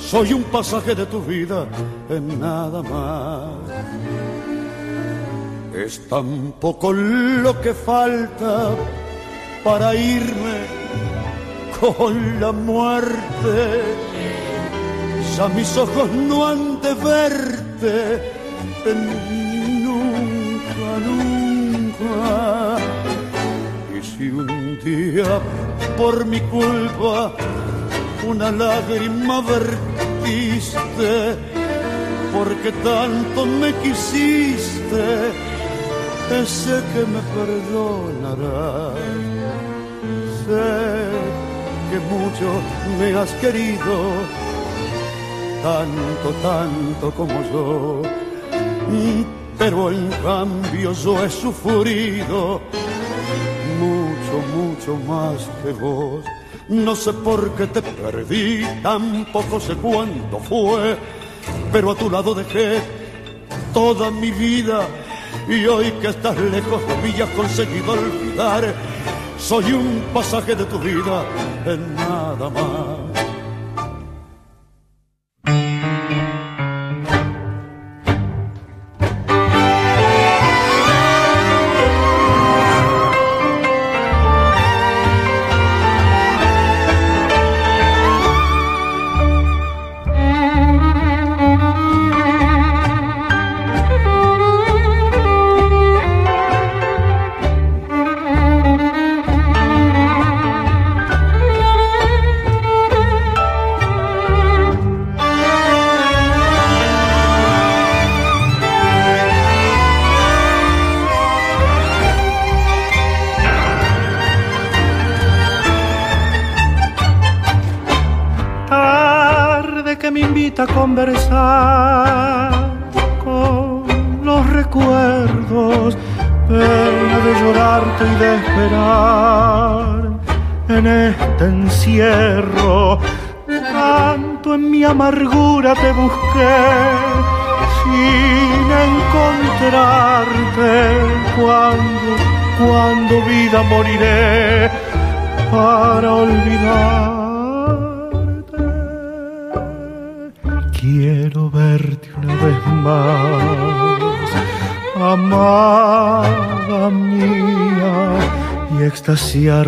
soy 0.00 0.32
un 0.32 0.44
pasaje 0.44 0.94
de 0.94 1.06
tu 1.06 1.20
vida 1.20 1.66
en 2.08 2.40
nada 2.40 2.82
más. 2.82 3.50
Es 5.74 6.08
tan 6.08 6.52
poco 6.60 6.92
lo 6.92 7.60
que 7.60 7.74
falta 7.74 8.70
para 9.62 9.94
irme 9.94 10.58
con 11.80 12.40
la 12.40 12.52
muerte. 12.52 13.82
Ya 15.36 15.48
mis 15.48 15.76
ojos 15.76 16.10
no 16.12 16.46
han 16.46 16.80
de 16.80 16.94
verte 16.94 18.22
nunca, 19.84 20.88
nunca. 21.04 22.78
Y 23.98 24.02
si 24.02 24.28
un 24.30 24.78
día 24.82 25.40
por 25.96 26.24
mi 26.26 26.40
culpa 26.40 27.32
una 28.26 28.50
lágrima 28.50 29.40
vertiste, 29.40 31.36
porque 32.32 32.72
tanto 32.82 33.46
me 33.46 33.72
quisiste, 33.74 35.32
sé 36.44 36.82
que 36.92 37.02
me 37.12 37.20
perdonarás. 37.36 38.94
Sé 40.44 40.76
que 41.90 41.98
mucho 42.12 42.48
me 42.98 43.16
has 43.16 43.30
querido, 43.34 43.96
tanto, 45.62 46.28
tanto 46.42 47.10
como 47.12 47.42
yo, 47.52 48.02
pero 49.58 49.90
en 49.92 50.08
cambio 50.22 50.92
yo 50.92 51.24
he 51.24 51.30
sufrido 51.30 52.60
mucho 54.54 54.96
más 54.96 55.48
que 55.62 55.72
vos. 55.72 56.24
No 56.68 56.96
sé 56.96 57.12
por 57.12 57.50
qué 57.52 57.66
te 57.66 57.80
perdí, 57.82 58.64
tampoco 58.82 59.60
sé 59.60 59.74
cuándo 59.76 60.38
fue, 60.40 60.96
pero 61.72 61.92
a 61.92 61.94
tu 61.94 62.10
lado 62.10 62.34
dejé 62.34 62.80
toda 63.72 64.10
mi 64.10 64.30
vida. 64.30 64.86
Y 65.48 65.64
hoy 65.66 65.92
que 66.00 66.08
estás 66.08 66.36
lejos 66.38 66.82
de 66.88 66.96
mí 66.96 67.20
has 67.20 67.30
conseguido 67.30 67.92
olvidar, 67.92 68.74
soy 69.38 69.72
un 69.72 70.02
pasaje 70.12 70.56
de 70.56 70.64
tu 70.64 70.78
vida 70.78 71.24
en 71.66 71.94
nada 71.94 72.50
más. 72.50 73.15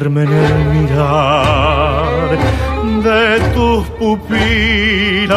En 0.06 0.16
el 0.18 0.64
mirar 0.66 2.38
de 3.02 3.40
tus 3.52 3.84
pupilas. 3.98 5.32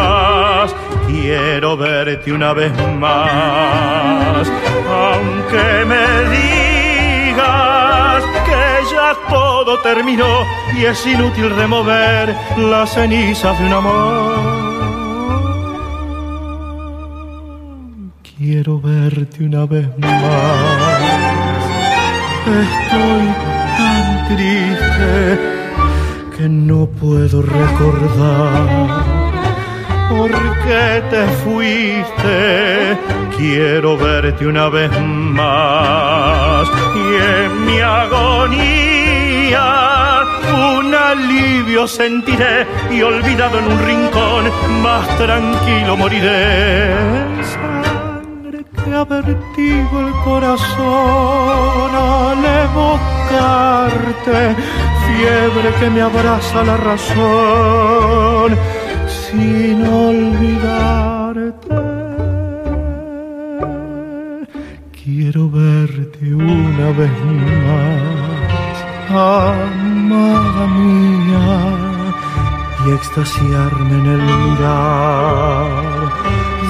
Quiero 1.07 1.75
verte 1.75 2.31
una 2.31 2.53
vez 2.53 2.71
más, 2.99 4.47
aunque 4.87 5.85
me 5.85 6.05
digas 6.37 8.23
que 8.45 8.63
ya 8.93 9.15
todo 9.29 9.79
terminó 9.79 10.45
y 10.77 10.85
es 10.85 11.07
inútil 11.07 11.49
remover 11.55 12.35
las 12.57 12.93
cenizas 12.93 13.57
de 13.59 13.65
un 13.65 13.73
amor. 13.73 14.51
Quiero 18.37 18.79
verte 18.79 19.43
una 19.43 19.65
vez 19.65 19.87
más. 19.97 21.01
Estoy 22.45 23.50
triste 24.35 25.61
no 26.49 26.87
puedo 26.87 27.41
recordar 27.41 29.03
por 30.09 30.31
qué 30.63 31.03
te 31.09 31.27
fuiste. 31.43 32.97
Quiero 33.37 33.97
verte 33.97 34.47
una 34.47 34.69
vez 34.69 34.91
más 35.01 36.67
y 36.95 36.99
en 37.33 37.65
mi 37.65 37.79
agonía 37.79 39.21
un 40.77 40.93
alivio 40.93 41.87
sentiré 41.87 42.67
y 42.91 43.01
olvidado 43.01 43.59
en 43.59 43.65
un 43.65 43.79
rincón 43.85 44.51
más 44.81 45.07
tranquilo 45.17 45.97
moriré. 45.97 46.95
Sangre 47.43 48.65
que 48.83 48.93
ha 48.93 49.03
vertido 49.05 50.07
el 50.07 50.13
corazón 50.23 51.95
al 51.95 52.45
fiebre 55.05 55.69
que 55.79 55.89
me 55.89 56.01
abraza 56.01 56.63
la 56.63 56.77
razón 56.77 58.57
sin 59.07 59.85
olvidarte. 59.85 61.75
Quiero 65.03 65.49
verte 65.49 66.33
una 66.33 66.91
vez 66.99 67.17
más, 67.65 68.75
amada 69.09 70.67
mía, 70.67 71.47
y 72.85 72.87
extasiarme 72.91 73.95
en 74.01 74.05
el 74.15 74.21
mirar 74.21 75.71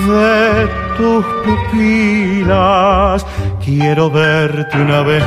de 0.07 0.80
tus 0.97 1.25
pupilas. 1.45 3.25
Quiero 3.63 4.09
verte 4.09 4.77
una 4.77 5.01
vez 5.01 5.23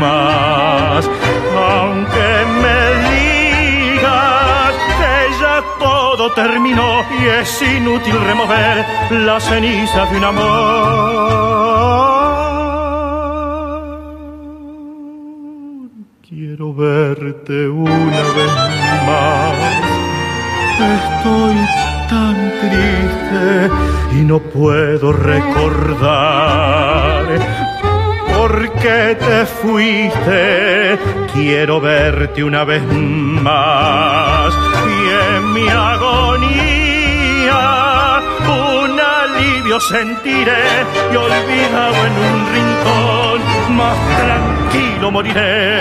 más 0.00 1.08
aunque 1.56 2.30
me 2.62 2.80
digas 3.10 4.72
que 4.98 5.14
ya 5.40 5.56
todo 5.78 6.32
terminó 6.32 7.02
y 7.20 7.26
es 7.26 7.62
inútil 7.62 8.18
remover 8.20 8.84
la 9.10 9.40
ceniza 9.40 10.06
de 10.06 10.16
un 10.16 10.24
amor. 10.24 11.50
Quiero 16.28 16.74
verte 16.74 17.68
una 17.68 18.22
vez 18.36 18.52
más. 19.06 19.56
Estoy 20.80 21.56
tan 22.10 22.36
triste 22.60 23.70
y 24.12 24.24
no 24.24 24.40
puedo 24.40 25.12
recordar 25.12 26.50
¿Por 28.40 28.72
qué 28.72 29.16
te 29.18 29.46
fuiste? 29.46 30.98
Quiero 31.32 31.80
verte 31.80 32.42
una 32.42 32.64
vez 32.64 32.82
más 32.82 34.52
y 34.88 35.08
en 35.36 35.52
mi 35.52 35.68
agonía 35.68 37.10
un 38.48 38.98
alivio 38.98 39.78
sentiré 39.78 40.86
y 41.12 41.16
olvidado 41.16 41.94
en 42.06 42.12
un 42.28 42.46
rincón 42.54 43.42
más 43.76 43.98
tranquilo 44.18 45.10
moriré. 45.10 45.80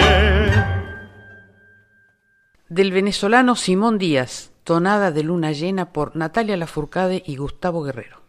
Del 2.67 2.91
venezolano 2.91 3.55
Simón 3.55 3.97
Díaz, 3.97 4.48
tonada 4.63 5.11
de 5.11 5.23
luna 5.23 5.51
llena 5.51 5.91
por 5.91 6.15
Natalia 6.15 6.57
Lafourcade 6.57 7.23
y 7.25 7.37
Gustavo 7.37 7.83
Guerrero. 7.83 8.28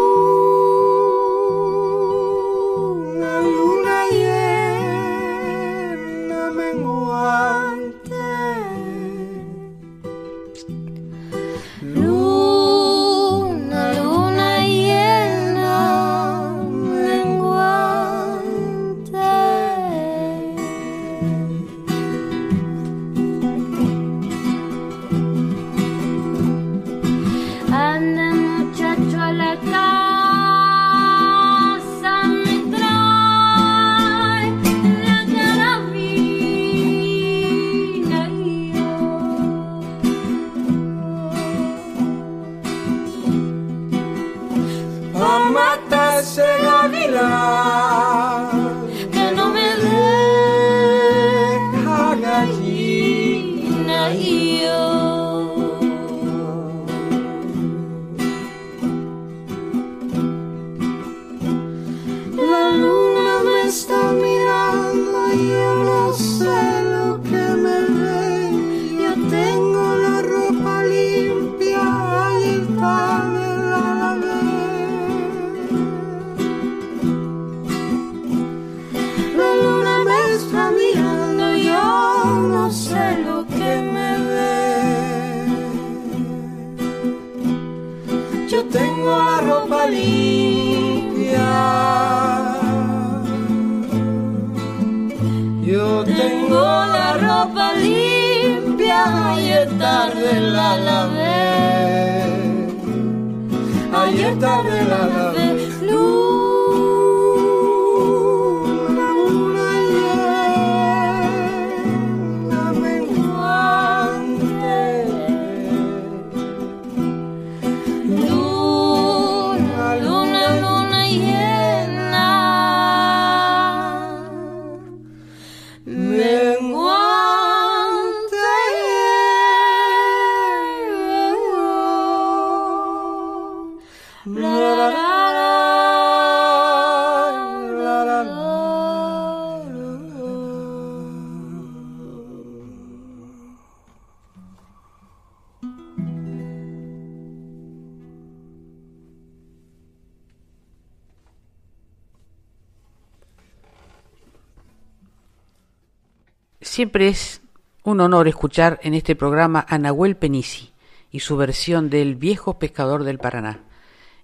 Siempre 156.81 157.09
es 157.09 157.43
un 157.83 158.01
honor 158.01 158.27
escuchar 158.27 158.79
en 158.81 158.95
este 158.95 159.15
programa 159.15 159.63
a 159.69 159.77
Nahuel 159.77 160.15
Penisi 160.17 160.71
y 161.11 161.19
su 161.19 161.37
versión 161.37 161.91
del 161.91 162.15
Viejo 162.15 162.57
Pescador 162.57 163.03
del 163.03 163.19
Paraná. 163.19 163.59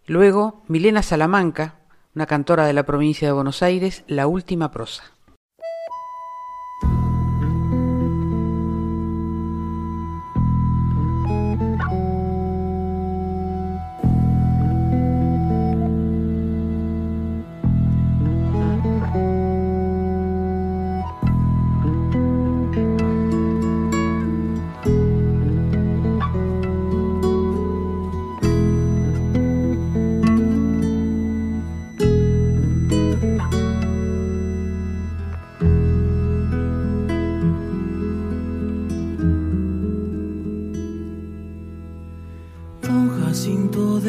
Luego, 0.07 0.63
Milena 0.67 1.03
Salamanca, 1.03 1.75
una 2.15 2.25
cantora 2.25 2.65
de 2.65 2.73
la 2.73 2.81
provincia 2.81 3.27
de 3.27 3.31
Buenos 3.31 3.61
Aires, 3.61 4.03
La 4.07 4.25
Última 4.25 4.71
Prosa. 4.71 5.03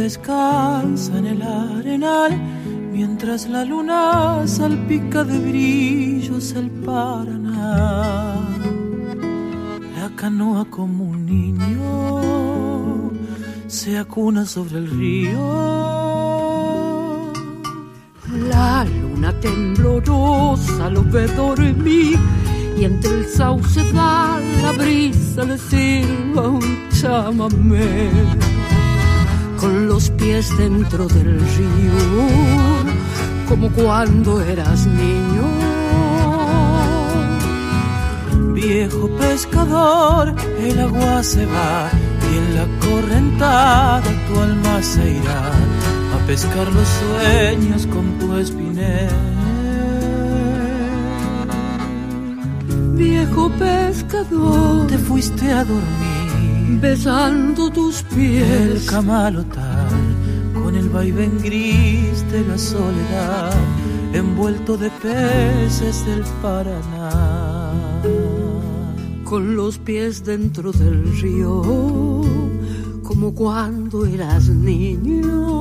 Descansa 0.08 1.18
en 1.18 1.26
el 1.26 1.42
arenal 1.42 2.32
mientras 2.90 3.46
la 3.46 3.62
luna 3.62 4.46
salpica 4.46 5.22
de 5.22 5.38
brillos 5.38 6.52
el 6.52 6.70
Paraná. 6.70 8.36
La 9.98 10.08
canoa 10.16 10.64
como 10.70 11.04
un 11.04 11.26
niño 11.26 13.10
se 13.66 13.98
acuna 13.98 14.46
sobre 14.46 14.78
el 14.78 14.90
río. 14.98 15.44
La 18.48 18.86
luna 18.86 19.30
temblorosa 19.40 20.88
lo 20.88 21.02
ve 21.02 21.26
dormir 21.42 22.18
y 22.78 22.84
entre 22.84 23.10
el 23.10 23.26
sauce 23.26 23.82
da 23.92 24.40
la 24.62 24.72
brisa 24.72 25.44
le 25.44 25.58
silba 25.58 26.48
un 26.48 26.88
chamamé 26.98 28.08
con 29.60 29.88
los 29.88 30.10
pies 30.10 30.56
dentro 30.56 31.06
del 31.08 31.38
río, 31.40 31.98
como 33.48 33.70
cuando 33.70 34.40
eras 34.40 34.86
niño. 34.86 35.46
Viejo 38.54 39.08
pescador, 39.18 40.34
el 40.60 40.80
agua 40.80 41.22
se 41.22 41.44
va 41.46 41.90
y 42.30 42.36
en 42.38 42.54
la 42.56 42.66
correntada 42.80 44.02
tu 44.28 44.40
alma 44.40 44.82
se 44.82 45.10
irá 45.12 45.50
a 46.14 46.26
pescar 46.26 46.66
los 46.72 46.88
sueños 46.88 47.86
con 47.86 48.18
tu 48.18 48.36
espinel. 48.36 49.10
Viejo 52.94 53.50
pescador, 53.50 54.86
te 54.86 54.98
fuiste 54.98 55.52
a 55.52 55.64
dormir 55.64 56.07
besando 56.80 57.70
tus 57.70 58.02
pies. 58.02 58.44
El 58.44 58.86
camalotal 58.86 59.88
con 60.62 60.76
el 60.76 60.88
vaivén 60.88 61.38
gris 61.38 62.24
de 62.30 62.44
la 62.46 62.58
soledad 62.58 63.52
envuelto 64.12 64.76
de 64.76 64.90
peces 64.90 66.04
del 66.06 66.22
Paraná. 66.42 68.02
Con 69.24 69.56
los 69.56 69.78
pies 69.78 70.24
dentro 70.24 70.72
del 70.72 71.18
río, 71.20 71.62
como 73.02 73.34
cuando 73.34 74.06
eras 74.06 74.48
niño. 74.48 75.57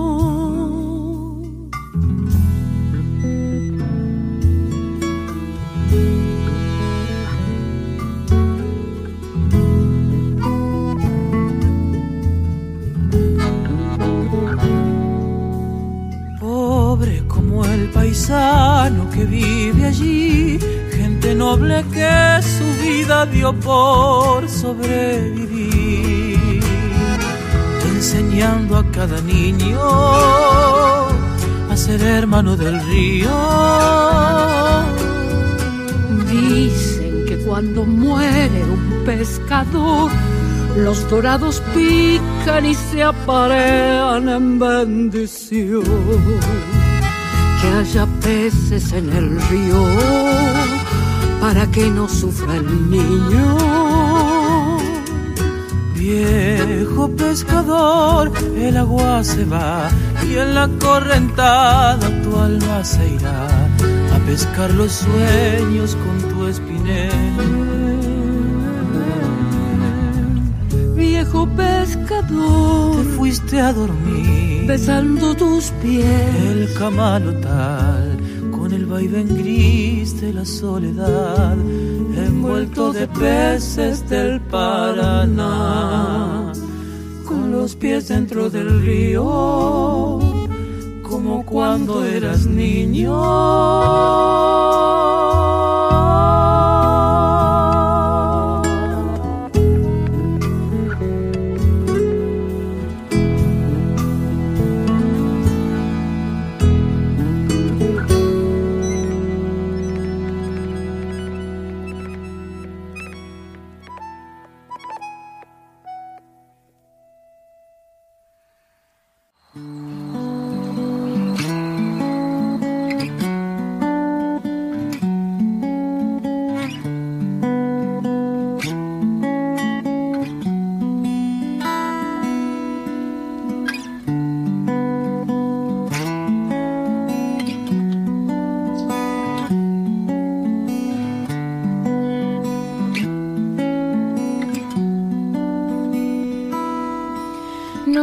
Que 21.92 22.40
su 22.42 22.64
vida 22.82 23.26
dio 23.26 23.52
por 23.54 24.48
sobrevivir, 24.48 26.62
enseñando 27.94 28.78
a 28.78 28.90
cada 28.92 29.20
niño 29.22 29.78
a 31.70 31.76
ser 31.76 32.02
hermano 32.02 32.56
del 32.56 32.80
río. 32.86 33.30
Dicen 36.30 37.26
que 37.28 37.38
cuando 37.46 37.86
muere 37.86 38.64
un 38.64 39.04
pescador, 39.06 40.10
los 40.78 41.10
dorados 41.10 41.62
pican 41.74 42.66
y 42.66 42.76
se 42.76 43.04
aparean 43.04 44.30
en 44.30 44.60
bendición. 44.60 45.84
Que 47.62 47.68
haya 47.80 48.06
peces 48.22 48.94
en 48.94 49.12
el 49.12 49.42
río 49.50 50.67
para 51.48 51.66
que 51.72 51.90
no 51.90 52.10
sufra 52.10 52.58
el 52.58 52.90
niño. 52.90 53.58
Viejo 55.96 57.10
pescador, 57.16 58.34
el 58.58 58.76
agua 58.76 59.24
se 59.24 59.46
va 59.46 59.88
y 60.28 60.36
en 60.36 60.54
la 60.54 60.68
correntada 60.78 62.06
tu 62.22 62.36
alma 62.36 62.84
se 62.84 63.04
irá 63.16 63.48
a 64.14 64.18
pescar 64.26 64.72
los 64.72 64.92
sueños 64.92 65.96
con 66.04 66.16
tu 66.30 66.48
espinel. 66.48 67.12
Viejo 70.98 71.48
pescador, 71.56 72.98
te 72.98 73.10
fuiste 73.16 73.62
a 73.62 73.72
dormir 73.72 74.68
besando 74.68 75.34
tus 75.34 75.72
pies. 75.82 76.36
El 76.52 76.74
camalotal 76.74 78.18
con 78.52 78.74
el 78.74 78.86
vaivén 78.86 79.30
gris 79.38 79.97
de 80.22 80.34
la 80.34 80.46
soledad, 80.46 81.54
envuelto 81.54 82.92
de 82.92 83.08
peces 83.08 84.08
del 84.10 84.42
Paraná, 84.42 85.32
con 87.26 87.52
los 87.52 87.76
pies 87.76 88.08
dentro 88.08 88.50
del 88.50 88.82
río, 88.82 90.20
como 91.04 91.46
cuando 91.46 92.04
eras 92.04 92.46
niño. 92.48 93.14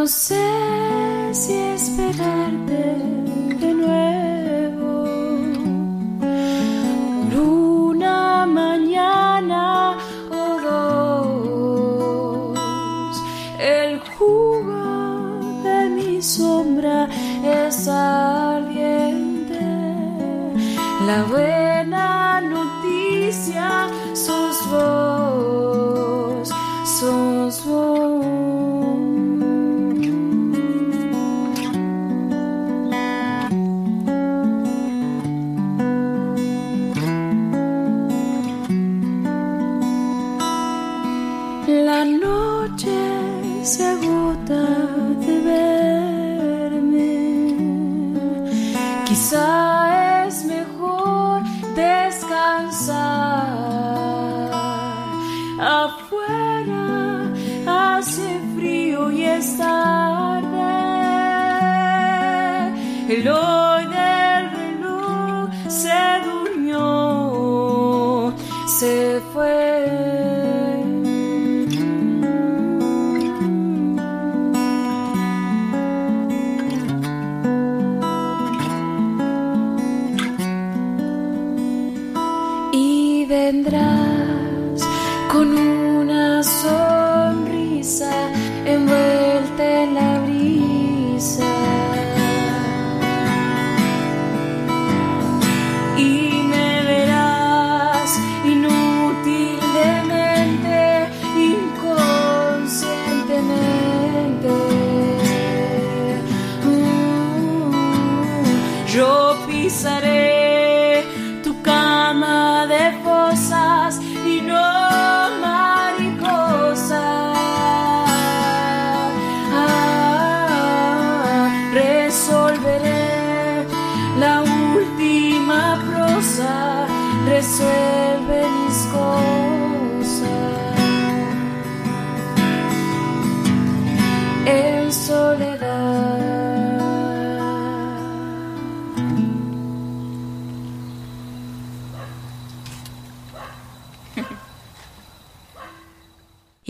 você. 0.06 0.43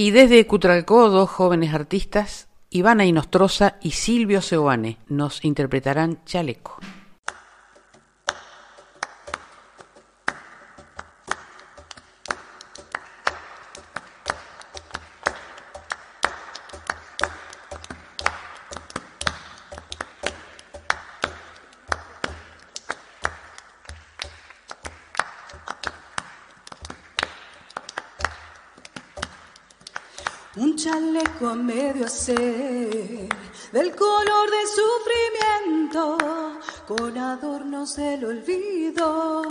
Y 0.04 0.10
desde 0.10 0.46
Cutralcó, 0.46 1.08
dos 1.08 1.30
jóvenes 1.30 1.72
artistas, 1.72 2.48
Ivana 2.68 3.06
Inostroza 3.06 3.78
y 3.80 3.92
Silvio 3.92 4.42
Seoane, 4.42 4.98
nos 5.08 5.42
interpretarán 5.46 6.22
Chaleco. 6.26 6.73
Del 37.92 38.24
olvido 38.24 39.42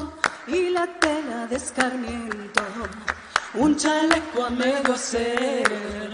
y 0.48 0.70
la 0.72 0.88
tela 1.00 1.46
de 1.46 1.56
escarmiento. 1.56 2.64
Un 3.54 3.78
chaleco 3.78 4.46
a 4.46 4.50
medio 4.50 4.94
hacer, 4.94 6.12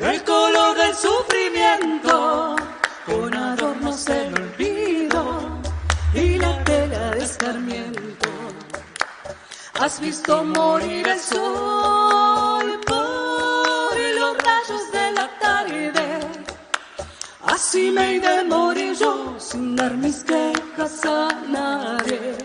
del 0.00 0.24
color 0.24 0.78
del 0.78 0.94
sufrimiento, 0.94 2.56
con 3.04 3.34
adornos 3.34 4.02
del 4.06 4.32
olvido 4.32 5.60
y 6.14 6.38
la 6.38 6.64
tela 6.64 7.10
de 7.10 7.22
escarmiento. 7.22 8.30
Has 9.78 10.00
visto 10.00 10.42
morir 10.44 11.06
el 11.06 11.20
sol 11.20 12.80
de 14.92 15.12
la 15.12 15.28
tarde. 15.38 16.17
Así 17.60 17.90
me 17.90 18.14
he 18.14 18.20
de 18.20 18.44
morir 18.44 18.94
yo 18.94 19.34
sin 19.36 19.74
dar 19.74 19.92
mis 19.96 20.22
quejas 20.22 21.04
a 21.04 21.28
nadie. 21.48 22.38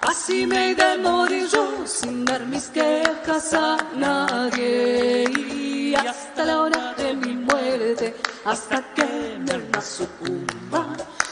Así 0.00 0.46
me 0.46 0.70
he 0.70 0.74
de 0.74 0.96
morir 0.96 1.46
yo 1.52 1.86
sin 1.86 2.24
dar 2.24 2.40
mis 2.46 2.68
quejas 2.68 3.52
a 3.52 3.76
nadie. 3.94 5.24
Y 5.28 5.94
hasta 5.94 6.42
la 6.46 6.62
hora 6.62 6.94
de 6.94 7.12
mi 7.16 7.34
muerte, 7.34 8.16
hasta 8.46 8.82
que 8.94 9.36
mi 9.40 9.50
alma 9.50 9.82
sucumba, 9.82 10.86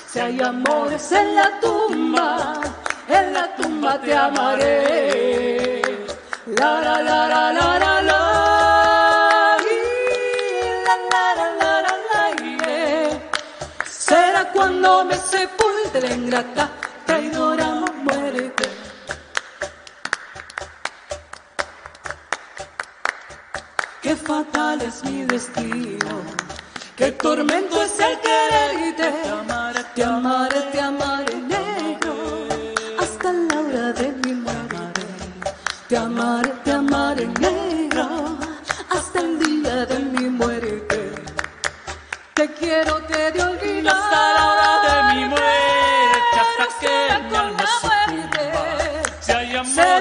si 0.07 0.19
hay 0.21 0.39
amores 0.43 1.11
en 1.13 1.35
la 1.35 1.59
tumba, 1.59 2.61
en 3.09 3.33
la 3.33 3.57
tumba 3.57 3.99
te 4.03 4.15
amaré. 4.15 5.81
La 6.59 6.83
la 6.83 7.03
la 7.03 7.27
la 7.27 7.53
la 7.55 7.79
la 7.79 8.03
la. 8.03 8.37
Cuando 14.67 15.05
me 15.05 15.17
sepulte 15.17 16.01
la 16.01 16.13
ingrata, 16.13 16.69
traidora 17.07 17.85
muerte. 18.03 18.65
Qué 24.03 24.17
fatal 24.17 24.83
es 24.83 25.05
mi 25.05 25.25
destino, 25.25 26.15
qué 26.97 27.13
tormento 27.13 27.81
es 27.81 27.95
el 28.01 28.19
quererte. 28.27 29.09
Te 29.23 29.29
amaré, 29.29 29.85
te 29.95 30.05
amaré, 30.05 30.61
te 30.73 30.81
amaré 30.81 31.35
negro, 31.37 32.15
hasta 32.99 33.33
la 33.33 33.61
hora 33.61 33.93
de 33.93 34.09
mi 34.25 34.35
muerte. 34.35 35.07
Te 35.89 35.97
amaré, 35.97 36.51
te 36.65 36.73
amaré 36.73 37.27
negro, 37.39 38.37
hasta 38.91 39.21
el 39.21 39.39
día 39.39 39.87
de 39.87 39.99
mi 40.01 40.29
muerte. 40.29 41.13
Te 42.35 42.53
quiero, 42.53 42.97
te 43.05 43.31
de 43.31 43.43
olvidar. 43.43 44.56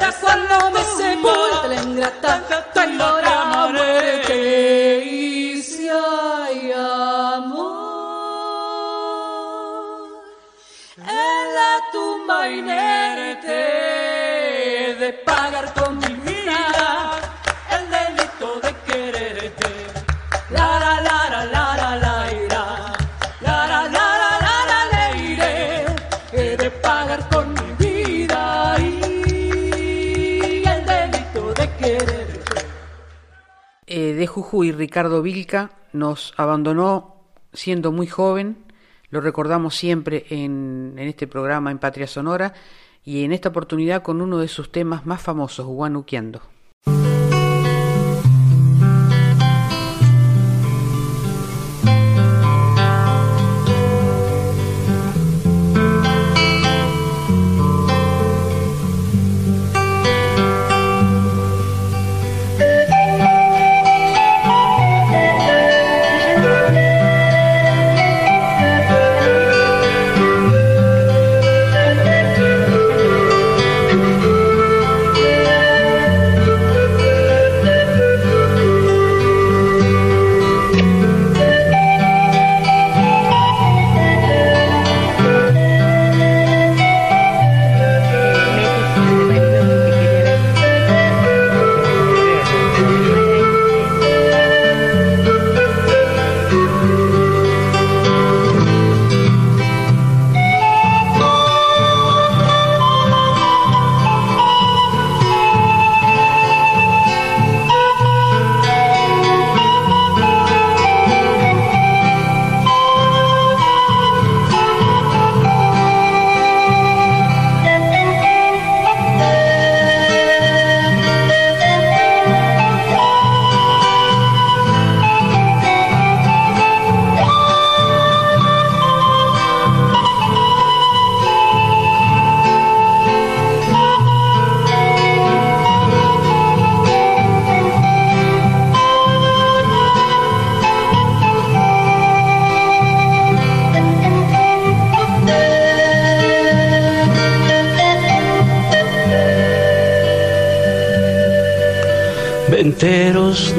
Será 0.05 0.19
cuando 0.21 0.69
me 0.71 0.83
sepulte 0.83 1.67
la 1.67 1.81
ingrata, 1.81 2.69
traidora 2.73 3.67
muerte. 3.71 5.03
Y 5.03 5.61
si 5.63 5.89
hay 5.89 6.71
amor 6.71 7.75
en 10.97 11.55
la 11.55 11.81
tumba 11.91 12.47
inerte 12.49 13.49
de 14.99 15.13
pagar 15.25 15.34
De 34.13 34.27
Jujuy, 34.27 34.71
Ricardo 34.71 35.21
Vilca 35.21 35.71
nos 35.93 36.33
abandonó 36.37 37.15
siendo 37.53 37.91
muy 37.91 38.07
joven, 38.07 38.57
lo 39.09 39.21
recordamos 39.21 39.75
siempre 39.75 40.25
en, 40.29 40.93
en 40.97 41.07
este 41.07 41.27
programa 41.27 41.71
en 41.71 41.79
Patria 41.79 42.07
Sonora 42.07 42.53
y 43.03 43.23
en 43.23 43.31
esta 43.31 43.49
oportunidad 43.49 44.03
con 44.03 44.21
uno 44.21 44.39
de 44.39 44.47
sus 44.47 44.71
temas 44.71 45.05
más 45.05 45.21
famosos, 45.21 45.65
Guanuqueando. 45.65 46.54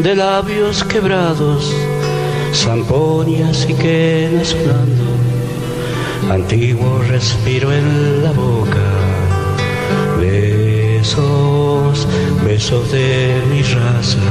De 0.06 0.14
labios 0.14 0.84
quebrados, 0.84 1.74
zamponias 2.54 3.66
y 3.68 3.74
quenas 3.74 4.54
blando, 4.54 6.32
antiguo 6.32 7.02
respiro 7.08 7.72
en 7.72 8.22
la 8.22 8.30
boca, 8.30 8.86
besos, 10.20 12.06
besos 12.44 12.92
de 12.92 13.34
mi 13.50 13.62
raza, 13.62 14.28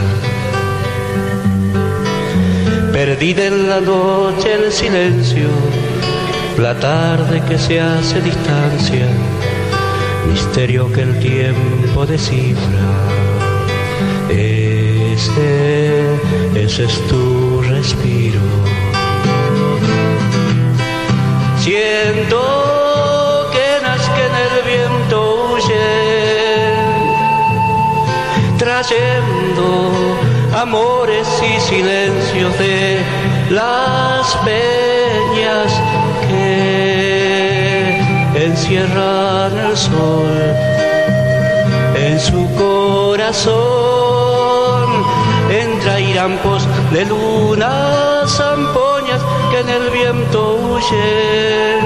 perdida 2.93 3.47
en 3.47 3.68
la 3.68 3.81
noche 3.81 4.53
el 4.53 4.72
silencio, 4.72 5.49
la 6.57 6.80
tarde 6.80 7.41
que 7.49 7.60
se 7.60 7.81
hace 7.81 8.22
distancia, 8.22 9.10
misterio 10.31 10.89
que 10.93 11.02
el 11.02 11.19
tiempo 11.19 12.06
descifra. 12.06 13.26
Ese, 15.16 16.84
es 16.84 17.08
tu 17.08 17.62
respiro. 17.62 18.42
Siento 21.58 22.42
que 23.54 23.68
nazca 23.82 24.22
en 24.30 24.36
el 24.46 24.56
viento 24.72 25.18
huye, 25.54 25.90
trayendo 28.58 29.94
amores 30.54 31.28
y 31.42 31.62
silencios 31.62 32.52
de 32.60 33.00
las 33.52 34.36
peñas 34.44 35.72
que 36.28 38.02
encierran 38.36 39.58
el 39.70 39.78
sol 39.78 40.36
en 41.96 42.20
su 42.20 42.50
corazón 42.56 43.95
irampos 46.16 46.66
de 46.94 47.04
lunas 47.04 48.32
zampoñas 48.38 49.22
que 49.52 49.60
en 49.60 49.70
el 49.70 49.90
viento 49.90 50.40
huyen 50.64 51.82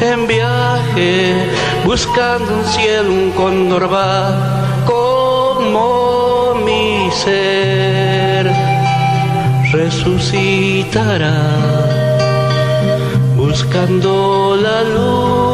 en 0.00 0.26
viaje 0.28 1.50
buscando 1.84 2.54
un 2.58 2.64
cielo 2.66 3.10
un 3.10 3.30
cóndor 3.32 3.92
va 3.92 4.84
como 4.86 6.54
mi 6.64 7.10
ser 7.10 8.44
resucitará 9.72 11.36
buscando 13.36 14.56
la 14.56 14.84
luz. 14.84 15.49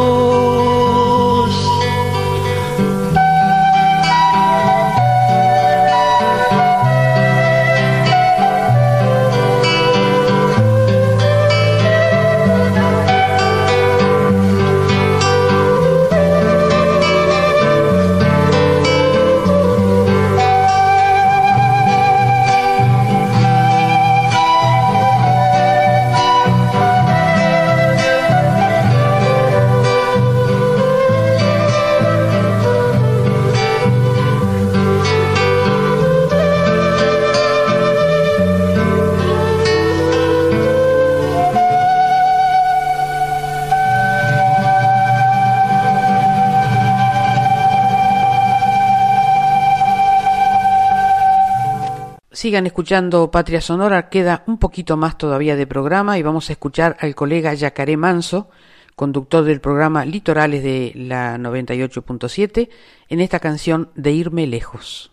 Sigan 52.46 52.64
escuchando 52.64 53.28
Patria 53.32 53.60
Sonora, 53.60 54.08
queda 54.08 54.44
un 54.46 54.58
poquito 54.58 54.96
más 54.96 55.18
todavía 55.18 55.56
de 55.56 55.66
programa 55.66 56.16
y 56.16 56.22
vamos 56.22 56.48
a 56.48 56.52
escuchar 56.52 56.96
al 57.00 57.16
colega 57.16 57.52
Yacaré 57.54 57.96
Manso, 57.96 58.50
conductor 58.94 59.42
del 59.42 59.60
programa 59.60 60.04
Litorales 60.04 60.62
de 60.62 60.92
la 60.94 61.38
98.7, 61.38 62.68
en 63.08 63.20
esta 63.20 63.40
canción 63.40 63.90
de 63.96 64.12
Irme 64.12 64.46
Lejos. 64.46 65.10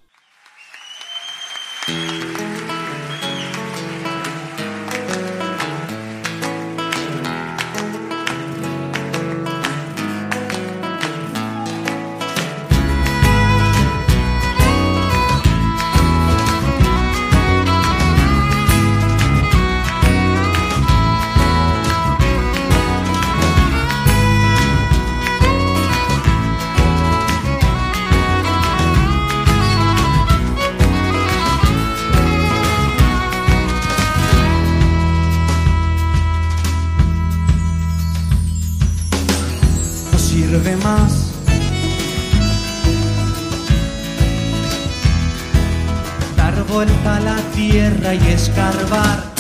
Y 48.14 48.28
escarbar, 48.28 49.33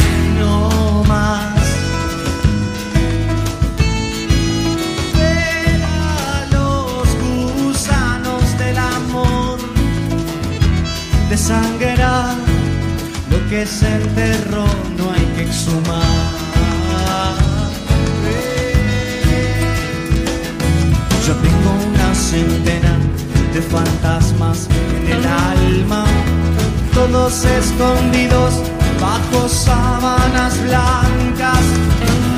escondidos 27.32 28.54
bajo 29.00 29.48
sábanas 29.48 30.62
blancas. 30.62 31.64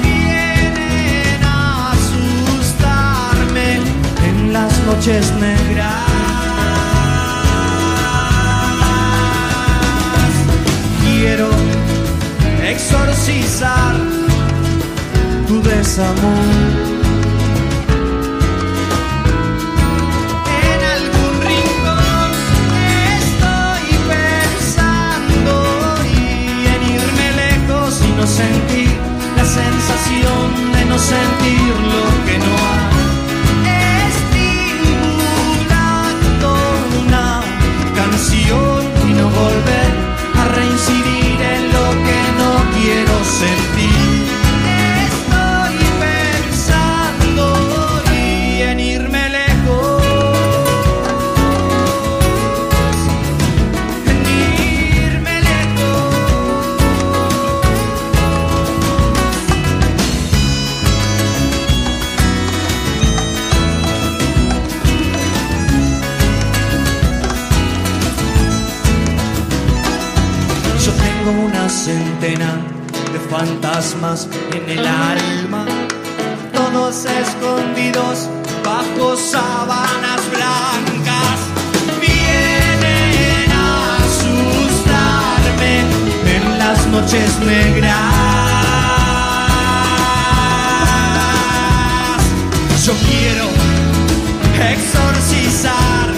Vienen 0.03 1.44
a 1.44 1.91
asustarme 1.91 3.80
en 4.28 4.53
las 4.53 4.72
noches 4.86 5.32
negras. 5.40 5.90
Quiero 11.02 11.49
exorcizar 12.62 13.95
tu 15.48 15.64
desamor. 15.64 16.94
No 28.18 28.26
sentir 28.26 28.90
la 29.36 29.44
sensación 29.44 30.72
de 30.74 30.86
no 30.86 30.98
sentir 30.98 31.76
lo 31.94 32.06
que 32.26 32.38
no 32.40 32.54
hay. 32.70 32.96
Estimulando 34.10 35.36
una 37.04 37.28
canción 37.94 38.80
y 39.10 39.12
no 39.14 39.26
volver 39.30 39.92
a 40.40 40.44
reincidir 40.56 41.38
en 41.56 41.64
lo 41.76 41.88
que 42.06 42.20
no 42.40 42.52
quiero 42.76 43.16
sentir. 43.42 43.94
De 72.22 73.20
fantasmas 73.30 74.28
en 74.54 74.70
el 74.70 74.88
alma, 74.88 75.66
todos 76.54 77.06
escondidos 77.06 78.30
bajo 78.64 79.18
sábanas 79.18 80.22
blancas. 80.32 81.40
Vienen 82.00 83.52
a 83.52 83.98
asustarme 83.98 85.80
en 86.36 86.58
las 86.58 86.88
noches 86.88 87.38
negras. 87.40 87.92
Yo 92.86 92.94
quiero 93.10 93.46
exorcizar 94.72 96.15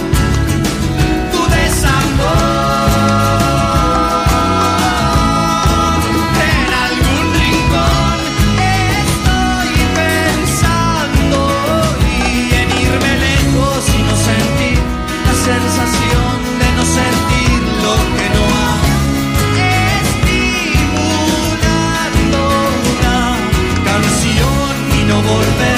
volver 25.27 25.76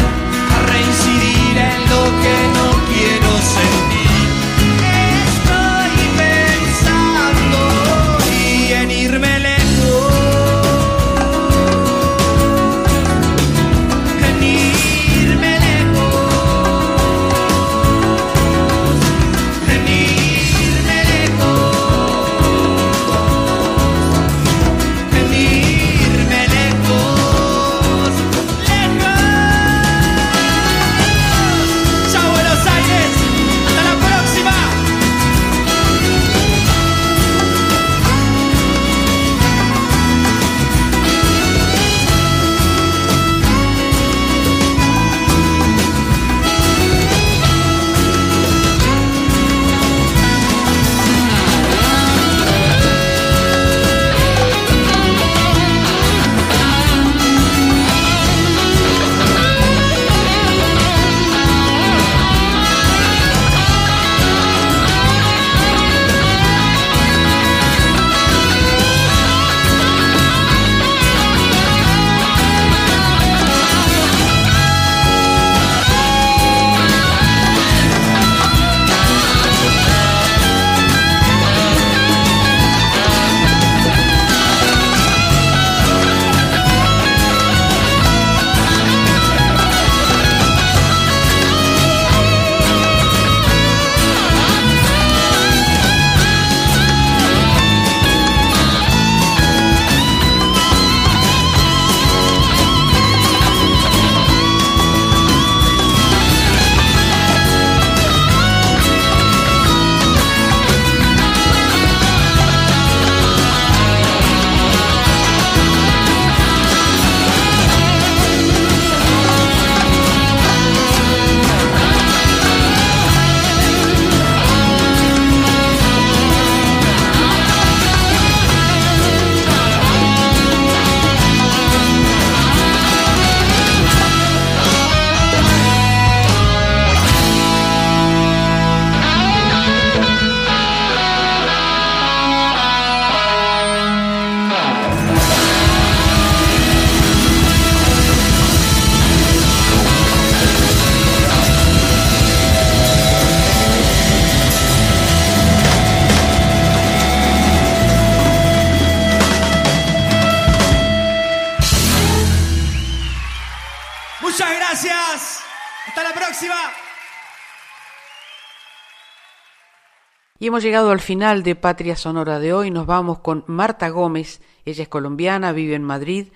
hemos 170.49 170.63
llegado 170.63 170.89
al 170.89 170.99
final 170.99 171.43
de 171.43 171.53
Patria 171.53 171.95
Sonora 171.95 172.39
de 172.39 172.53
hoy. 172.53 172.71
Nos 172.71 172.87
vamos 172.87 173.19
con 173.19 173.43
Marta 173.45 173.89
Gómez. 173.89 174.41
Ella 174.65 174.81
es 174.81 174.89
colombiana, 174.89 175.51
vive 175.51 175.75
en 175.75 175.83
Madrid. 175.83 176.29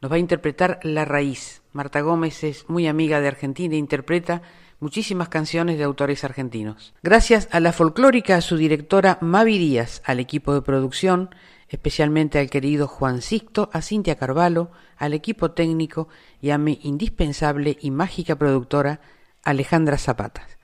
Nos 0.00 0.10
va 0.10 0.16
a 0.16 0.20
interpretar 0.20 0.80
La 0.82 1.04
Raíz. 1.04 1.60
Marta 1.72 2.00
Gómez 2.00 2.44
es 2.44 2.66
muy 2.70 2.86
amiga 2.86 3.20
de 3.20 3.28
Argentina 3.28 3.74
e 3.74 3.78
interpreta 3.78 4.40
muchísimas 4.80 5.28
canciones 5.28 5.76
de 5.76 5.84
autores 5.84 6.24
argentinos. 6.24 6.94
Gracias 7.02 7.46
a 7.52 7.60
la 7.60 7.74
folclórica, 7.74 8.36
a 8.36 8.40
su 8.40 8.56
directora 8.56 9.18
Mavi 9.20 9.58
Díaz, 9.58 10.00
al 10.06 10.18
equipo 10.18 10.54
de 10.54 10.62
producción, 10.62 11.34
especialmente 11.68 12.38
al 12.38 12.48
querido 12.48 12.88
Juan 12.88 13.20
Sixto, 13.20 13.68
a 13.74 13.82
Cintia 13.82 14.16
Carvalho, 14.16 14.70
al 14.96 15.12
equipo 15.12 15.50
técnico 15.50 16.08
y 16.40 16.50
a 16.50 16.58
mi 16.58 16.80
indispensable 16.84 17.76
y 17.82 17.90
mágica 17.90 18.34
productora 18.36 19.02
Alejandra 19.44 19.98
Zapatas. 19.98 20.57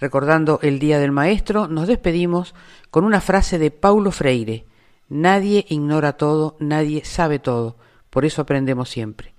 Recordando 0.00 0.60
el 0.62 0.78
Día 0.78 0.98
del 0.98 1.12
Maestro, 1.12 1.68
nos 1.68 1.86
despedimos 1.86 2.54
con 2.90 3.04
una 3.04 3.20
frase 3.20 3.58
de 3.58 3.70
Paulo 3.70 4.10
Freire. 4.12 4.64
Nadie 5.10 5.66
ignora 5.68 6.14
todo, 6.14 6.56
nadie 6.58 7.04
sabe 7.04 7.38
todo, 7.38 7.76
por 8.08 8.24
eso 8.24 8.40
aprendemos 8.40 8.88
siempre. 8.88 9.34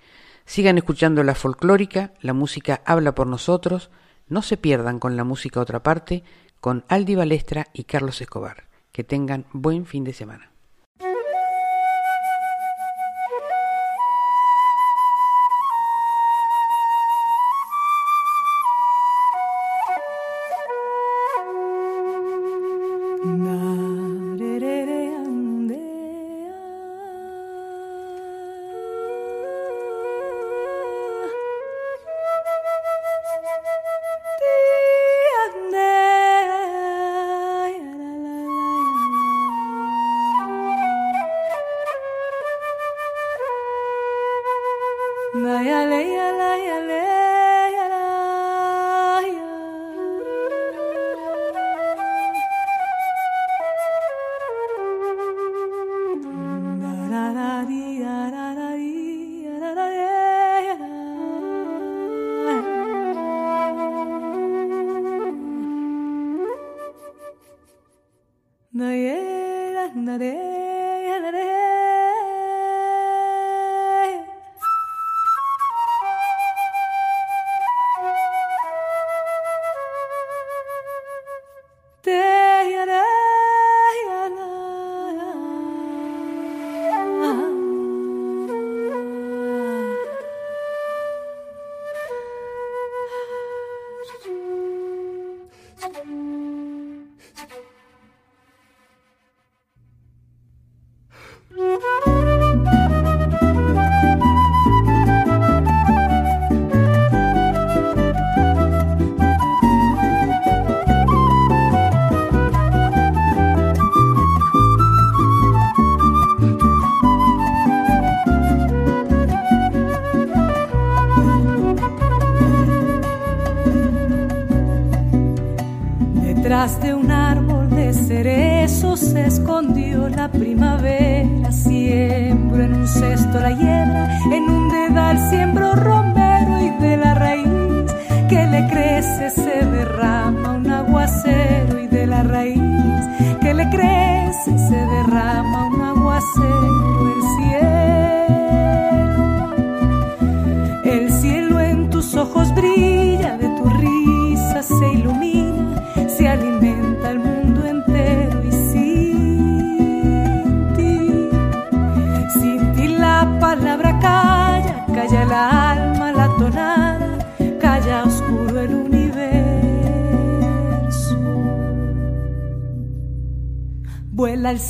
Sigan 0.46 0.78
escuchando 0.78 1.24
la 1.24 1.34
folclórica, 1.34 2.14
la 2.22 2.34
música 2.34 2.82
habla 2.86 3.16
por 3.16 3.26
nosotros, 3.26 3.90
no 4.28 4.44
se 4.44 4.56
pierdan 4.56 5.00
con 5.00 5.18
la 5.18 5.24
música 5.24 5.60
otra 5.60 5.82
parte, 5.82 6.24
con 6.60 6.86
Aldi 6.90 7.16
Balestra 7.16 7.68
y 7.74 7.86
Carlos 7.86 8.22
Escobar. 8.22 8.66
Que 8.92 9.04
tengan 9.04 9.46
buen 9.54 9.86
fin 9.86 10.04
de 10.04 10.14
semana. 10.14 10.51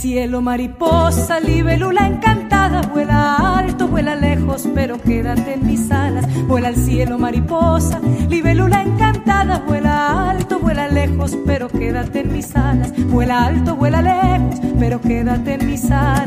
Cielo, 0.01 0.41
mariposa, 0.41 1.39
libélula 1.39 2.07
encantada, 2.07 2.81
vuela 2.81 3.59
alto, 3.59 3.87
vuela 3.87 4.15
lejos, 4.15 4.67
pero 4.73 4.99
quédate 4.99 5.53
en 5.53 5.67
mis 5.67 5.91
alas. 5.91 6.25
Vuela 6.47 6.69
al 6.69 6.75
cielo, 6.75 7.19
mariposa, 7.19 7.99
libélula 8.27 8.81
encantada, 8.81 9.59
vuela 9.59 10.31
alto, 10.31 10.59
vuela 10.59 10.87
lejos, 10.87 11.37
pero 11.45 11.69
quédate 11.69 12.21
en 12.21 12.33
mis 12.33 12.55
alas. 12.55 12.91
Vuela 13.11 13.45
alto, 13.45 13.75
vuela 13.75 14.01
lejos, 14.01 14.59
pero 14.79 14.99
quédate 14.99 15.53
en 15.53 15.67
mis 15.67 15.91
alas. 15.91 16.20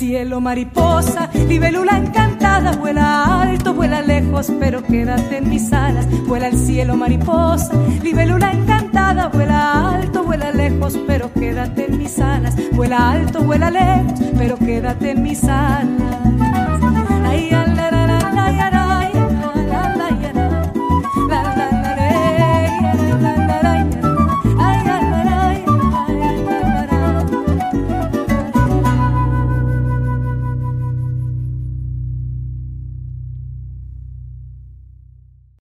Cielo 0.00 0.40
mariposa, 0.40 1.28
libélula 1.46 1.98
encantada, 1.98 2.72
vuela 2.72 3.42
alto, 3.42 3.74
vuela 3.74 4.00
lejos, 4.00 4.50
pero 4.58 4.82
quédate 4.82 5.36
en 5.36 5.50
mis 5.50 5.70
alas. 5.74 6.06
Vuela 6.26 6.46
al 6.46 6.56
cielo 6.56 6.96
mariposa, 6.96 7.74
libélula 8.02 8.50
encantada, 8.50 9.28
vuela 9.28 9.96
alto, 9.96 10.24
vuela 10.24 10.52
lejos, 10.52 10.98
pero 11.06 11.30
quédate 11.34 11.84
en 11.84 11.98
mis 11.98 12.18
alas. 12.18 12.56
Vuela 12.72 13.10
alto, 13.10 13.42
vuela 13.42 13.70
lejos, 13.70 14.18
pero 14.38 14.56
quédate 14.56 15.10
en 15.10 15.22
mis 15.22 15.44
alas. 15.44 15.69